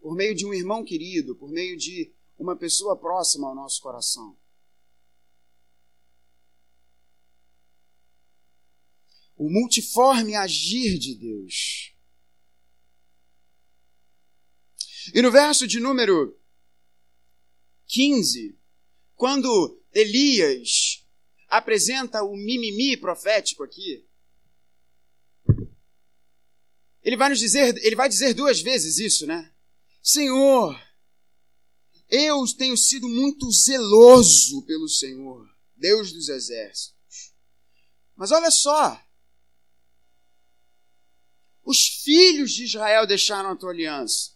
Por 0.00 0.16
meio 0.16 0.34
de 0.34 0.44
um 0.44 0.52
irmão 0.52 0.84
querido, 0.84 1.36
por 1.36 1.48
meio 1.48 1.76
de 1.76 2.12
uma 2.36 2.56
pessoa 2.56 2.98
próxima 2.98 3.46
ao 3.46 3.54
nosso 3.54 3.80
coração. 3.80 4.36
O 9.36 9.48
multiforme 9.48 10.34
agir 10.34 10.98
de 10.98 11.14
Deus. 11.14 11.94
E 15.14 15.22
no 15.22 15.30
verso 15.30 15.64
de 15.64 15.78
número 15.78 16.36
15, 17.86 18.58
quando 19.14 19.80
Elias 19.92 21.06
apresenta 21.46 22.24
o 22.24 22.36
mimimi 22.36 22.96
profético 22.96 23.62
aqui, 23.62 24.07
ele 27.08 27.16
vai 27.16 27.30
nos 27.30 27.38
dizer, 27.38 27.74
ele 27.82 27.96
vai 27.96 28.06
dizer 28.06 28.34
duas 28.34 28.60
vezes 28.60 28.98
isso, 28.98 29.26
né? 29.26 29.50
Senhor, 30.02 30.78
eu 32.06 32.44
tenho 32.58 32.76
sido 32.76 33.08
muito 33.08 33.50
zeloso 33.50 34.62
pelo 34.66 34.86
Senhor, 34.86 35.48
Deus 35.74 36.12
dos 36.12 36.28
exércitos. 36.28 37.32
Mas 38.14 38.30
olha 38.30 38.50
só, 38.50 39.02
os 41.64 42.02
filhos 42.04 42.52
de 42.52 42.64
Israel 42.64 43.06
deixaram 43.06 43.52
a 43.52 43.56
tua 43.56 43.70
aliança. 43.70 44.32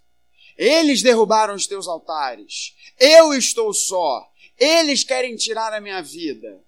Eles 0.57 1.03
derrubaram 1.03 1.55
os 1.55 1.67
teus 1.67 1.87
altares. 1.87 2.75
Eu 2.99 3.35
estou 3.35 3.75
só. 3.75 4.27
Eles 4.57 5.05
querem 5.05 5.37
tirar 5.37 5.75
a 5.75 5.81
minha 5.81 6.01
vida. 6.01 6.65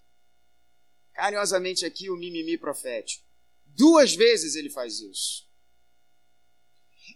Carinhosamente 1.15 1.87
aqui 1.87 2.11
o 2.11 2.17
mimimi 2.17 2.59
profético. 2.59 3.25
Duas 3.65 4.15
vezes 4.15 4.55
ele 4.55 4.69
faz 4.69 5.01
isso. 5.01 5.45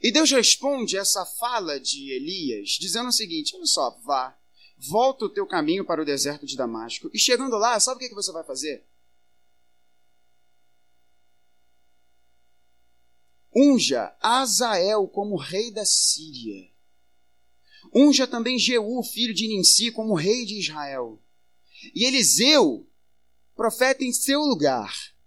E 0.00 0.12
Deus 0.12 0.30
responde 0.30 0.96
essa 0.96 1.24
fala 1.24 1.80
de 1.80 2.12
Elias, 2.12 2.70
dizendo 2.70 3.08
o 3.08 3.12
seguinte: 3.12 3.56
olha 3.56 3.66
só, 3.66 3.90
vá, 4.04 4.38
volta 4.76 5.24
o 5.24 5.28
teu 5.28 5.46
caminho 5.46 5.84
para 5.84 6.00
o 6.00 6.04
deserto 6.04 6.46
de 6.46 6.56
Damasco, 6.56 7.10
e 7.12 7.18
chegando 7.18 7.56
lá, 7.56 7.78
sabe 7.80 8.04
o 8.04 8.08
que 8.08 8.14
você 8.14 8.32
vai 8.32 8.44
fazer? 8.44 8.86
Unja 13.54 14.16
Azael 14.20 15.08
como 15.08 15.36
rei 15.36 15.72
da 15.72 15.84
Síria. 15.84 16.70
Unja 17.92 18.26
também 18.26 18.58
Jeú, 18.58 19.02
filho 19.02 19.34
de 19.34 19.48
Ninsi, 19.48 19.90
como 19.90 20.14
rei 20.14 20.44
de 20.44 20.60
Israel. 20.60 21.20
E 21.94 22.04
Eliseu, 22.04 22.88
profeta 23.56 24.04
em 24.04 24.12
seu 24.12 24.40
lugar 24.40 25.17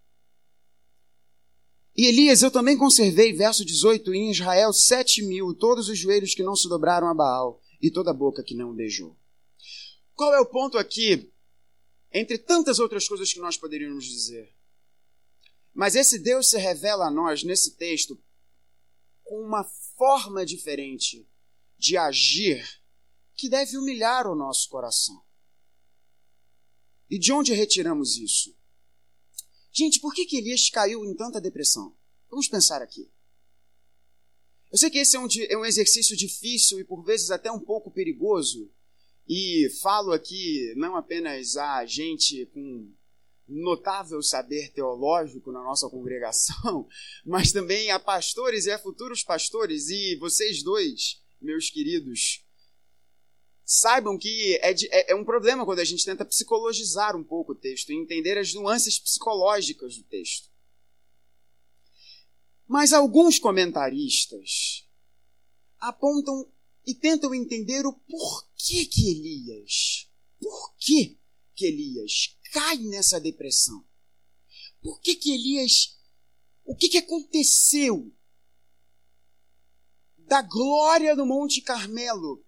E 2.02 2.08
Elias, 2.08 2.42
eu 2.42 2.50
também 2.50 2.76
conservei, 2.76 3.32
verso 3.32 3.64
18, 3.64 4.12
em 4.16 4.32
Israel 4.32 4.74
sete 4.74 5.22
mil, 5.22 5.54
todos 5.54 5.88
os 5.88 6.00
joelhos 6.00 6.34
que 6.34 6.42
não 6.42 6.56
se 6.56 6.68
dobraram 6.68 7.08
a 7.08 7.14
Baal, 7.14 7.62
e 7.80 7.92
toda 7.92 8.10
a 8.10 8.14
boca 8.14 8.42
que 8.42 8.56
não 8.56 8.74
beijou. 8.74 9.16
Qual 10.16 10.34
é 10.34 10.40
o 10.40 10.48
ponto 10.48 10.80
aqui, 10.80 11.32
entre 12.12 12.40
tantas 12.40 12.80
outras 12.80 13.08
coisas 13.08 13.32
que 13.32 13.40
nós 13.40 13.56
poderíamos 13.56 14.06
dizer? 14.06 14.52
Mas 15.76 15.94
esse 15.94 16.18
Deus 16.18 16.50
se 16.50 16.58
revela 16.58 17.06
a 17.06 17.12
nós 17.12 17.44
nesse 17.44 17.76
texto 17.78 18.20
com 19.24 19.40
uma 19.40 19.64
forma 19.96 20.44
diferente 20.44 21.30
de 21.78 21.98
agir 21.98 22.68
que 23.36 23.48
deve 23.48 23.78
humilhar 23.78 24.26
o 24.26 24.34
nosso 24.34 24.68
coração. 24.70 25.22
E 27.08 27.20
de 27.20 27.32
onde 27.32 27.54
retiramos 27.54 28.18
isso? 28.18 28.60
Gente, 29.72 30.00
por 30.00 30.14
que, 30.14 30.26
que 30.26 30.38
Elias 30.38 30.70
caiu 30.70 31.06
em 31.06 31.16
tanta 31.16 31.40
depressão? 31.40 31.96
Vamos 32.30 32.48
pensar 32.48 32.82
aqui. 32.82 33.10
Eu 34.72 34.78
sei 34.78 34.90
que 34.90 35.00
esse 35.00 35.16
é 35.16 35.20
um, 35.20 35.28
é 35.50 35.58
um 35.58 35.66
exercício 35.66 36.16
difícil 36.16 36.80
e 36.80 36.84
por 36.84 37.04
vezes 37.04 37.30
até 37.30 37.52
um 37.52 37.60
pouco 37.60 37.92
perigoso, 37.92 38.72
e 39.28 39.70
falo 39.82 40.12
aqui 40.12 40.74
não 40.76 40.96
apenas 40.96 41.58
a 41.58 41.86
gente 41.86 42.46
com 42.48 42.92
notável 43.48 44.22
saber 44.22 44.72
teológico 44.72 45.52
na 45.52 45.62
nossa 45.62 45.90
congregação, 45.90 46.88
mas 47.26 47.52
também 47.52 47.92
a 47.92 48.00
pastores 48.00 48.66
e 48.66 48.72
a 48.72 48.80
futuros 48.80 49.24
pastores, 49.24 49.90
e 49.90 50.16
vocês 50.16 50.64
dois, 50.64 51.22
meus 51.42 51.70
queridos, 51.70 52.46
saibam 53.74 54.18
que 54.18 54.60
é, 54.62 54.74
de, 54.74 54.86
é, 54.92 55.14
é, 55.14 55.16
um 55.16 55.24
problema 55.24 55.64
quando 55.64 55.80
a 55.80 55.86
gente 55.86 56.04
tenta 56.04 56.26
psicologizar 56.26 57.16
um 57.16 57.24
pouco 57.24 57.54
o 57.54 57.56
texto 57.56 57.90
e 57.90 57.96
entender 57.96 58.38
as 58.38 58.54
nuances 58.54 59.00
psicológicas 59.00 59.96
do 59.96 60.04
texto. 60.04 60.50
Mas 62.68 62.92
alguns 62.92 63.40
comentaristas 63.40 64.86
apontam 65.80 66.52
e 66.86 66.94
tentam 66.94 67.34
entender 67.34 67.86
o 67.86 67.94
porquê 67.94 68.86
que 68.86 69.10
Elias, 69.10 70.10
por 70.38 70.76
que 70.76 71.18
que 71.56 71.66
Elias 71.66 72.38
cai 72.52 72.78
nessa 72.78 73.22
depressão? 73.22 73.86
Por 74.82 75.00
que 75.00 75.16
que 75.16 75.32
Elias, 75.32 75.98
o 76.66 76.76
que 76.76 76.90
que 76.90 76.98
aconteceu 76.98 78.14
da 80.18 80.42
glória 80.42 81.16
do 81.16 81.26
Monte 81.26 81.62
Carmelo 81.62 82.44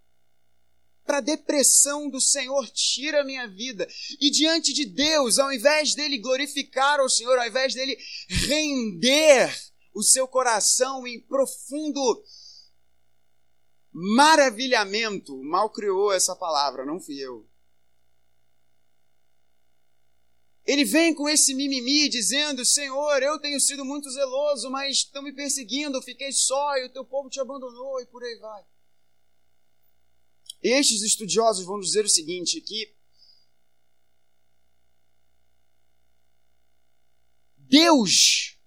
para 1.06 1.18
a 1.18 1.22
depressão 1.22 2.10
do 2.10 2.20
Senhor, 2.20 2.70
tira 2.70 3.22
a 3.22 3.26
minha 3.26 3.48
vida. 3.48 3.88
E 4.20 4.30
diante 4.30 4.74
de 4.74 4.86
Deus, 4.86 5.38
ao 5.38 5.52
invés 5.52 5.94
dele 5.94 6.18
glorificar 6.18 7.02
o 7.02 7.10
Senhor, 7.10 7.38
ao 7.38 7.48
invés 7.48 7.74
dele 7.74 7.98
render 8.28 9.54
o 9.94 10.02
seu 10.02 10.28
coração 10.28 11.06
em 11.06 11.20
profundo 11.20 12.24
maravilhamento, 13.92 15.38
mal 15.44 15.70
criou 15.70 16.12
essa 16.12 16.36
palavra, 16.36 16.86
não 16.86 17.00
fui 17.00 17.20
eu. 17.20 17.48
Ele 20.66 20.86
vem 20.86 21.14
com 21.14 21.28
esse 21.28 21.54
mimimi 21.54 22.08
dizendo: 22.08 22.64
Senhor, 22.64 23.22
eu 23.22 23.38
tenho 23.40 23.60
sido 23.60 23.84
muito 23.84 24.10
zeloso, 24.10 24.70
mas 24.72 25.00
estão 25.00 25.22
me 25.22 25.34
perseguindo, 25.34 26.02
fiquei 26.02 26.32
só 26.32 26.78
e 26.78 26.86
o 26.86 26.90
teu 26.90 27.04
povo 27.04 27.30
te 27.30 27.40
abandonou 27.40 28.00
e 28.00 28.06
por 28.06 28.24
aí 28.24 28.38
vai. 28.40 28.64
Estes 30.64 31.02
estudiosos 31.02 31.66
vão 31.66 31.78
dizer 31.82 32.06
o 32.06 32.10
seguinte: 32.10 32.62
que 32.62 32.96
Deus 37.58 38.58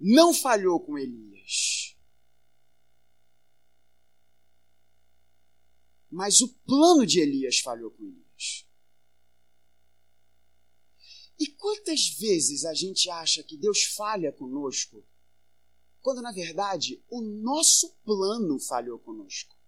não 0.00 0.34
falhou 0.34 0.80
com 0.80 0.98
Elias. 0.98 1.96
Mas 6.10 6.40
o 6.40 6.48
plano 6.48 7.06
de 7.06 7.20
Elias 7.20 7.60
falhou 7.60 7.92
com 7.92 8.02
Elias. 8.04 8.66
E 11.38 11.46
quantas 11.46 12.08
vezes 12.18 12.64
a 12.64 12.74
gente 12.74 13.08
acha 13.08 13.44
que 13.44 13.56
Deus 13.56 13.84
falha 13.84 14.32
conosco, 14.32 15.06
quando 16.00 16.20
na 16.20 16.32
verdade 16.32 17.00
o 17.08 17.20
nosso 17.20 17.94
plano 18.02 18.58
falhou 18.58 18.98
conosco? 18.98 19.59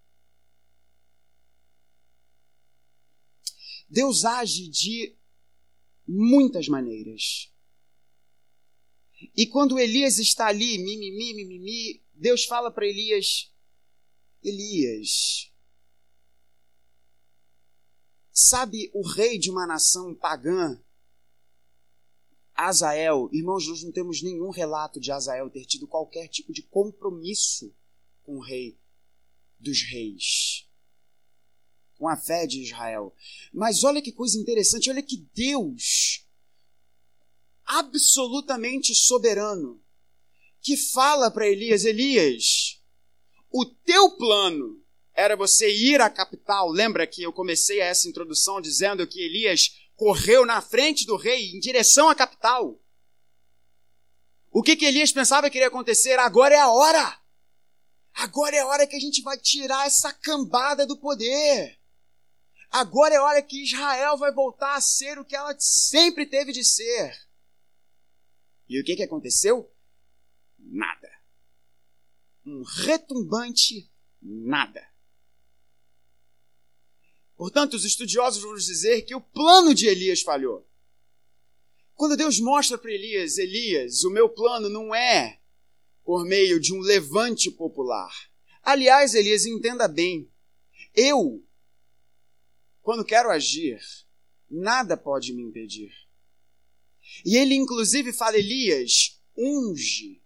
Deus 3.93 4.25
age 4.25 4.69
de 4.69 5.15
muitas 6.09 6.67
maneiras. 6.67 7.53
E 9.37 9.47
quando 9.47 9.79
Elias 9.79 10.19
está 10.19 10.47
ali, 10.47 10.79
mimimi, 10.79 11.35
mimimi, 11.35 12.03
Deus 12.15 12.47
fala 12.47 12.71
para 12.71 12.87
Elias: 12.87 13.53
Elias, 14.43 15.53
sabe 18.33 18.91
o 18.95 19.07
rei 19.07 19.39
de 19.39 19.51
uma 19.51 19.67
nação 19.67 20.15
pagã, 20.15 20.83
Azael, 22.55 23.29
irmãos, 23.31 23.69
nós 23.69 23.83
não 23.83 23.93
temos 23.93 24.23
nenhum 24.23 24.49
relato 24.49 24.99
de 24.99 25.13
Azael 25.13 25.51
ter 25.51 25.67
tido 25.67 25.87
qualquer 25.87 26.29
tipo 26.29 26.51
de 26.51 26.63
compromisso 26.63 27.77
com 28.23 28.39
o 28.39 28.43
rei 28.43 28.81
dos 29.61 29.83
reis 29.83 30.67
com 32.03 32.09
a 32.09 32.17
fé 32.17 32.49
de 32.49 32.61
Israel. 32.61 33.15
Mas 33.55 33.85
olha 33.85 34.03
que 34.03 34.11
coisa 34.11 34.37
interessante, 34.37 34.91
olha 34.91 35.01
que 35.01 35.25
Deus, 35.33 36.27
absolutamente 37.65 38.93
soberano, 38.93 39.81
que 40.61 40.77
fala 40.77 41.31
para 41.31 41.47
Elias: 41.47 41.85
Elias, 41.85 42.83
o 43.53 43.65
teu 43.65 44.11
plano 44.17 44.83
era 45.15 45.37
você 45.37 45.73
ir 45.73 46.01
à 46.01 46.11
capital. 46.11 46.69
Lembra 46.71 47.07
que 47.07 47.23
eu 47.23 47.33
comecei 47.33 47.79
essa 47.79 48.09
introdução 48.09 48.61
dizendo 48.61 49.07
que 49.07 49.21
Elias 49.21 49.77
correu 49.95 50.45
na 50.45 50.61
frente 50.61 51.07
do 51.07 51.15
rei 51.15 51.53
em 51.53 51.61
direção 51.61 52.09
à 52.09 52.17
capital. 52.17 52.81
O 54.51 54.61
que, 54.61 54.75
que 54.75 54.87
Elias 54.87 55.13
pensava 55.13 55.49
que 55.49 55.57
iria 55.57 55.69
acontecer? 55.69 56.19
Agora 56.19 56.53
é 56.53 56.59
a 56.59 56.69
hora. 56.69 57.17
Agora 58.13 58.57
é 58.57 58.59
a 58.59 58.67
hora 58.67 58.89
que 58.89 58.97
a 58.97 59.01
gente 59.01 59.23
vai 59.23 59.39
tirar 59.39 59.87
essa 59.87 60.13
cambada 60.13 60.85
do 60.85 60.97
poder. 60.97 61.81
Agora 62.73 63.15
é 63.15 63.21
hora 63.21 63.43
que 63.43 63.63
Israel 63.63 64.17
vai 64.17 64.33
voltar 64.33 64.75
a 64.75 64.81
ser 64.81 65.19
o 65.19 65.25
que 65.27 65.37
ela 65.37 65.55
sempre 65.59 66.25
teve 66.25 66.53
de 66.53 66.65
ser. 66.65 67.15
E 68.67 68.81
o 68.81 68.85
que, 68.85 68.97
que 68.97 69.03
aconteceu? 69.03 69.71
Nada. 70.59 71.11
Um 72.47 72.63
retumbante 72.63 73.93
nada. 74.23 74.83
Portanto, 77.37 77.75
os 77.75 77.85
estudiosos 77.85 78.43
vão 78.43 78.55
dizer 78.55 79.03
que 79.03 79.15
o 79.15 79.21
plano 79.21 79.75
de 79.75 79.87
Elias 79.87 80.23
falhou. 80.23 80.67
Quando 81.95 82.17
Deus 82.17 82.41
mostra 82.41 82.79
para 82.79 82.91
Elias, 82.91 83.37
Elias, 83.37 84.03
o 84.03 84.11
meu 84.11 84.31
plano 84.31 84.71
não 84.71 84.95
é 84.95 85.39
por 86.03 86.25
meio 86.25 86.59
de 86.59 86.73
um 86.73 86.81
levante 86.81 87.51
popular. 87.51 88.13
Aliás, 88.63 89.15
Elias, 89.15 89.45
entenda 89.45 89.87
bem, 89.87 90.33
eu 90.95 91.45
quando 92.83 93.05
quero 93.05 93.31
agir, 93.31 93.81
nada 94.51 94.97
pode 94.97 95.33
me 95.33 95.43
impedir. 95.43 95.93
E 97.25 97.37
ele, 97.37 97.55
inclusive, 97.55 98.13
fala: 98.13 98.37
Elias, 98.37 99.21
unge 99.37 100.21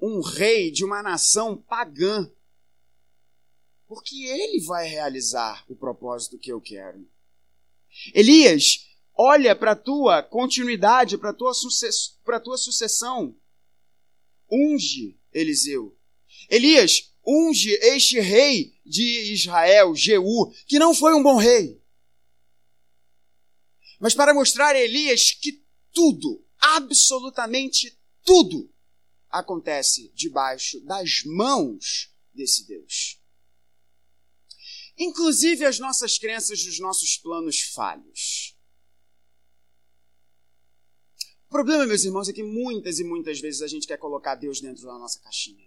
um 0.00 0.20
rei 0.20 0.70
de 0.70 0.84
uma 0.84 1.02
nação 1.02 1.56
pagã, 1.56 2.30
porque 3.86 4.26
ele 4.26 4.64
vai 4.64 4.86
realizar 4.86 5.64
o 5.68 5.74
propósito 5.74 6.38
que 6.38 6.52
eu 6.52 6.60
quero. 6.60 7.06
Elias, 8.14 8.86
olha 9.12 9.56
para 9.56 9.72
a 9.72 9.76
tua 9.76 10.22
continuidade, 10.22 11.18
para 11.18 11.30
a 11.30 11.34
tua, 11.34 11.52
sucess 11.52 12.16
tua 12.44 12.56
sucessão. 12.56 13.34
Unge 14.50 15.18
Eliseu. 15.32 15.96
Elias, 16.48 17.12
unge 17.26 17.70
este 17.82 18.20
rei 18.20 18.72
de 18.86 19.32
Israel, 19.32 19.94
Jeú, 19.94 20.52
que 20.66 20.78
não 20.78 20.94
foi 20.94 21.12
um 21.14 21.22
bom 21.22 21.36
rei 21.36 21.77
mas 23.98 24.14
para 24.14 24.34
mostrar 24.34 24.74
a 24.74 24.80
Elias 24.80 25.32
que 25.32 25.64
tudo, 25.92 26.44
absolutamente 26.58 27.98
tudo, 28.24 28.72
acontece 29.28 30.10
debaixo 30.14 30.80
das 30.80 31.22
mãos 31.24 32.12
desse 32.32 32.66
Deus. 32.66 33.20
Inclusive 34.96 35.64
as 35.64 35.78
nossas 35.78 36.18
crenças 36.18 36.64
dos 36.64 36.78
nossos 36.78 37.16
planos 37.16 37.60
falhos. 37.60 38.56
O 41.46 41.50
problema, 41.50 41.86
meus 41.86 42.04
irmãos, 42.04 42.28
é 42.28 42.32
que 42.32 42.42
muitas 42.42 42.98
e 42.98 43.04
muitas 43.04 43.40
vezes 43.40 43.62
a 43.62 43.66
gente 43.66 43.86
quer 43.86 43.96
colocar 43.96 44.34
Deus 44.34 44.60
dentro 44.60 44.82
da 44.84 44.98
nossa 44.98 45.18
caixinha. 45.20 45.66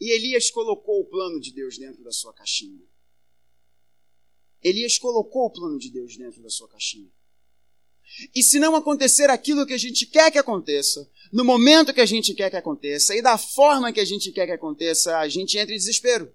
E 0.00 0.10
Elias 0.14 0.50
colocou 0.50 1.00
o 1.00 1.04
plano 1.04 1.40
de 1.40 1.52
Deus 1.52 1.76
dentro 1.76 2.02
da 2.02 2.12
sua 2.12 2.32
caixinha. 2.32 2.87
Elias 4.62 4.98
colocou 4.98 5.46
o 5.46 5.50
plano 5.50 5.78
de 5.78 5.90
Deus 5.90 6.16
dentro 6.16 6.42
da 6.42 6.50
sua 6.50 6.68
caixinha. 6.68 7.10
E 8.34 8.42
se 8.42 8.58
não 8.58 8.74
acontecer 8.74 9.30
aquilo 9.30 9.66
que 9.66 9.74
a 9.74 9.78
gente 9.78 10.06
quer 10.06 10.30
que 10.30 10.38
aconteça, 10.38 11.08
no 11.32 11.44
momento 11.44 11.92
que 11.92 12.00
a 12.00 12.06
gente 12.06 12.34
quer 12.34 12.50
que 12.50 12.56
aconteça 12.56 13.14
e 13.14 13.22
da 13.22 13.36
forma 13.36 13.92
que 13.92 14.00
a 14.00 14.04
gente 14.04 14.32
quer 14.32 14.46
que 14.46 14.52
aconteça, 14.52 15.18
a 15.18 15.28
gente 15.28 15.58
entra 15.58 15.74
em 15.74 15.78
desespero. 15.78 16.34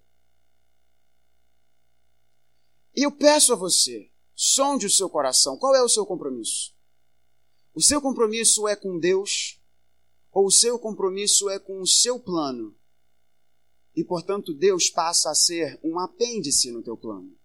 E 2.95 3.03
eu 3.03 3.11
peço 3.11 3.51
a 3.51 3.55
você, 3.55 4.11
sonde 4.35 4.85
o 4.85 4.89
seu 4.89 5.09
coração, 5.09 5.57
qual 5.57 5.75
é 5.75 5.81
o 5.81 5.89
seu 5.89 6.05
compromisso? 6.05 6.73
O 7.73 7.81
seu 7.81 7.99
compromisso 7.99 8.67
é 8.67 8.75
com 8.75 8.99
Deus 8.99 9.59
ou 10.31 10.45
o 10.45 10.51
seu 10.51 10.77
compromisso 10.77 11.49
é 11.49 11.57
com 11.57 11.81
o 11.81 11.87
seu 11.87 12.19
plano? 12.19 12.75
E, 13.95 14.03
portanto, 14.03 14.53
Deus 14.53 14.89
passa 14.89 15.29
a 15.29 15.35
ser 15.35 15.79
um 15.83 15.99
apêndice 15.99 16.71
no 16.71 16.81
teu 16.81 16.97
plano. 16.97 17.35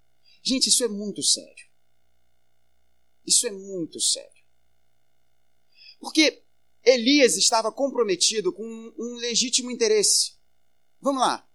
Gente, 0.42 0.68
isso 0.68 0.84
é 0.84 0.88
muito 0.88 1.22
sério. 1.22 1.68
Isso 3.26 3.46
é 3.46 3.50
muito 3.50 4.00
sério. 4.00 4.42
Porque 6.00 6.42
Elias 6.84 7.36
estava 7.36 7.70
comprometido 7.72 8.52
com 8.52 8.64
um 8.98 9.14
legítimo 9.16 9.70
interesse. 9.70 10.32
Vamos 11.00 11.20
lá. 11.20 11.46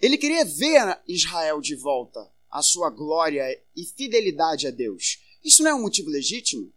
Ele 0.00 0.18
queria 0.18 0.44
ver 0.44 1.02
Israel 1.08 1.60
de 1.60 1.74
volta, 1.74 2.30
a 2.50 2.62
sua 2.62 2.90
glória 2.90 3.44
e 3.74 3.84
fidelidade 3.84 4.66
a 4.66 4.70
Deus. 4.70 5.18
Isso 5.42 5.62
não 5.62 5.70
é 5.70 5.74
um 5.74 5.82
motivo 5.82 6.10
legítimo? 6.10 6.72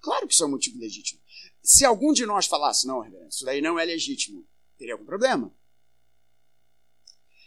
Claro 0.00 0.26
que 0.26 0.34
isso 0.34 0.42
é 0.42 0.46
um 0.46 0.50
motivo 0.50 0.78
legítimo. 0.78 1.20
Se 1.62 1.84
algum 1.84 2.12
de 2.12 2.26
nós 2.26 2.46
falasse, 2.46 2.86
não, 2.86 3.04
isso 3.28 3.44
daí 3.44 3.60
não 3.60 3.78
é 3.78 3.84
legítimo, 3.84 4.46
teria 4.76 4.94
algum 4.94 5.04
problema. 5.04 5.54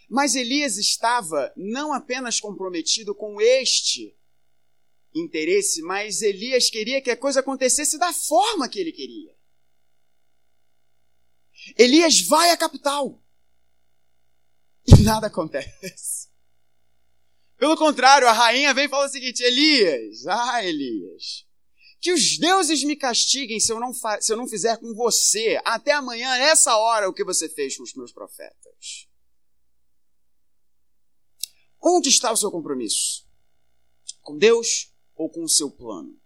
Mas 0.10 0.36
Elias 0.36 0.78
estava 0.78 1.52
não 1.56 1.92
apenas 1.92 2.40
comprometido 2.40 3.14
com 3.14 3.42
este 3.42 4.16
interesse, 5.14 5.82
mas 5.82 6.22
Elias 6.22 6.70
queria 6.70 7.02
que 7.02 7.12
a 7.12 7.18
coisa 7.18 7.40
acontecesse 7.40 7.98
da 7.98 8.14
forma 8.14 8.70
que 8.70 8.80
ele 8.80 8.92
queria. 8.92 9.36
Elias 11.78 12.22
vai 12.22 12.52
à 12.52 12.58
capital 12.58 13.22
e 14.88 14.96
nada 15.04 15.28
acontece. 15.28 16.30
Pelo 17.58 17.76
contrário, 17.76 18.28
a 18.28 18.32
rainha 18.32 18.74
vem 18.74 18.86
e 18.86 18.90
fala 18.90 19.08
o 19.08 19.10
seguinte: 19.10 19.44
Elias, 19.44 20.26
ah, 20.28 20.64
Elias, 20.64 21.46
que 22.00 22.14
os 22.14 22.38
deuses 22.38 22.84
me 22.84 22.96
castiguem 22.96 23.60
se 23.60 23.72
eu, 23.72 23.80
não 23.80 23.92
se 23.94 24.32
eu 24.32 24.38
não 24.38 24.48
fizer 24.48 24.78
com 24.78 24.94
você 24.94 25.60
até 25.66 25.92
amanhã, 25.92 26.38
nessa 26.38 26.78
hora, 26.78 27.10
o 27.10 27.14
que 27.14 27.24
você 27.24 27.50
fez 27.50 27.76
com 27.76 27.84
os 27.84 27.94
meus 27.96 28.14
profetas. 28.14 29.08
Onde 31.90 32.10
está 32.10 32.34
o 32.34 32.36
seu 32.36 32.52
compromisso? 32.52 33.26
Com 34.22 34.38
Deus 34.38 34.92
ou 35.16 35.30
com 35.30 35.46
o 35.46 35.48
seu 35.48 35.72
plano? 35.72 36.20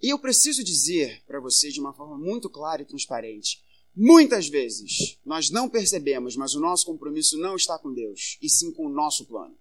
E 0.00 0.08
eu 0.08 0.18
preciso 0.18 0.64
dizer 0.64 1.22
para 1.26 1.38
você 1.38 1.70
de 1.70 1.78
uma 1.78 1.92
forma 1.92 2.16
muito 2.16 2.48
clara 2.48 2.80
e 2.80 2.86
transparente: 2.86 3.62
muitas 3.94 4.48
vezes 4.48 5.18
nós 5.26 5.50
não 5.50 5.68
percebemos, 5.68 6.36
mas 6.36 6.54
o 6.54 6.60
nosso 6.60 6.86
compromisso 6.86 7.36
não 7.36 7.54
está 7.54 7.78
com 7.78 7.92
Deus, 7.92 8.38
e 8.40 8.48
sim 8.48 8.72
com 8.72 8.86
o 8.86 8.88
nosso 8.90 9.26
plano. 9.26 9.54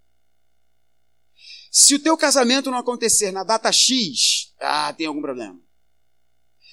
Se 1.70 1.96
o 1.96 2.00
teu 2.00 2.16
casamento 2.16 2.72
não 2.72 2.78
acontecer 2.78 3.32
na 3.32 3.44
data 3.44 3.70
X, 3.74 4.54
ah, 4.62 4.94
tem 4.94 5.08
algum 5.08 5.22
problema. 5.22 5.60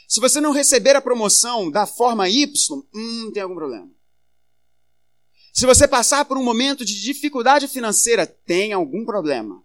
Se 0.06 0.20
você 0.20 0.40
não 0.40 0.52
receber 0.52 0.94
a 0.94 1.02
promoção 1.02 1.72
da 1.72 1.88
forma 1.88 2.28
Y, 2.28 2.86
hum, 2.94 3.32
tem 3.32 3.42
algum 3.42 3.56
problema. 3.56 3.95
Se 5.56 5.64
você 5.64 5.88
passar 5.88 6.26
por 6.26 6.36
um 6.36 6.44
momento 6.44 6.84
de 6.84 7.00
dificuldade 7.00 7.66
financeira, 7.66 8.26
tem 8.26 8.74
algum 8.74 9.06
problema. 9.06 9.64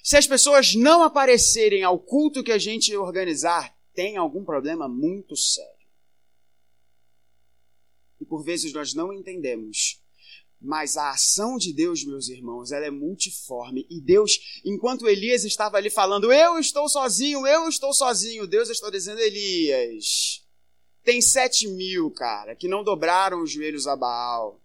Se 0.00 0.16
as 0.16 0.28
pessoas 0.28 0.76
não 0.76 1.02
aparecerem 1.02 1.82
ao 1.82 1.98
culto 1.98 2.40
que 2.40 2.52
a 2.52 2.58
gente 2.58 2.96
organizar, 2.96 3.76
tem 3.92 4.16
algum 4.16 4.44
problema 4.44 4.88
muito 4.88 5.34
sério. 5.34 5.88
E 8.20 8.24
por 8.24 8.44
vezes 8.44 8.72
nós 8.72 8.94
não 8.94 9.12
entendemos. 9.12 10.00
Mas 10.60 10.96
a 10.96 11.10
ação 11.10 11.56
de 11.56 11.72
Deus, 11.72 12.04
meus 12.04 12.28
irmãos, 12.28 12.70
ela 12.70 12.86
é 12.86 12.90
multiforme. 12.90 13.84
E 13.90 14.00
Deus, 14.00 14.62
enquanto 14.64 15.08
Elias 15.08 15.42
estava 15.42 15.78
ali 15.78 15.90
falando, 15.90 16.32
eu 16.32 16.60
estou 16.60 16.88
sozinho, 16.88 17.44
eu 17.44 17.68
estou 17.68 17.92
sozinho, 17.92 18.46
Deus 18.46 18.68
está 18.68 18.88
dizendo, 18.88 19.18
Elias, 19.18 20.46
tem 21.02 21.20
sete 21.20 21.66
mil, 21.66 22.08
cara, 22.12 22.54
que 22.54 22.68
não 22.68 22.84
dobraram 22.84 23.42
os 23.42 23.50
joelhos 23.50 23.88
a 23.88 23.96
Baal. 23.96 24.61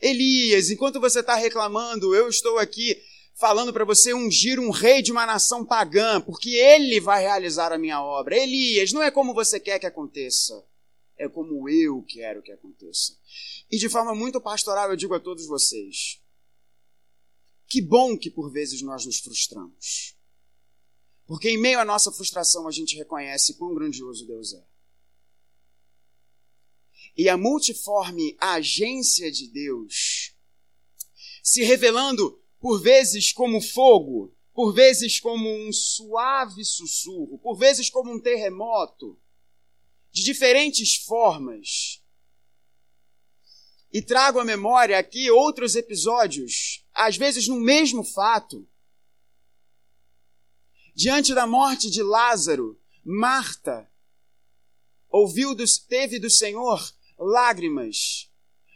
Elias, 0.00 0.70
enquanto 0.70 0.98
você 0.98 1.20
está 1.20 1.34
reclamando, 1.34 2.14
eu 2.14 2.28
estou 2.28 2.58
aqui 2.58 2.96
falando 3.34 3.72
para 3.72 3.84
você 3.84 4.14
ungir 4.14 4.58
um 4.58 4.70
rei 4.70 5.02
de 5.02 5.12
uma 5.12 5.26
nação 5.26 5.64
pagã, 5.64 6.20
porque 6.20 6.50
ele 6.50 7.00
vai 7.00 7.22
realizar 7.22 7.72
a 7.72 7.78
minha 7.78 8.02
obra. 8.02 8.36
Elias, 8.36 8.92
não 8.92 9.02
é 9.02 9.10
como 9.10 9.34
você 9.34 9.60
quer 9.60 9.78
que 9.78 9.86
aconteça, 9.86 10.64
é 11.18 11.28
como 11.28 11.68
eu 11.68 12.02
quero 12.08 12.42
que 12.42 12.50
aconteça. 12.50 13.14
E 13.70 13.76
de 13.76 13.88
forma 13.88 14.14
muito 14.14 14.40
pastoral 14.40 14.90
eu 14.90 14.96
digo 14.96 15.14
a 15.14 15.20
todos 15.20 15.46
vocês: 15.46 16.18
que 17.68 17.82
bom 17.82 18.16
que 18.16 18.30
por 18.30 18.50
vezes 18.50 18.80
nós 18.80 19.04
nos 19.04 19.18
frustramos. 19.18 20.16
Porque 21.26 21.50
em 21.50 21.58
meio 21.58 21.78
à 21.78 21.84
nossa 21.84 22.10
frustração 22.10 22.66
a 22.66 22.72
gente 22.72 22.96
reconhece 22.96 23.54
quão 23.54 23.74
grandioso 23.74 24.26
Deus 24.26 24.54
é 24.54 24.69
e 27.20 27.28
a 27.28 27.36
multiforme 27.36 28.34
agência 28.40 29.30
de 29.30 29.46
Deus, 29.46 30.34
se 31.42 31.62
revelando 31.62 32.42
por 32.58 32.80
vezes 32.80 33.30
como 33.30 33.60
fogo, 33.60 34.34
por 34.54 34.72
vezes 34.72 35.20
como 35.20 35.46
um 35.46 35.70
suave 35.70 36.64
sussurro, 36.64 37.38
por 37.38 37.58
vezes 37.58 37.90
como 37.90 38.10
um 38.10 38.18
terremoto, 38.18 39.20
de 40.10 40.24
diferentes 40.24 40.96
formas. 40.96 42.02
E 43.92 44.00
trago 44.00 44.38
à 44.38 44.44
memória 44.44 44.98
aqui 44.98 45.30
outros 45.30 45.76
episódios, 45.76 46.86
às 46.94 47.18
vezes 47.18 47.46
no 47.46 47.60
mesmo 47.60 48.02
fato. 48.02 48.66
Diante 50.94 51.34
da 51.34 51.46
morte 51.46 51.90
de 51.90 52.02
Lázaro, 52.02 52.80
Marta 53.04 53.86
ouviu 55.10 55.54
do, 55.54 55.64
teve 55.86 56.18
do 56.18 56.30
Senhor 56.30 56.80
lágrimas. 57.20 58.30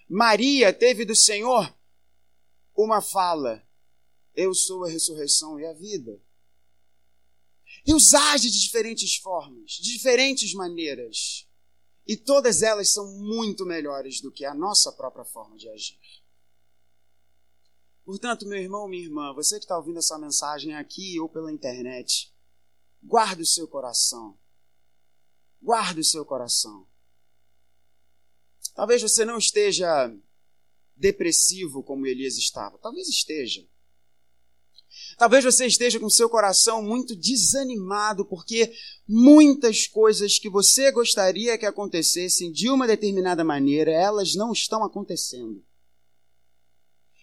Maria 0.09 0.73
teve 0.73 1.05
do 1.05 1.17
Senhor 1.17 1.75
uma 2.77 3.01
fala: 3.01 3.67
Eu 4.35 4.55
sou 4.55 4.85
a 4.85 4.89
ressurreição 4.89 5.59
e 5.59 5.67
a 5.67 5.73
vida. 5.73 6.21
Deus 7.85 8.15
age 8.15 8.51
de 8.51 8.61
diferentes 8.61 9.17
formas, 9.17 9.73
de 9.73 9.93
diferentes 9.93 10.55
maneiras. 10.55 11.49
E 12.07 12.17
todas 12.17 12.63
elas 12.63 12.91
são 12.91 13.19
muito 13.19 13.65
melhores 13.65 14.21
do 14.21 14.31
que 14.31 14.45
a 14.45 14.55
nossa 14.55 14.93
própria 14.93 15.25
forma 15.25 15.57
de 15.57 15.69
agir. 15.71 15.99
Portanto, 18.05 18.47
meu 18.47 18.59
irmão, 18.59 18.87
minha 18.87 19.03
irmã, 19.03 19.33
você 19.33 19.57
que 19.57 19.65
está 19.65 19.77
ouvindo 19.79 19.99
essa 19.99 20.19
mensagem 20.19 20.75
aqui 20.75 21.19
ou 21.19 21.29
pela 21.31 21.51
internet, 21.51 22.31
guarde 23.03 23.41
o 23.41 23.47
seu 23.47 23.67
coração. 23.67 24.39
Guarde 25.63 26.01
o 26.01 26.05
seu 26.05 26.27
coração. 26.27 26.87
Talvez 28.75 29.01
você 29.01 29.25
não 29.25 29.39
esteja 29.39 30.13
depressivo 30.97 31.83
como 31.83 32.07
Elias 32.07 32.37
estava. 32.37 32.79
Talvez 32.79 33.09
esteja. 33.09 33.67
Talvez 35.17 35.45
você 35.45 35.67
esteja 35.67 35.99
com 35.99 36.09
seu 36.11 36.29
coração 36.29 36.83
muito 36.83 37.15
desanimado 37.15 38.25
porque 38.25 38.73
muitas 39.07 39.87
coisas 39.87 40.39
que 40.39 40.49
você 40.49 40.91
gostaria 40.91 41.59
que 41.59 41.67
acontecessem 41.67 42.51
de 42.51 42.69
uma 42.69 42.87
determinada 42.87 43.45
maneira, 43.45 43.91
elas 43.91 44.35
não 44.35 44.53
estão 44.53 44.85
acontecendo. 44.85 45.65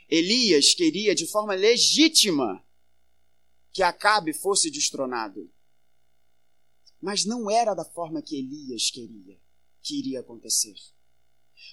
Elias 0.07 0.73
queria 0.73 1.15
de 1.15 1.25
forma 1.25 1.53
legítima 1.53 2.63
que 3.71 3.83
Acabe 3.83 4.33
fosse 4.33 4.69
destronado. 4.69 5.49
Mas 7.01 7.25
não 7.25 7.49
era 7.49 7.73
da 7.73 7.85
forma 7.85 8.21
que 8.21 8.37
Elias 8.37 8.89
queria 8.89 9.39
que 9.81 9.97
iria 9.97 10.19
acontecer. 10.19 10.75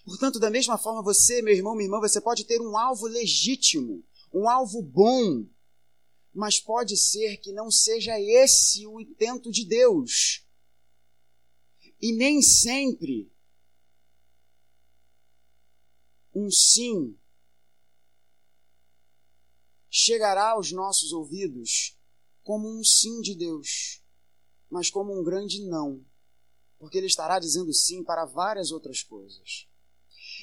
Portanto, 0.05 0.39
da 0.39 0.51
mesma 0.51 0.79
forma, 0.79 1.03
você, 1.03 1.43
meu 1.43 1.55
irmão, 1.55 1.75
minha 1.75 1.87
irmã, 1.87 2.01
você 2.01 2.21
pode 2.21 2.45
ter 2.45 2.61
um 2.61 2.77
alvo 2.77 3.07
legítimo, 3.07 4.05
um 4.33 4.49
alvo 4.49 4.83
bom, 4.83 5.47
mas 6.33 6.61
pode 6.61 6.97
ser 6.97 7.37
que 7.39 7.53
não 7.53 7.71
seja 7.71 8.19
esse 8.19 8.87
o 8.87 9.01
intento 9.01 9.51
de 9.51 9.65
Deus. 9.65 10.47
E 12.01 12.13
nem 12.13 12.41
sempre 12.41 13.31
um 16.35 16.51
sim 16.51 17.19
chegará 19.91 20.51
aos 20.51 20.71
nossos 20.71 21.13
ouvidos 21.13 21.99
como 22.43 22.69
um 22.69 22.83
sim 22.83 23.21
de 23.21 23.35
Deus, 23.35 24.03
mas 24.71 24.91
como 24.91 25.13
um 25.13 25.23
grande 25.23 25.67
não, 25.67 26.03
porque 26.79 26.97
ele 26.97 27.07
estará 27.07 27.39
dizendo 27.39 27.73
sim 27.75 28.03
para 28.03 28.25
várias 28.25 28.71
outras 28.71 29.03
coisas. 29.03 29.68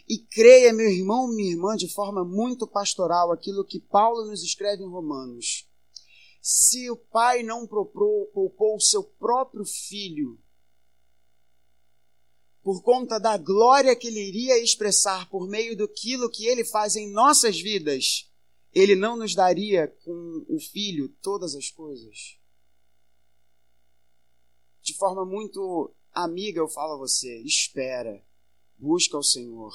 E 0.08 0.20
creia, 0.20 0.72
meu 0.72 0.90
irmão, 0.90 1.28
minha 1.28 1.52
irmã, 1.52 1.76
de 1.76 1.88
forma 1.88 2.24
muito 2.24 2.68
pastoral, 2.68 3.32
aquilo 3.32 3.66
que 3.66 3.80
Paulo 3.80 4.26
nos 4.26 4.44
escreve 4.44 4.84
em 4.84 4.90
Romanos. 4.90 5.68
Se 6.42 6.92
o 6.92 6.96
pai 6.96 7.42
não 7.42 7.66
poupou 7.66 8.76
o 8.76 8.80
seu 8.80 9.04
próprio 9.04 9.66
filho, 9.66 10.40
por 12.62 12.82
conta 12.84 13.20
da 13.20 13.38
glória 13.38 13.96
que 13.96 14.08
ele 14.08 14.28
iria 14.28 14.58
expressar 14.58 15.30
por 15.30 15.48
meio 15.48 15.76
daquilo 15.76 16.30
que 16.30 16.46
ele 16.46 16.64
faz 16.64 16.96
em 16.96 17.12
nossas 17.12 17.60
vidas, 17.60 18.32
ele 18.74 18.96
não 18.96 19.16
nos 19.16 19.34
daria 19.34 19.88
com 20.04 20.46
o 20.50 20.60
filho 20.60 21.10
todas 21.22 21.56
as 21.56 21.70
coisas? 21.70 22.38
De 24.82 24.94
forma 24.94 25.26
muito 25.26 25.92
amiga, 26.12 26.60
eu 26.60 26.68
falo 26.68 26.94
a 26.94 26.98
você: 26.98 27.40
espera, 27.42 28.24
busca 28.78 29.18
o 29.18 29.24
Senhor, 29.24 29.74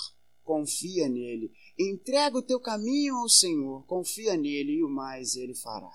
confia 0.50 1.08
nele, 1.08 1.54
entrega 1.78 2.36
o 2.36 2.42
teu 2.42 2.58
caminho 2.58 3.14
ao 3.14 3.28
Senhor, 3.28 3.86
confia 3.86 4.36
nele 4.36 4.78
e 4.78 4.82
o 4.82 4.88
mais 4.88 5.36
ele 5.36 5.54
fará. 5.54 5.94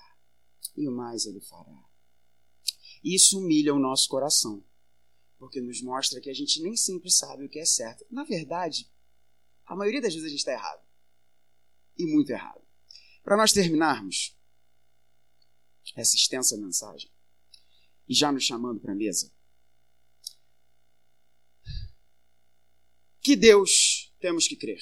E 0.78 0.88
o 0.88 0.94
mais 0.94 1.26
ele 1.26 1.42
fará. 1.42 1.84
Isso 3.04 3.38
humilha 3.38 3.76
o 3.76 3.80
nosso 3.80 4.08
coração, 4.08 4.66
porque 5.38 5.60
nos 5.60 5.82
mostra 5.82 6.22
que 6.22 6.30
a 6.30 6.34
gente 6.34 6.62
nem 6.62 6.74
sempre 6.74 7.12
sabe 7.12 7.44
o 7.44 7.50
que 7.50 7.60
é 7.60 7.66
certo. 7.66 8.06
Na 8.10 8.24
verdade, 8.24 8.90
a 9.66 9.76
maioria 9.76 10.00
das 10.00 10.14
vezes 10.14 10.26
a 10.26 10.30
gente 10.30 10.40
está 10.40 10.54
errado. 10.54 10.82
E 11.98 12.06
muito 12.06 12.30
errado. 12.30 12.66
Para 13.26 13.36
nós 13.36 13.52
terminarmos 13.52 14.38
essa 15.98 16.16
extensa 16.16 16.56
mensagem, 16.56 17.12
e 18.08 18.14
já 18.16 18.32
nos 18.32 18.46
chamando 18.46 18.80
para 18.80 18.94
a 18.94 18.96
mesa, 18.96 19.30
que 23.20 23.36
Deus 23.36 24.05
temos 24.26 24.48
que 24.48 24.56
crer. 24.56 24.82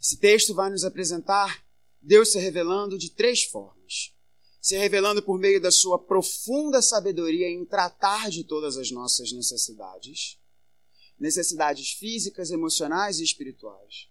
Esse 0.00 0.16
texto 0.16 0.52
vai 0.52 0.68
nos 0.68 0.82
apresentar 0.82 1.64
Deus 2.02 2.32
se 2.32 2.40
revelando 2.40 2.98
de 2.98 3.08
três 3.08 3.44
formas. 3.44 4.12
Se 4.60 4.76
revelando 4.76 5.22
por 5.22 5.38
meio 5.38 5.60
da 5.60 5.70
sua 5.70 5.96
profunda 5.96 6.82
sabedoria 6.82 7.48
em 7.48 7.64
tratar 7.64 8.30
de 8.30 8.42
todas 8.42 8.76
as 8.76 8.90
nossas 8.90 9.30
necessidades, 9.30 10.40
necessidades 11.16 11.92
físicas, 11.92 12.50
emocionais 12.50 13.20
e 13.20 13.22
espirituais. 13.22 14.08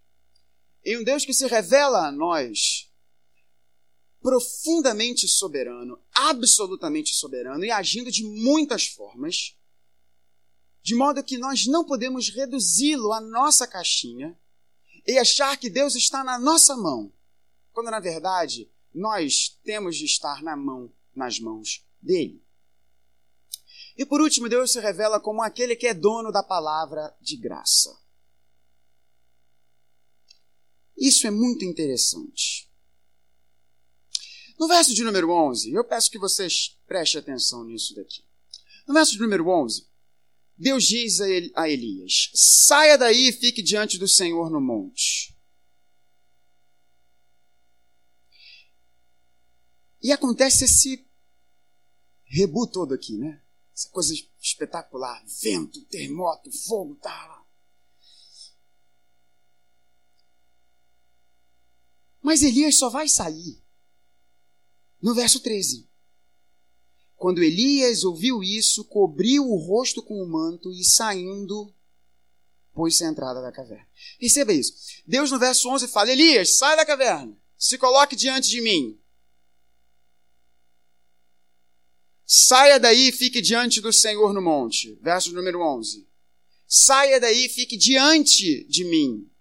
Em 0.85 0.97
um 0.97 1.03
Deus 1.03 1.25
que 1.25 1.33
se 1.33 1.45
revela 1.45 2.07
a 2.07 2.11
nós 2.11 2.89
profundamente 4.21 5.27
soberano, 5.27 5.99
absolutamente 6.13 7.13
soberano 7.13 7.65
e 7.65 7.69
agindo 7.69 8.09
de 8.09 8.23
muitas 8.23 8.87
formas, 8.87 9.57
de 10.83 10.95
modo 10.95 11.23
que 11.23 11.37
nós 11.37 11.65
não 11.65 11.85
podemos 11.85 12.27
reduzi-lo 12.27 13.13
à 13.13 13.21
nossa 13.21 13.65
caixinha 13.65 14.37
e 15.07 15.17
achar 15.17 15.57
que 15.57 15.69
Deus 15.69 15.95
está 15.95 16.23
na 16.25 16.37
nossa 16.37 16.75
mão, 16.75 17.11
quando 17.71 17.89
na 17.89 18.01
verdade 18.01 18.69
nós 18.93 19.57
temos 19.63 19.95
de 19.95 20.05
estar 20.05 20.43
na 20.43 20.57
mão, 20.57 20.91
nas 21.15 21.39
mãos 21.39 21.85
dele. 22.01 22.43
E 23.97 24.05
por 24.05 24.21
último, 24.21 24.49
Deus 24.49 24.73
se 24.73 24.79
revela 24.79 25.19
como 25.19 25.41
aquele 25.41 25.75
que 25.75 25.87
é 25.87 25.93
dono 25.93 26.31
da 26.31 26.43
palavra 26.43 27.15
de 27.21 27.37
graça. 27.37 27.97
Isso 30.97 31.25
é 31.25 31.31
muito 31.31 31.63
interessante. 31.63 32.69
No 34.59 34.67
verso 34.67 34.93
de 34.93 35.03
número 35.03 35.31
11, 35.31 35.71
eu 35.71 35.83
peço 35.83 36.11
que 36.11 36.19
vocês 36.19 36.77
prestem 36.87 37.21
atenção 37.21 37.63
nisso 37.63 37.95
daqui. 37.95 38.23
No 38.87 38.93
verso 38.93 39.13
de 39.13 39.19
número 39.19 39.47
11, 39.47 39.87
Deus 40.57 40.85
diz 40.85 41.19
a 41.55 41.69
Elias: 41.69 42.31
saia 42.33 42.97
daí 42.97 43.29
e 43.29 43.33
fique 43.33 43.61
diante 43.61 43.97
do 43.97 44.07
Senhor 44.07 44.49
no 44.49 44.61
monte. 44.61 45.35
E 50.01 50.11
acontece 50.11 50.65
esse 50.65 51.07
rebu 52.25 52.67
todo 52.67 52.93
aqui, 52.93 53.17
né? 53.17 53.41
Essa 53.73 53.89
coisa 53.89 54.13
espetacular: 54.39 55.23
vento, 55.41 55.83
terremoto, 55.85 56.51
fogo, 56.51 56.95
tá. 56.95 57.43
Mas 62.21 62.41
Elias 62.41 62.75
só 62.75 62.89
vai 62.89 63.07
sair 63.07 63.61
no 65.01 65.13
verso 65.13 65.41
13. 65.41 65.89
Quando 67.23 67.41
Elias 67.41 68.03
ouviu 68.03 68.43
isso, 68.43 68.83
cobriu 68.83 69.49
o 69.49 69.55
rosto 69.55 70.03
com 70.03 70.21
o 70.21 70.27
manto 70.27 70.69
e 70.73 70.83
saindo, 70.83 71.73
pôs-se 72.73 73.05
à 73.05 73.07
entrada 73.07 73.41
da 73.41 73.49
caverna. 73.49 73.87
Perceba 74.19 74.51
isso. 74.51 74.73
Deus 75.07 75.31
no 75.31 75.39
verso 75.39 75.69
11 75.69 75.87
fala: 75.87 76.11
Elias, 76.11 76.57
sai 76.57 76.75
da 76.75 76.85
caverna, 76.85 77.33
se 77.57 77.77
coloque 77.77 78.17
diante 78.17 78.49
de 78.49 78.59
mim. 78.59 78.99
Saia 82.25 82.77
daí 82.77 83.07
e 83.07 83.11
fique 83.13 83.41
diante 83.41 83.79
do 83.79 83.93
Senhor 83.93 84.33
no 84.33 84.41
monte. 84.41 84.99
Verso 85.01 85.31
número 85.31 85.61
11. 85.61 86.05
Saia 86.67 87.21
daí 87.21 87.45
e 87.45 87.49
fique 87.49 87.77
diante 87.77 88.65
de 88.65 88.83
mim. 88.83 89.31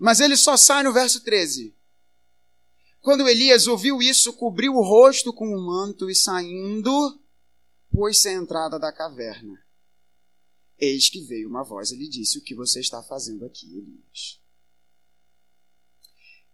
Mas 0.00 0.18
ele 0.18 0.36
só 0.36 0.56
sai 0.56 0.82
no 0.82 0.92
verso 0.92 1.22
13. 1.22 1.75
Quando 3.06 3.28
Elias 3.28 3.68
ouviu 3.68 4.02
isso, 4.02 4.32
cobriu 4.32 4.72
o 4.72 4.82
rosto 4.82 5.32
com 5.32 5.46
um 5.46 5.64
manto 5.64 6.10
e 6.10 6.14
saindo, 6.16 6.90
pôs-se 7.88 8.26
à 8.26 8.32
entrada 8.32 8.80
da 8.80 8.92
caverna. 8.92 9.64
Eis 10.76 11.08
que 11.08 11.20
veio 11.20 11.48
uma 11.48 11.62
voz 11.62 11.92
e 11.92 11.96
lhe 11.96 12.08
disse: 12.08 12.36
O 12.36 12.42
que 12.42 12.52
você 12.52 12.80
está 12.80 13.00
fazendo 13.04 13.44
aqui, 13.44 13.64
Elias? 13.78 14.42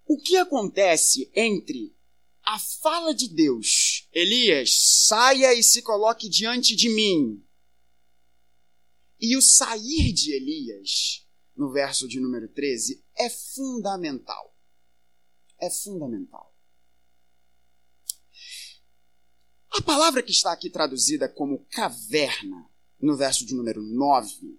O 0.05 0.18
que 0.18 0.36
acontece 0.36 1.32
entre 1.34 1.96
a 2.42 2.59
fala 2.59 3.14
de 3.14 3.28
Deus, 3.28 4.07
Elias, 4.12 5.07
saia 5.07 5.55
e 5.55 5.62
se 5.62 5.80
coloque 5.80 6.28
diante 6.28 6.76
de 6.76 6.90
mim, 6.90 7.42
e 9.18 9.38
o 9.38 9.40
sair 9.40 10.12
de 10.12 10.34
Elias, 10.34 11.26
no 11.57 11.72
verso 11.72 12.07
de 12.07 12.20
número 12.20 12.46
13, 12.46 13.03
é 13.16 13.30
fundamental 13.30 14.51
é 15.63 15.71
fundamental. 15.71 16.53
A 19.71 19.81
palavra 19.81 20.23
que 20.23 20.33
está 20.33 20.53
aqui 20.53 20.69
traduzida 20.69 21.29
como 21.29 21.65
caverna, 21.71 22.69
no 23.01 23.17
verso 23.17 23.47
de 23.47 23.55
número 23.55 23.81
9, 23.81 24.59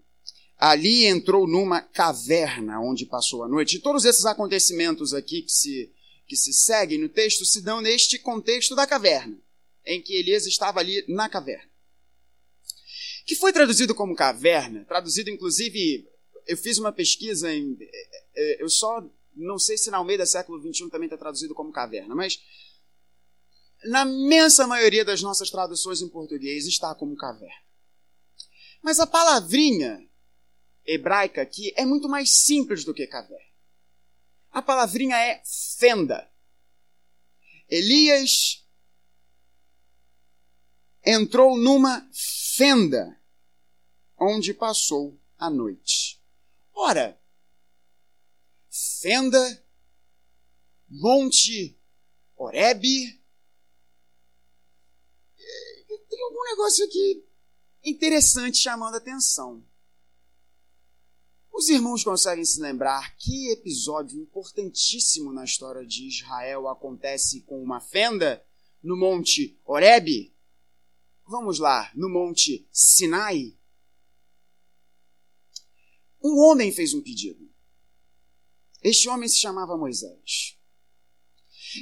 ali 0.58 1.06
entrou 1.06 1.46
numa 1.46 1.82
caverna 1.82 2.80
onde 2.80 3.06
passou 3.06 3.44
a 3.44 3.48
noite. 3.48 3.76
E 3.76 3.80
todos 3.80 4.06
esses 4.06 4.26
acontecimentos 4.26 5.14
aqui 5.14 5.42
que 5.42 5.52
se, 5.52 5.94
que 6.26 6.36
se 6.36 6.54
seguem 6.54 6.98
no 6.98 7.10
texto 7.10 7.46
se 7.46 7.62
dão 7.62 7.82
neste 7.82 8.18
contexto 8.18 8.74
da 8.74 8.88
caverna, 8.88 9.38
em 9.86 10.02
que 10.02 10.14
Elias 10.14 10.48
estava 10.48 10.80
ali 10.80 11.04
na 11.08 11.30
caverna. 11.30 11.70
Que 13.26 13.36
foi 13.36 13.54
traduzido 13.54 13.94
como 13.94 14.16
caverna, 14.16 14.86
traduzido 14.86 15.30
inclusive, 15.30 16.10
eu 16.48 16.58
fiz 16.58 16.78
uma 16.78 16.92
pesquisa 16.92 17.54
em. 17.54 17.78
Eh, 17.80 18.22
eh, 18.36 18.58
eu 18.62 18.70
só 18.70 19.02
não 19.36 19.58
sei 19.58 19.78
se 19.78 19.90
na 19.90 19.98
Almeida 19.98 20.26
século 20.26 20.62
XXI 20.62 20.90
também 20.90 21.08
está 21.08 21.18
traduzido 21.18 21.54
como 21.54 21.72
caverna, 21.72 22.16
mas 22.16 22.42
na 23.86 24.04
imensa 24.04 24.66
maioria 24.66 25.04
das 25.04 25.22
nossas 25.22 25.50
traduções 25.50 26.02
em 26.02 26.10
português 26.10 26.66
está 26.66 26.94
como 26.96 27.16
caverna. 27.16 27.64
Mas 28.82 29.00
a 29.00 29.08
palavrinha 29.08 30.08
hebraica 30.86 31.42
aqui 31.42 31.74
é 31.76 31.86
muito 31.86 32.10
mais 32.10 32.30
simples 32.30 32.84
do 32.84 32.94
que 32.94 33.08
caverna. 33.08 33.54
A 34.52 34.62
palavrinha 34.62 35.18
é 35.18 35.42
fenda. 35.80 36.30
Elias 37.70 38.64
entrou 41.04 41.58
numa 41.58 42.08
fenda 42.56 43.20
onde 44.18 44.54
passou 44.54 45.20
a 45.38 45.50
noite. 45.50 46.22
Ora, 46.74 47.20
Fenda, 49.04 49.62
Monte 50.88 51.78
Oreb. 52.38 52.82
Tem 56.10 56.24
algum 56.24 56.44
negócio 56.46 56.86
aqui 56.86 57.28
interessante 57.84 58.60
chamando 58.60 58.94
a 58.96 59.00
atenção. 59.00 59.62
Os 61.52 61.68
irmãos 61.68 62.02
conseguem 62.02 62.46
se 62.46 62.62
lembrar 62.62 63.18
que 63.18 63.52
episódio 63.52 64.22
importantíssimo 64.22 65.34
na 65.34 65.44
história 65.44 65.86
de 65.86 66.08
Israel 66.08 66.70
acontece 66.70 67.42
com 67.42 67.62
uma 67.62 67.82
fenda 67.82 68.42
no 68.82 68.96
Monte 68.96 69.60
Oreb? 69.66 70.34
Vamos 71.28 71.60
lá, 71.60 71.92
no 71.94 72.08
Monte 72.08 72.66
Sinai. 72.72 73.54
Um 76.24 76.40
homem 76.40 76.72
fez 76.72 76.94
um 76.94 77.02
pedido. 77.02 77.43
Este 78.84 79.08
homem 79.08 79.30
se 79.30 79.40
chamava 79.40 79.78
Moisés. 79.78 80.58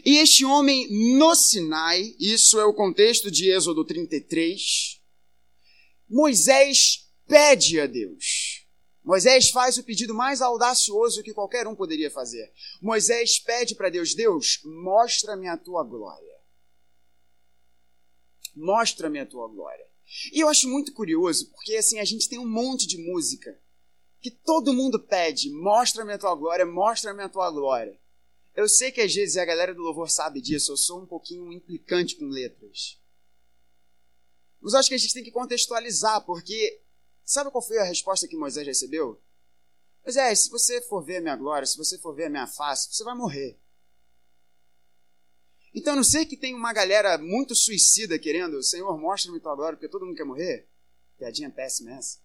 E 0.05 0.17
este 0.17 0.45
homem 0.45 0.87
no 1.17 1.35
Sinai, 1.35 2.15
isso 2.19 2.59
é 2.59 2.65
o 2.65 2.73
contexto 2.73 3.29
de 3.29 3.51
Êxodo 3.51 3.83
33, 3.83 5.01
Moisés 6.07 7.09
pede 7.27 7.79
a 7.79 7.87
Deus: 7.87 8.65
Moisés 9.03 9.49
faz 9.49 9.77
o 9.77 9.83
pedido 9.83 10.13
mais 10.13 10.41
audacioso 10.41 11.23
que 11.23 11.33
qualquer 11.33 11.67
um 11.67 11.75
poderia 11.75 12.11
fazer. 12.11 12.51
Moisés 12.81 13.39
pede 13.39 13.75
para 13.75 13.89
Deus: 13.89 14.13
Deus, 14.13 14.61
mostra-me 14.63 15.47
a 15.47 15.57
tua 15.57 15.83
glória. 15.83 16.39
Mostra-me 18.55 19.19
a 19.19 19.25
tua 19.25 19.47
glória. 19.47 19.85
E 20.33 20.41
eu 20.41 20.49
acho 20.49 20.69
muito 20.69 20.93
curioso, 20.93 21.49
porque 21.51 21.75
assim, 21.77 21.99
a 21.99 22.05
gente 22.05 22.27
tem 22.27 22.37
um 22.37 22.47
monte 22.47 22.85
de 22.85 22.97
música 22.97 23.57
que 24.21 24.31
todo 24.31 24.73
mundo 24.73 24.99
pede: 24.99 25.49
mostra-me 25.49 26.13
a 26.13 26.17
tua 26.17 26.35
glória, 26.35 26.65
mostra-me 26.65 27.23
a 27.23 27.29
tua 27.29 27.49
glória. 27.51 27.99
Eu 28.55 28.67
sei 28.69 28.91
que 28.91 29.01
às 29.01 29.13
vezes 29.13 29.37
a 29.37 29.45
galera 29.45 29.73
do 29.73 29.81
louvor 29.81 30.09
sabe 30.09 30.41
disso, 30.41 30.71
eu 30.71 30.77
sou 30.77 31.01
um 31.01 31.05
pouquinho 31.05 31.51
implicante 31.51 32.15
com 32.17 32.25
letras. 32.25 32.99
Mas 34.61 34.75
acho 34.75 34.89
que 34.89 34.95
a 34.95 34.97
gente 34.97 35.13
tem 35.13 35.23
que 35.23 35.31
contextualizar, 35.31 36.23
porque 36.25 36.81
sabe 37.23 37.49
qual 37.49 37.65
foi 37.65 37.79
a 37.79 37.83
resposta 37.83 38.27
que 38.27 38.37
Moisés 38.37 38.67
recebeu? 38.67 39.19
Moisés, 40.03 40.41
se 40.41 40.49
você 40.49 40.81
for 40.81 41.03
ver 41.03 41.17
a 41.17 41.21
minha 41.21 41.35
glória, 41.35 41.65
se 41.65 41.77
você 41.77 41.97
for 41.97 42.13
ver 42.13 42.25
a 42.25 42.29
minha 42.29 42.47
face, 42.47 42.93
você 42.93 43.03
vai 43.03 43.15
morrer. 43.15 43.59
Então, 45.73 45.95
não 45.95 46.03
sei 46.03 46.25
que 46.25 46.35
tem 46.35 46.53
uma 46.53 46.73
galera 46.73 47.17
muito 47.17 47.55
suicida 47.55 48.19
querendo, 48.19 48.61
Senhor, 48.61 48.95
mostra-me 48.99 49.39
tua 49.39 49.55
glória, 49.55 49.77
porque 49.77 49.89
todo 49.89 50.05
mundo 50.05 50.17
quer 50.17 50.25
morrer. 50.25 50.67
Piadinha 51.17 51.49
péssima 51.49 51.91
essa. 51.91 52.19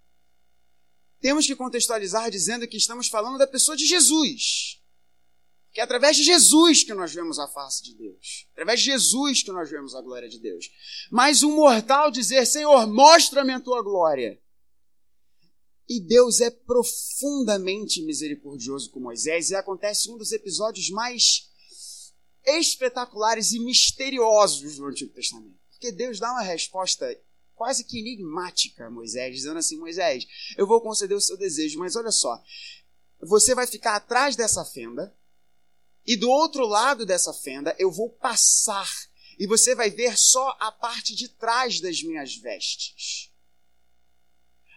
Temos 1.26 1.44
que 1.44 1.56
contextualizar 1.56 2.30
dizendo 2.30 2.68
que 2.68 2.76
estamos 2.76 3.08
falando 3.08 3.36
da 3.36 3.48
pessoa 3.48 3.76
de 3.76 3.84
Jesus. 3.84 4.80
Que 5.72 5.80
é 5.80 5.82
através 5.82 6.16
de 6.16 6.22
Jesus 6.22 6.84
que 6.84 6.94
nós 6.94 7.12
vemos 7.12 7.40
a 7.40 7.48
face 7.48 7.82
de 7.82 7.96
Deus. 7.96 8.46
Através 8.52 8.78
de 8.78 8.86
Jesus 8.92 9.42
que 9.42 9.50
nós 9.50 9.68
vemos 9.68 9.96
a 9.96 10.00
glória 10.00 10.28
de 10.28 10.38
Deus. 10.38 10.70
Mas 11.10 11.42
um 11.42 11.56
mortal 11.56 12.12
dizer, 12.12 12.46
Senhor, 12.46 12.86
mostra-me 12.86 13.52
a 13.52 13.58
tua 13.58 13.82
glória. 13.82 14.40
E 15.88 16.00
Deus 16.00 16.40
é 16.40 16.48
profundamente 16.48 18.04
misericordioso 18.04 18.92
com 18.92 19.00
Moisés, 19.00 19.50
e 19.50 19.56
acontece 19.56 20.08
um 20.08 20.16
dos 20.16 20.30
episódios 20.30 20.90
mais 20.90 21.50
espetaculares 22.44 23.50
e 23.50 23.58
misteriosos 23.58 24.76
do 24.76 24.86
Antigo 24.86 25.12
Testamento. 25.12 25.58
Porque 25.70 25.90
Deus 25.90 26.20
dá 26.20 26.30
uma 26.30 26.42
resposta 26.42 27.04
quase 27.56 27.82
que 27.82 27.98
enigmática 27.98 28.86
a 28.86 28.90
Moisés, 28.90 29.34
dizendo 29.34 29.58
assim: 29.58 29.78
Moisés, 29.78 30.26
eu 30.56 30.66
vou 30.66 30.80
conceder 30.80 31.16
o 31.16 31.20
seu 31.20 31.36
desejo, 31.36 31.78
mas 31.78 31.96
olha 31.96 32.12
só, 32.12 32.40
você 33.20 33.54
vai 33.54 33.66
ficar 33.66 33.96
atrás 33.96 34.36
dessa 34.36 34.64
fenda, 34.64 35.16
e 36.06 36.16
do 36.16 36.30
outro 36.30 36.64
lado 36.66 37.04
dessa 37.04 37.32
fenda 37.32 37.74
eu 37.78 37.90
vou 37.90 38.10
passar, 38.10 38.88
e 39.38 39.46
você 39.46 39.74
vai 39.74 39.90
ver 39.90 40.16
só 40.16 40.56
a 40.60 40.70
parte 40.70 41.16
de 41.16 41.28
trás 41.28 41.80
das 41.80 42.02
minhas 42.02 42.36
vestes. 42.36 43.32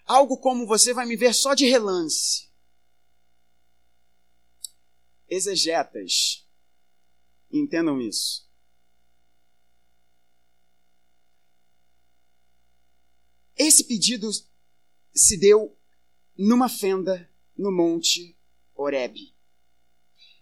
Algo 0.06 0.38
como 0.38 0.66
você 0.66 0.92
vai 0.92 1.06
me 1.06 1.16
ver 1.16 1.36
só 1.36 1.54
de 1.54 1.68
relance. 1.68 2.50
Exegetas, 5.28 6.48
entendam 7.52 8.02
isso. 8.02 8.49
Esse 13.60 13.84
pedido 13.84 14.32
se 15.14 15.38
deu 15.38 15.78
numa 16.36 16.68
fenda 16.68 17.30
no 17.56 17.72
Monte 17.72 18.36
Horebe 18.74 19.38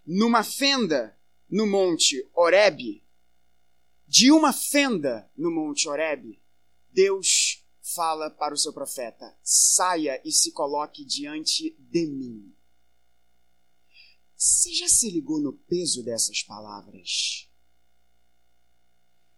numa 0.07 0.41
fenda 0.41 1.19
no 1.49 1.67
Monte 1.67 2.25
Horebe, 2.33 3.03
de 4.07 4.31
uma 4.31 4.53
fenda 4.53 5.29
no 5.35 5.51
Monte 5.51 5.89
Horebe, 5.89 6.41
Deus 6.89 7.65
fala 7.81 8.29
para 8.29 8.53
o 8.53 8.57
seu 8.57 8.71
profeta: 8.71 9.37
saia 9.43 10.21
e 10.23 10.31
se 10.31 10.53
coloque 10.53 11.03
diante 11.03 11.75
de 11.77 12.05
mim. 12.05 12.55
Você 14.33 14.73
já 14.73 14.87
se 14.87 15.09
ligou 15.09 15.41
no 15.41 15.51
peso 15.51 16.03
dessas 16.03 16.41
palavras? 16.41 17.49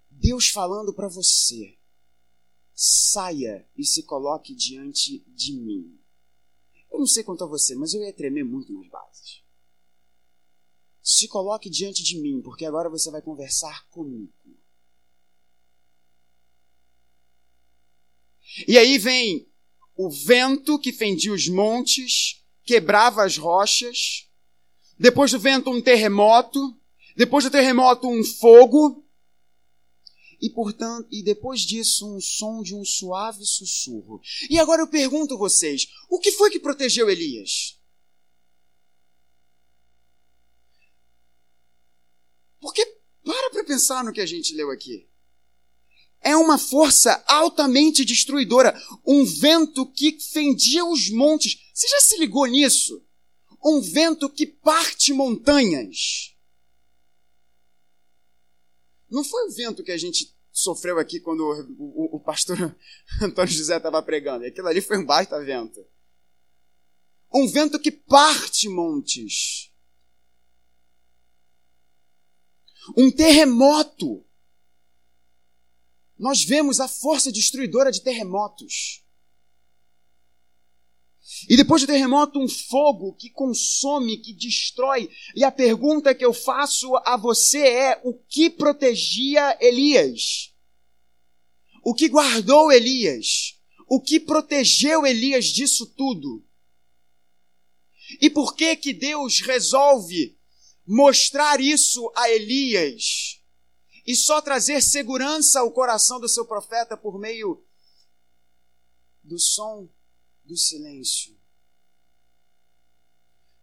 Deus 0.07 0.49
falando 0.49 0.93
para 0.93 1.07
você: 1.07 1.78
saia 2.81 3.67
e 3.75 3.83
se 3.83 4.03
coloque 4.03 4.55
diante 4.55 5.19
de 5.27 5.51
mim. 5.51 5.99
Eu 6.89 6.99
não 6.99 7.05
sei 7.05 7.25
quanto 7.25 7.43
a 7.43 7.47
você, 7.47 7.75
mas 7.75 7.93
eu 7.93 8.01
ia 8.01 8.13
tremer 8.13 8.45
muito 8.45 8.71
nas 8.71 8.87
bases. 8.87 9.43
Se 11.03 11.27
coloque 11.27 11.69
diante 11.69 12.01
de 12.01 12.17
mim, 12.21 12.41
porque 12.41 12.65
agora 12.65 12.89
você 12.89 13.11
vai 13.11 13.21
conversar 13.21 13.85
comigo. 13.89 14.31
E 18.65 18.77
aí 18.77 18.97
vem 18.97 19.45
o 19.93 20.09
vento 20.09 20.79
que 20.79 20.93
fendia 20.93 21.33
os 21.33 21.49
montes, 21.49 22.41
quebrava 22.63 23.25
as 23.25 23.37
rochas. 23.37 24.29
Depois 24.97 25.31
do 25.31 25.39
vento, 25.39 25.69
um 25.69 25.81
terremoto. 25.81 26.79
Depois 27.17 27.43
do 27.43 27.51
terremoto, 27.51 28.07
um 28.07 28.23
fogo. 28.23 29.05
E, 30.41 30.49
portanto, 30.49 31.07
e 31.11 31.21
depois 31.21 31.61
disso, 31.61 32.15
um 32.15 32.21
som 32.21 32.61
de 32.61 32.73
um 32.73 32.85
suave 32.85 33.45
sussurro. 33.45 34.21
E 34.49 34.57
agora 34.57 34.81
eu 34.81 34.87
pergunto 34.87 35.33
a 35.33 35.37
vocês: 35.37 35.87
o 36.09 36.19
que 36.19 36.31
foi 36.31 36.49
que 36.49 36.59
protegeu 36.59 37.09
Elias? 37.09 37.77
Porque 42.59 42.85
para 43.23 43.49
para 43.51 43.63
pensar 43.63 44.03
no 44.03 44.13
que 44.13 44.21
a 44.21 44.25
gente 44.25 44.53
leu 44.53 44.71
aqui. 44.71 45.07
É 46.21 46.35
uma 46.35 46.57
força 46.57 47.23
altamente 47.27 48.03
destruidora, 48.03 48.77
um 49.05 49.23
vento 49.23 49.85
que 49.85 50.19
fendia 50.19 50.83
os 50.83 51.09
montes. 51.09 51.57
Você 51.73 51.87
já 51.87 52.01
se 52.01 52.17
ligou 52.17 52.45
nisso? 52.45 53.01
Um 53.63 53.79
vento 53.79 54.29
que 54.29 54.45
parte 54.45 55.13
montanhas. 55.13 56.35
Não 59.09 59.23
foi 59.23 59.47
o 59.47 59.51
vento 59.51 59.83
que 59.83 59.91
a 59.91 59.97
gente 59.97 60.35
sofreu 60.51 60.99
aqui 60.99 61.19
quando 61.19 61.41
o, 61.41 62.15
o, 62.15 62.15
o 62.17 62.19
pastor 62.19 62.57
Antônio 63.21 63.51
José 63.51 63.77
estava 63.77 64.01
pregando. 64.01 64.45
Aquilo 64.45 64.67
ali 64.67 64.81
foi 64.81 64.97
um 64.97 65.05
baita 65.05 65.43
vento. 65.43 65.85
Um 67.33 67.47
vento 67.47 67.79
que 67.79 67.91
parte 67.91 68.67
montes. 68.67 69.69
um 72.97 73.11
terremoto. 73.11 74.25
Nós 76.17 76.43
vemos 76.43 76.79
a 76.79 76.87
força 76.87 77.31
destruidora 77.31 77.91
de 77.91 78.01
terremotos. 78.01 79.05
E 81.47 81.55
depois 81.55 81.81
do 81.81 81.87
terremoto, 81.87 82.39
um 82.39 82.47
fogo 82.47 83.13
que 83.13 83.29
consome, 83.29 84.17
que 84.17 84.33
destrói. 84.33 85.09
E 85.35 85.43
a 85.43 85.51
pergunta 85.51 86.15
que 86.15 86.25
eu 86.25 86.33
faço 86.33 86.95
a 87.05 87.15
você 87.17 87.59
é: 87.59 88.01
o 88.03 88.13
que 88.13 88.49
protegia 88.49 89.57
Elias? 89.61 90.53
O 91.83 91.93
que 91.93 92.09
guardou 92.09 92.71
Elias? 92.71 93.59
O 93.87 94.01
que 94.01 94.19
protegeu 94.19 95.05
Elias 95.05 95.45
disso 95.45 95.85
tudo? 95.85 96.43
E 98.19 98.29
por 98.29 98.55
que 98.55 98.75
que 98.75 98.93
Deus 98.93 99.39
resolve 99.41 100.37
mostrar 100.85 101.61
isso 101.61 102.11
a 102.15 102.29
Elias 102.29 103.39
e 104.05 104.15
só 104.15 104.41
trazer 104.41 104.81
segurança 104.81 105.59
ao 105.59 105.71
coração 105.71 106.19
do 106.19 106.27
seu 106.27 106.45
profeta 106.45 106.97
por 106.97 107.19
meio 107.19 107.63
do 109.23 109.37
som 109.37 109.87
do 110.49 110.57
silêncio. 110.57 111.37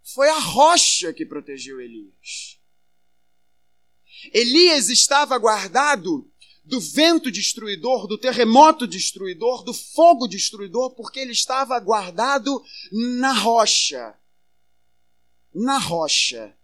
Foi 0.04 0.28
a 0.30 0.38
rocha 0.38 1.12
que 1.12 1.26
protegeu 1.26 1.80
Elias. 1.80 2.60
Elias 4.32 4.88
estava 4.88 5.36
guardado 5.36 6.30
do 6.64 6.80
vento 6.80 7.28
destruidor, 7.28 8.06
do 8.06 8.16
terremoto 8.16 8.86
destruidor, 8.86 9.64
do 9.64 9.74
fogo 9.74 10.28
destruidor, 10.28 10.94
porque 10.94 11.18
ele 11.18 11.32
estava 11.32 11.78
guardado 11.80 12.64
na 13.18 13.32
rocha. 13.32 14.16
Na 15.52 15.78
rocha. 15.78 16.56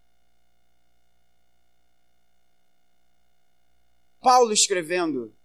Paulo 4.20 4.52
escrevendo 4.52 5.36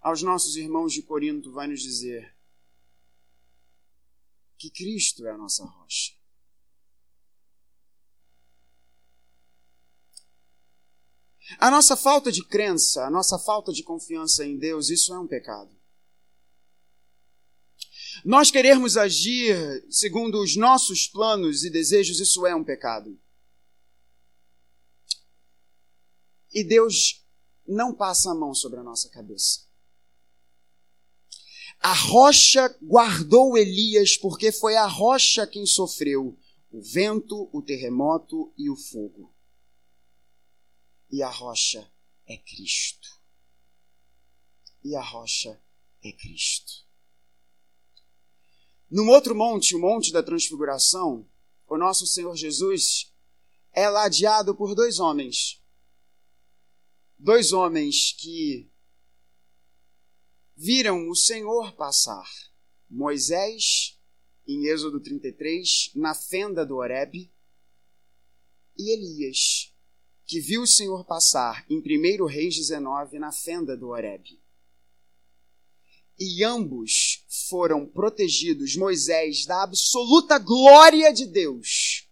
aos 0.00 0.22
nossos 0.22 0.56
irmãos 0.56 0.94
de 0.94 1.02
Corinto 1.02 1.52
vai 1.52 1.66
nos 1.66 1.82
dizer 1.82 2.37
que 4.58 4.70
Cristo 4.70 5.26
é 5.26 5.30
a 5.30 5.38
nossa 5.38 5.64
rocha. 5.64 6.18
A 11.58 11.70
nossa 11.70 11.96
falta 11.96 12.30
de 12.30 12.44
crença, 12.44 13.06
a 13.06 13.10
nossa 13.10 13.38
falta 13.38 13.72
de 13.72 13.82
confiança 13.82 14.44
em 14.44 14.58
Deus, 14.58 14.90
isso 14.90 15.14
é 15.14 15.18
um 15.18 15.26
pecado. 15.26 15.74
Nós 18.24 18.50
querermos 18.50 18.96
agir 18.96 19.56
segundo 19.88 20.42
os 20.42 20.56
nossos 20.56 21.06
planos 21.06 21.64
e 21.64 21.70
desejos, 21.70 22.20
isso 22.20 22.44
é 22.46 22.54
um 22.54 22.64
pecado. 22.64 23.18
E 26.52 26.64
Deus 26.64 27.24
não 27.66 27.94
passa 27.94 28.32
a 28.32 28.34
mão 28.34 28.52
sobre 28.52 28.80
a 28.80 28.82
nossa 28.82 29.08
cabeça. 29.08 29.67
A 31.80 31.94
rocha 31.94 32.68
guardou 32.82 33.56
Elias, 33.56 34.16
porque 34.16 34.50
foi 34.50 34.76
a 34.76 34.86
rocha 34.86 35.46
quem 35.46 35.64
sofreu 35.64 36.36
o 36.70 36.82
vento, 36.82 37.48
o 37.52 37.62
terremoto 37.62 38.52
e 38.56 38.68
o 38.68 38.76
fogo. 38.76 39.34
E 41.10 41.22
a 41.22 41.30
rocha 41.30 41.90
é 42.26 42.36
Cristo. 42.36 43.08
E 44.84 44.94
a 44.94 45.02
rocha 45.02 45.60
é 46.02 46.12
Cristo. 46.12 46.86
Num 48.90 49.08
outro 49.10 49.34
monte, 49.34 49.74
o 49.74 49.78
Monte 49.78 50.12
da 50.12 50.22
Transfiguração, 50.22 51.26
o 51.66 51.76
nosso 51.76 52.06
Senhor 52.06 52.34
Jesus 52.34 53.12
é 53.72 53.88
ladeado 53.88 54.54
por 54.54 54.74
dois 54.74 54.98
homens. 54.98 55.62
Dois 57.18 57.52
homens 57.52 58.12
que 58.12 58.70
viram 60.60 61.08
o 61.08 61.14
Senhor 61.14 61.72
passar. 61.76 62.28
Moisés, 62.90 63.96
em 64.44 64.66
Êxodo 64.66 65.00
33, 65.00 65.92
na 65.94 66.16
fenda 66.16 66.66
do 66.66 66.78
Horebe, 66.78 67.32
e 68.76 68.92
Elias, 68.92 69.72
que 70.26 70.40
viu 70.40 70.62
o 70.62 70.66
Senhor 70.66 71.04
passar 71.04 71.64
em 71.70 71.78
1 71.78 72.26
Reis 72.26 72.56
19, 72.56 73.20
na 73.20 73.30
fenda 73.30 73.76
do 73.76 73.90
Horebe. 73.90 74.42
E 76.18 76.42
ambos 76.42 77.24
foram 77.48 77.86
protegidos, 77.86 78.74
Moisés, 78.74 79.46
da 79.46 79.62
absoluta 79.62 80.40
glória 80.40 81.12
de 81.12 81.24
Deus. 81.24 82.08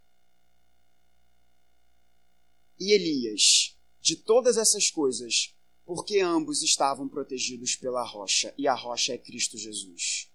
E 2.78 2.92
Elias, 2.92 3.76
de 4.00 4.14
todas 4.14 4.56
essas 4.56 4.88
coisas, 4.88 5.55
porque 5.86 6.18
ambos 6.18 6.62
estavam 6.62 7.08
protegidos 7.08 7.76
pela 7.76 8.02
rocha, 8.02 8.52
e 8.58 8.66
a 8.66 8.74
rocha 8.74 9.14
é 9.14 9.18
Cristo 9.18 9.56
Jesus. 9.56 10.28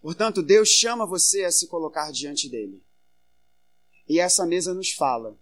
Portanto, 0.00 0.42
Deus 0.42 0.68
chama 0.68 1.06
você 1.06 1.44
a 1.44 1.50
se 1.50 1.66
colocar 1.66 2.12
diante 2.12 2.50
dele. 2.50 2.84
E 4.06 4.20
essa 4.20 4.46
mesa 4.46 4.74
nos 4.74 4.92
fala 4.92 5.40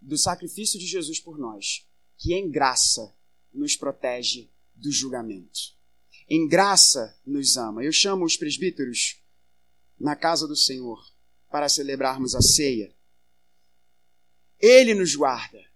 do 0.00 0.16
sacrifício 0.16 0.80
de 0.80 0.86
Jesus 0.86 1.20
por 1.20 1.38
nós, 1.38 1.86
que 2.16 2.32
em 2.32 2.50
graça 2.50 3.14
nos 3.52 3.76
protege 3.76 4.50
do 4.74 4.90
julgamento. 4.90 5.76
Em 6.26 6.48
graça 6.48 7.20
nos 7.26 7.58
ama. 7.58 7.84
Eu 7.84 7.92
chamo 7.92 8.24
os 8.24 8.38
presbíteros 8.38 9.22
na 10.00 10.16
casa 10.16 10.48
do 10.48 10.56
Senhor 10.56 10.98
para 11.50 11.68
celebrarmos 11.68 12.34
a 12.34 12.40
ceia. 12.40 12.94
Ele 14.58 14.94
nos 14.94 15.14
guarda. 15.14 15.67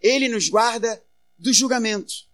Ele 0.00 0.28
nos 0.28 0.48
guarda 0.48 1.02
do 1.38 1.52
julgamento. 1.52 2.26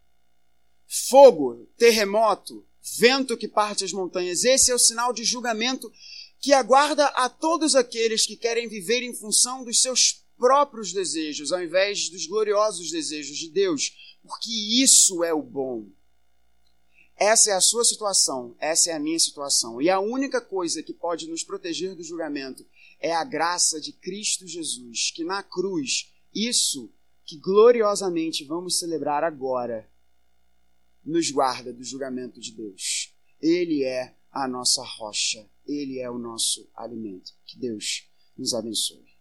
Fogo, 0.86 1.66
terremoto, 1.76 2.66
vento 2.98 3.36
que 3.36 3.48
parte 3.48 3.84
as 3.84 3.92
montanhas. 3.92 4.44
Esse 4.44 4.70
é 4.70 4.74
o 4.74 4.78
sinal 4.78 5.12
de 5.12 5.24
julgamento 5.24 5.92
que 6.40 6.52
aguarda 6.52 7.06
a 7.06 7.28
todos 7.28 7.74
aqueles 7.74 8.26
que 8.26 8.36
querem 8.36 8.68
viver 8.68 9.02
em 9.02 9.14
função 9.14 9.64
dos 9.64 9.80
seus 9.80 10.24
próprios 10.36 10.92
desejos, 10.92 11.52
ao 11.52 11.62
invés 11.62 12.10
dos 12.10 12.26
gloriosos 12.26 12.90
desejos 12.90 13.38
de 13.38 13.48
Deus, 13.48 14.18
porque 14.22 14.50
isso 14.82 15.24
é 15.24 15.32
o 15.32 15.42
bom. 15.42 15.86
Essa 17.16 17.52
é 17.52 17.54
a 17.54 17.60
sua 17.60 17.84
situação, 17.84 18.56
essa 18.58 18.90
é 18.90 18.92
a 18.92 18.98
minha 18.98 19.18
situação. 19.18 19.80
E 19.80 19.88
a 19.88 20.00
única 20.00 20.40
coisa 20.40 20.82
que 20.82 20.92
pode 20.92 21.28
nos 21.28 21.44
proteger 21.44 21.94
do 21.94 22.02
julgamento 22.02 22.66
é 23.00 23.14
a 23.14 23.24
graça 23.24 23.80
de 23.80 23.92
Cristo 23.92 24.46
Jesus, 24.46 25.12
que 25.14 25.24
na 25.24 25.42
cruz, 25.42 26.12
isso 26.34 26.92
que 27.24 27.38
gloriosamente 27.38 28.44
vamos 28.44 28.78
celebrar 28.78 29.24
agora 29.24 29.90
nos 31.04 31.30
guarda 31.30 31.72
do 31.72 31.82
julgamento 31.84 32.40
de 32.40 32.52
Deus. 32.52 33.14
Ele 33.40 33.84
é 33.84 34.16
a 34.30 34.48
nossa 34.48 34.82
rocha, 34.82 35.48
ele 35.66 35.98
é 35.98 36.10
o 36.10 36.18
nosso 36.18 36.68
alimento. 36.74 37.32
Que 37.44 37.58
Deus 37.58 38.10
nos 38.36 38.54
abençoe. 38.54 39.13